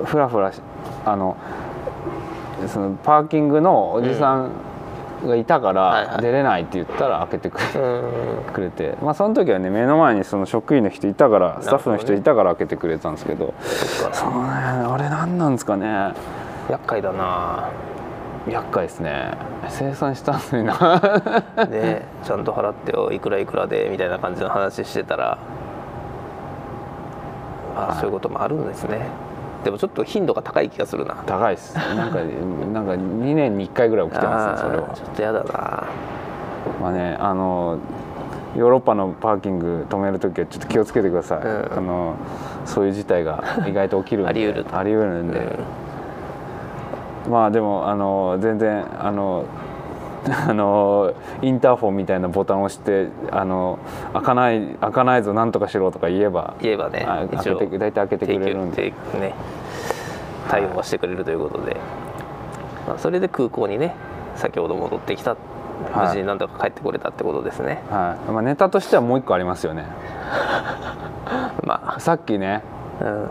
[0.04, 0.62] ふふらふらし
[1.06, 1.38] あの
[2.68, 4.50] そのパーキングのおじさん
[5.28, 6.22] がいたかはいらはい。
[6.22, 8.54] 出れないって言ったら開けてくれ,、うん。
[8.54, 8.98] くれて。
[9.02, 13.54] まあその時はね目の前にその職員の人いたからスタッフの人いたから開けてくれたんですけど
[14.14, 16.14] そのねあれ何なんですかね。
[16.70, 17.70] 厄介だな。
[18.48, 19.34] 厄介ですね。
[19.68, 21.66] 生産したのにな。
[21.70, 25.38] ねちゃんと払ってよいくらいくらでみたいな感じの話してたら
[27.76, 29.08] あそういうこともあるんですね
[29.64, 31.16] でもちょっと頻度が高い気がするな。
[31.26, 31.76] 高いです。
[31.76, 32.20] なんか
[32.74, 34.90] なんか2年に1回ぐらい起きてますねそれは。
[34.94, 35.84] ちょっとやだな。
[36.82, 37.78] まあねあの
[38.56, 41.78] ヨーロッパのパーキング止めるときはちょっと気をつけてください、うん。
[41.78, 42.14] あの
[42.66, 44.30] そういう事態が意外と起きるんで。
[44.30, 45.60] あり得るあり得るんで、
[47.30, 49.44] まあでもあの全然あの
[50.28, 53.80] あのインターフォンみたいなボタンを押してあの
[54.14, 58.94] 開かない開かないぞなんとかしろとか言えば言えばねあ開けて大体開けてくれるんで。
[59.20, 59.34] ね
[60.50, 61.78] 対応はしてくれるということで、
[62.88, 63.96] まあ、それで空港にね
[64.36, 65.38] 先ほど戻ってきた。
[65.96, 68.32] 無事になんとか帰ってこれたってことですね、はい。
[68.32, 69.86] まあ、ネタとしてはもう一個ありますよね。
[71.64, 72.62] まさっきね
[73.00, 73.30] あ、うん、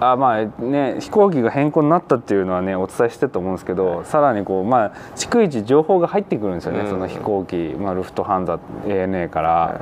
[0.00, 9.80] あまあね飛行機が変更になったっていうのはねお伝えしてると思うんですけど、さらにこうまあ逐一情報が入ってくるんですよね、うんその飛行機、まあ、ルフトハンザ ANA から、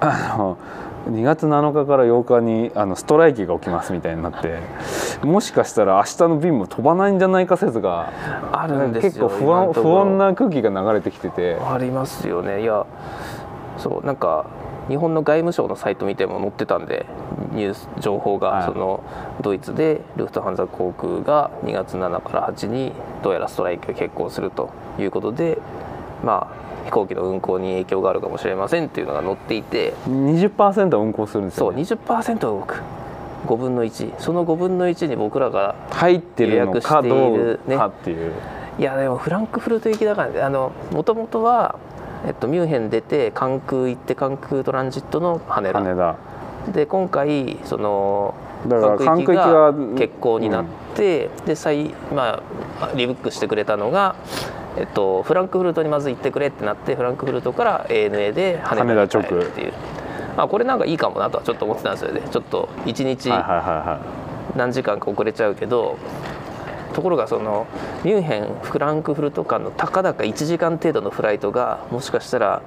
[0.00, 0.58] あの
[1.08, 4.58] 2月7日から8日にあのストライキが起きますみたいになって
[5.24, 8.12] もしかしたら明日の便も飛ばないんじゃないか説が
[8.52, 10.02] あるんですよ結構不安不今のところ。
[10.04, 11.54] 穏な空気が流れてきてて。
[11.54, 12.62] ありますよね。
[12.62, 12.86] いや
[13.78, 14.46] そうなんか
[14.88, 17.06] 日本の外務省のサイト見ても載ってたんで
[17.52, 18.66] ニュース情報が、はい。
[18.66, 19.02] その
[19.40, 22.92] ドイツでルフトハンザ航空が2月7から8に
[23.22, 25.58] どうやらストライキを決行するということで
[26.24, 32.82] まあ飛行機の運航に影響があるかもしれませんっていうのが載っていて20%は運航するんですそうよ、ね、20%動く。
[33.46, 38.32] 5分の1その5分の1に僕らが入ってるのか予約していどうかっていう、
[38.78, 40.42] いやでもフランクフルト行きだからね。
[40.42, 41.76] あのもともとは、
[42.26, 45.78] えっと、ミュンヘン出て関空行って関空トランジットの羽田。
[45.78, 46.16] 羽田。
[46.72, 48.34] で今回その
[48.68, 50.64] 関空行きが欠航になっ
[50.94, 52.42] て、で再、ま
[52.80, 54.14] あ、リブックしてくれたのが、
[54.76, 59.72] えっと、フランクフルトにまず行ってくれってなってフランクフルトから ANA で羽田に羽田直帰るっていう。
[60.36, 62.20] まあ、これなんかいいかもなとはちょっと思ってたんですよね。
[62.30, 63.30] ちょっと1日
[64.56, 65.96] 何時間か遅れちゃうけど
[66.92, 67.66] ところがその
[68.04, 72.62] ミュンヘンフランクフルト間のたかだか1時間程度のフライトがもしかしたら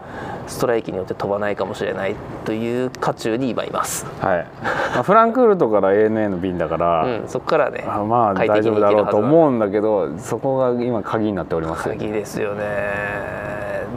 [0.48, 4.48] ストライキによって飛ばないかもしれないという渦中に今います、はい。
[4.94, 12.64] まあ、フランクフルトから ANA の便だから、 うん、そこからねあまあ大丈夫だろうと思ううんだけどそこが今鍵になっておりますよ鍵ですよね。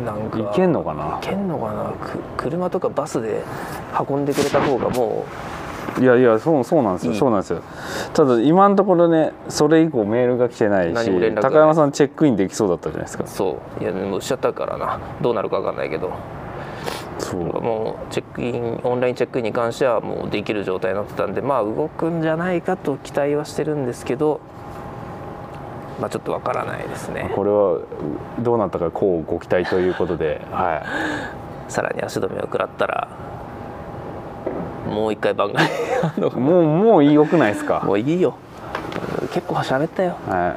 [0.05, 1.19] なんかいけんのかな？
[1.23, 1.91] いけんのかな？
[1.93, 3.43] く車とかバスで
[4.09, 5.25] 運んでくれた方がも
[6.01, 7.13] いやいやそうそうなんですよ。
[7.13, 7.63] いいそうなんですよ。
[8.13, 13.25] ただ今のところねそれ以降メールが来てないし高山さんチェックインできそうだったじゃないですか。
[13.25, 13.83] うそう。
[13.83, 15.01] いやもうしちゃったからな。
[15.21, 16.13] どうなるか分かんないけど。
[17.19, 17.41] そう。
[17.41, 24.41] もうチェックインオンラインチェックインに関してはもうできる状態になってたんでまあ動くんじゃないかと期待はしてるんですけど
[26.01, 27.31] まあちょっとわからないですね。
[27.35, 27.81] これは
[28.41, 30.83] どうなったかこうご期待ということで、は
[31.69, 33.09] さらに足止めを食らったら
[34.87, 35.65] もう一回番外。
[36.39, 38.35] もうもう良くないですか、もういいよ。
[39.33, 40.17] 結構喋ったよ。
[40.29, 40.55] は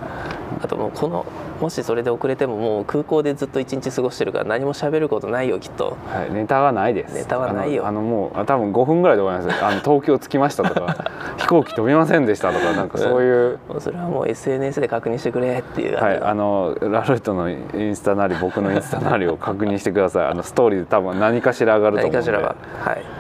[0.62, 1.26] あともうこの
[1.62, 5.98] もしそれで遅れてももう空港でずっと一日過ごしてるから何も喋ることないよきっと。
[6.14, 7.14] いはい、ネタはないです。
[7.14, 7.86] ネタはないよ。
[7.86, 9.62] あのもうあ多分5分ぐらいで終わります。
[9.62, 11.06] よあの東京着きましたとか
[11.38, 16.02] 飛行機飛びませんでしたとかなんかそういう、もうそれはもう SNS で確認してくれっていう。
[16.02, 20.28] はい、あのラルートのインスタなり僕のインスタなりを確認してください。
[20.28, 22.32] あのストーリーで多分何かしら上がると思うんで。
[22.32, 23.19] 何かしらははい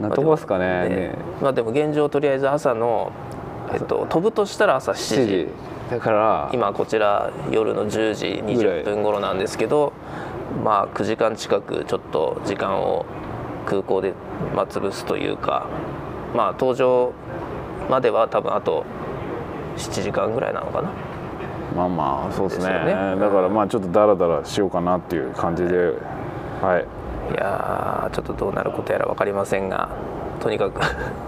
[0.00, 1.14] なとこですかねでね。
[1.40, 3.12] まあでも現状とりあえず朝の、
[3.72, 5.48] えっと、飛ぶとしたら朝7 7時時。
[5.90, 9.92] だから今こちら夜の10時20分頃なんですけど
[10.62, 13.06] まあ9時間近くちょっと時間を
[13.66, 14.12] 空港で、
[14.54, 15.66] まあ、潰すというか
[16.34, 17.12] まあ搭乗
[17.88, 18.84] までは多分あと
[19.76, 20.90] 7時間ぐらいなのかな。
[21.76, 23.16] まあまあそうですねね。
[23.18, 25.94] だからまあちょっとダラダラしようかなっていう感じで
[26.60, 26.82] はい。
[26.82, 26.97] い
[27.34, 29.88] やーちょっとどうなることやら分かりませんが
[30.40, 30.80] とにかく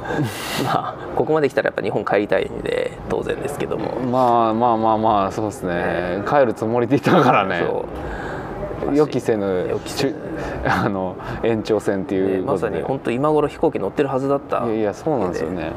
[0.65, 6.23] まあここまで来たらやっぱ日本帰りたいんで当然ですけども、まあまあまあまあそうですね。
[6.29, 7.65] 帰るつもりでいたからね。
[8.95, 9.77] 予期せぬ
[10.65, 12.65] あの延長戦ってでいうことで。
[12.65, 15.73] まさに本当今頃飛行機乗ってるはずだったいやいやそうなんですよね。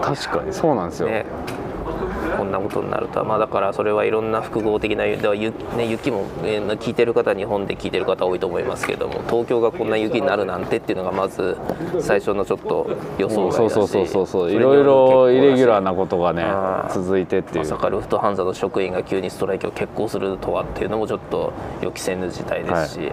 [0.00, 1.26] 確かにそうなんですよ、ね
[2.36, 3.24] こんなことになるとは。
[3.24, 11.56] まあだからそれはいろんな複合的なではゆ、ね、雪も、えー聞いてる方日本で聞いてる方多いと思いますけども東京がこんな雪になるなんてっていうのがまず
[12.00, 12.88] 最初のちょっと
[13.18, 13.56] 予想外だし。
[13.56, 14.52] そうそうそうそうそう。
[14.52, 16.44] いろいろイレギュラー結なことがね
[16.92, 17.58] 続いてっていう。
[17.60, 21.52] まさかルフトハンザの職員が急にストライキを決行するとはっていうのもちょっと
[21.82, 23.12] 予期せぬ事態ですし、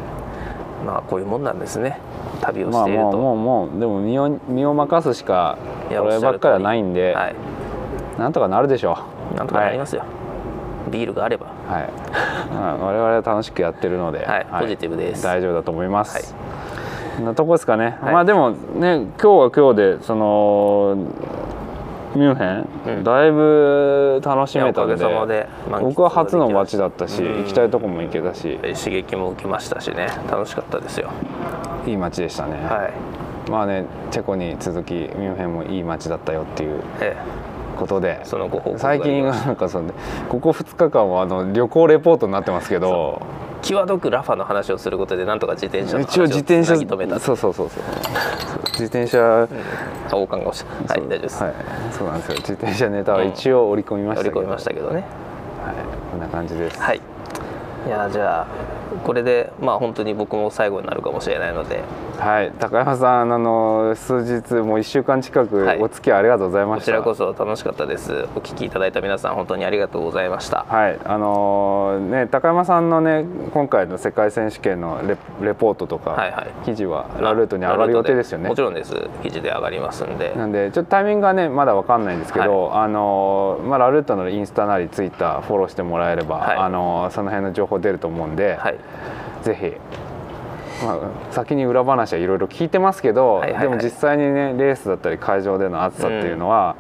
[0.85, 1.99] まあこういうもんなんですね。
[2.41, 3.17] 旅をまあしていると。
[3.17, 5.57] もうもうもうでも身を身を任すしか
[5.89, 7.35] こればっかりはないんで、はい、
[8.17, 8.97] なんとかなるでしょ
[9.33, 9.37] う。
[9.37, 10.03] なんとかなりますよ、
[10.91, 11.47] ビールがあれば。
[11.67, 11.89] はい、
[12.51, 15.23] まあ我々は楽しくやってるので、はいポジティブです。
[15.23, 17.23] 大丈夫だと思います、はい。
[17.23, 18.13] なとこですかね、はい。
[18.13, 20.97] まあでもね今日は今日でその
[22.15, 23.03] ミュンヘン、うん。
[23.03, 27.43] だいぶ楽しめたんでいやおかげさまで僕は初の街だったし、うん。
[27.43, 28.57] 行きたいとこも行けたし。
[28.57, 30.07] 刺激も受けましたしね。
[30.29, 31.09] 楽しかったですよ。
[31.85, 32.89] いい街でしたね、は
[33.47, 37.15] い、まあねチェコに続きミュンヘンもいい街だったよっていうえ
[37.77, 38.19] ことで。
[38.21, 39.93] え、そのご報告が最近なんかそのね
[40.29, 43.21] ここ2日間はあの旅行レポートになってますけど。
[43.61, 47.83] 際どくラファの話をすることでなんとか自転車の一応話を自転車つなぎ止めたそうそうそうそう。
[48.79, 49.47] 自転車、あ
[50.15, 51.53] 王冠が押したはい大丈夫です、はい、
[51.91, 52.35] そうなんですよ。
[52.37, 54.93] 自転車ネタは一応織り込みましたけど、乗り込みましたけどね。
[54.93, 55.03] はい、
[56.11, 57.01] こんな感じです、はい。
[57.87, 58.47] いやじゃあ
[59.03, 61.81] これでまあ本当に僕も最後になるかもしれないので。
[62.17, 65.81] はい、高山さんあの数日もう1週間近くはい。
[65.81, 68.27] お付き合いありがとうございました、こちらこそ楽しかったです。
[68.35, 70.65] お聞きいただいた皆さん本当にありがとうございました。
[70.67, 70.99] はい。
[71.03, 76.65] あのーね高山さんのね今回の世界選手権のレレポートとか、はいはい。
[76.65, 78.49] 記事はラルートに上がる予定ですよね。
[78.49, 78.95] もちろんです。
[79.21, 80.33] 記事で上がりますんで。
[80.35, 86.57] なんでちょっとタイミングがねまだわかんないんですけど、あのーまあ、ラルートのインスタなりツイッターフォローしてもらえれば、はい。
[86.57, 88.75] あのーその辺の情報出ると思うんで、はい
[89.43, 90.99] ぜひ、まあ、
[91.31, 93.61] 先に裏話はいろいろ聞いてますけど、はいはいはい。
[93.63, 96.75] でも実際にねレースだったり会場での暑さっていうのは、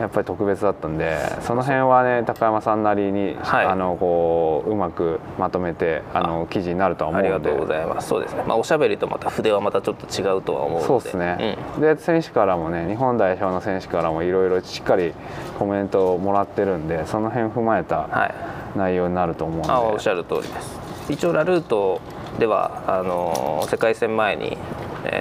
[0.00, 3.66] やっぱり特別だったんでその辺はね高山さんなりに、はい。
[3.66, 7.34] あのこううまくまとめてあの記事になるとは思うので。
[7.34, 8.08] ありがとうございます。
[8.08, 8.44] そうですね。
[8.46, 10.86] まあおしゃべりとまた筆はまたちょっと違うとは思うので。
[10.86, 15.12] そうですね、で選手からもね日本代表の選手からもいろいろしっかり
[15.58, 18.34] コメントをもらってるんでその辺踏まえうんたはい。
[18.78, 22.00] 内容になると思うんで、あおっしゃる通りです一応ラルート
[22.38, 24.56] ではあの世界戦前に、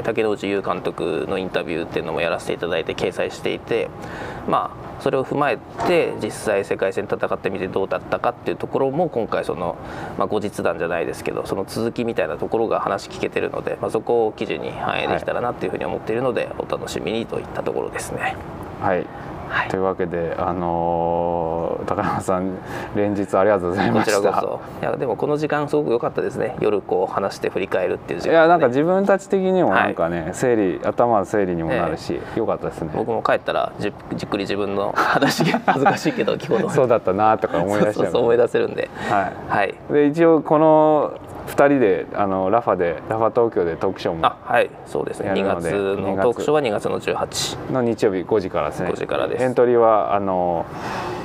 [0.03, 3.89] 竹野内優監督のインタビューっていうのもやらせていただいて掲載していて
[4.47, 5.57] まあそれを踏まえ
[5.88, 9.77] て実際世界戦戦ってみてどうだったかっていうところも今回その、
[10.18, 18.35] まあ、後日談じゃないですけどその続きみたいなところが話聞けてるので、まあ、そこを記事に反映できたらなっていうふうに思っているので、お楽しみにといったところですね。
[18.81, 19.05] はい
[19.47, 19.69] はい。
[19.69, 22.57] というわけで、あのー高山さん
[22.95, 24.19] 連日ありがとうございました。
[24.31, 24.81] らこそ。
[24.81, 26.55] いやでもこの時間すごく良かったですね。
[26.59, 32.91] 夜こう話して振り返るっていう時間、ね、いやなんか自分たち的にもなんかね、整理頭の整理にもなるし、よかったですね。
[32.93, 38.11] 僕も帰ったらじじっくり自分の話恥ずかしいけど聞こうと そうだったなとか思い出しちゃう。
[38.11, 38.89] そう思い出せるんで。
[39.09, 41.13] ははいい、で一応この
[41.47, 45.31] 2人であのラファでラファ東京でトークショーもあはいそうですね。
[45.31, 48.89] 2やるので月の2月トークショーは2月の18の日曜日5時からですね。
[48.89, 49.43] 5時からです。
[49.43, 50.65] エントリーはあの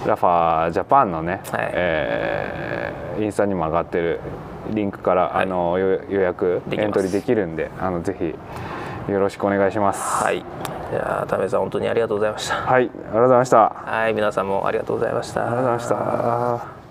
[0.07, 1.71] ラファジャパンのね、はい。
[1.73, 4.21] えーインスタにも上がってる
[4.71, 5.43] リンクから、はい。
[5.43, 10.25] あの予予約エントリーできるんであのぜひよろしくお願いします。
[10.25, 10.45] はい。
[10.91, 12.55] じゃあ田部さん本当にありがとうございました。
[12.57, 13.59] はいありがとうございました。
[13.65, 15.41] あはい皆さんもありがとうございました。
[15.41, 16.82] りがとうございました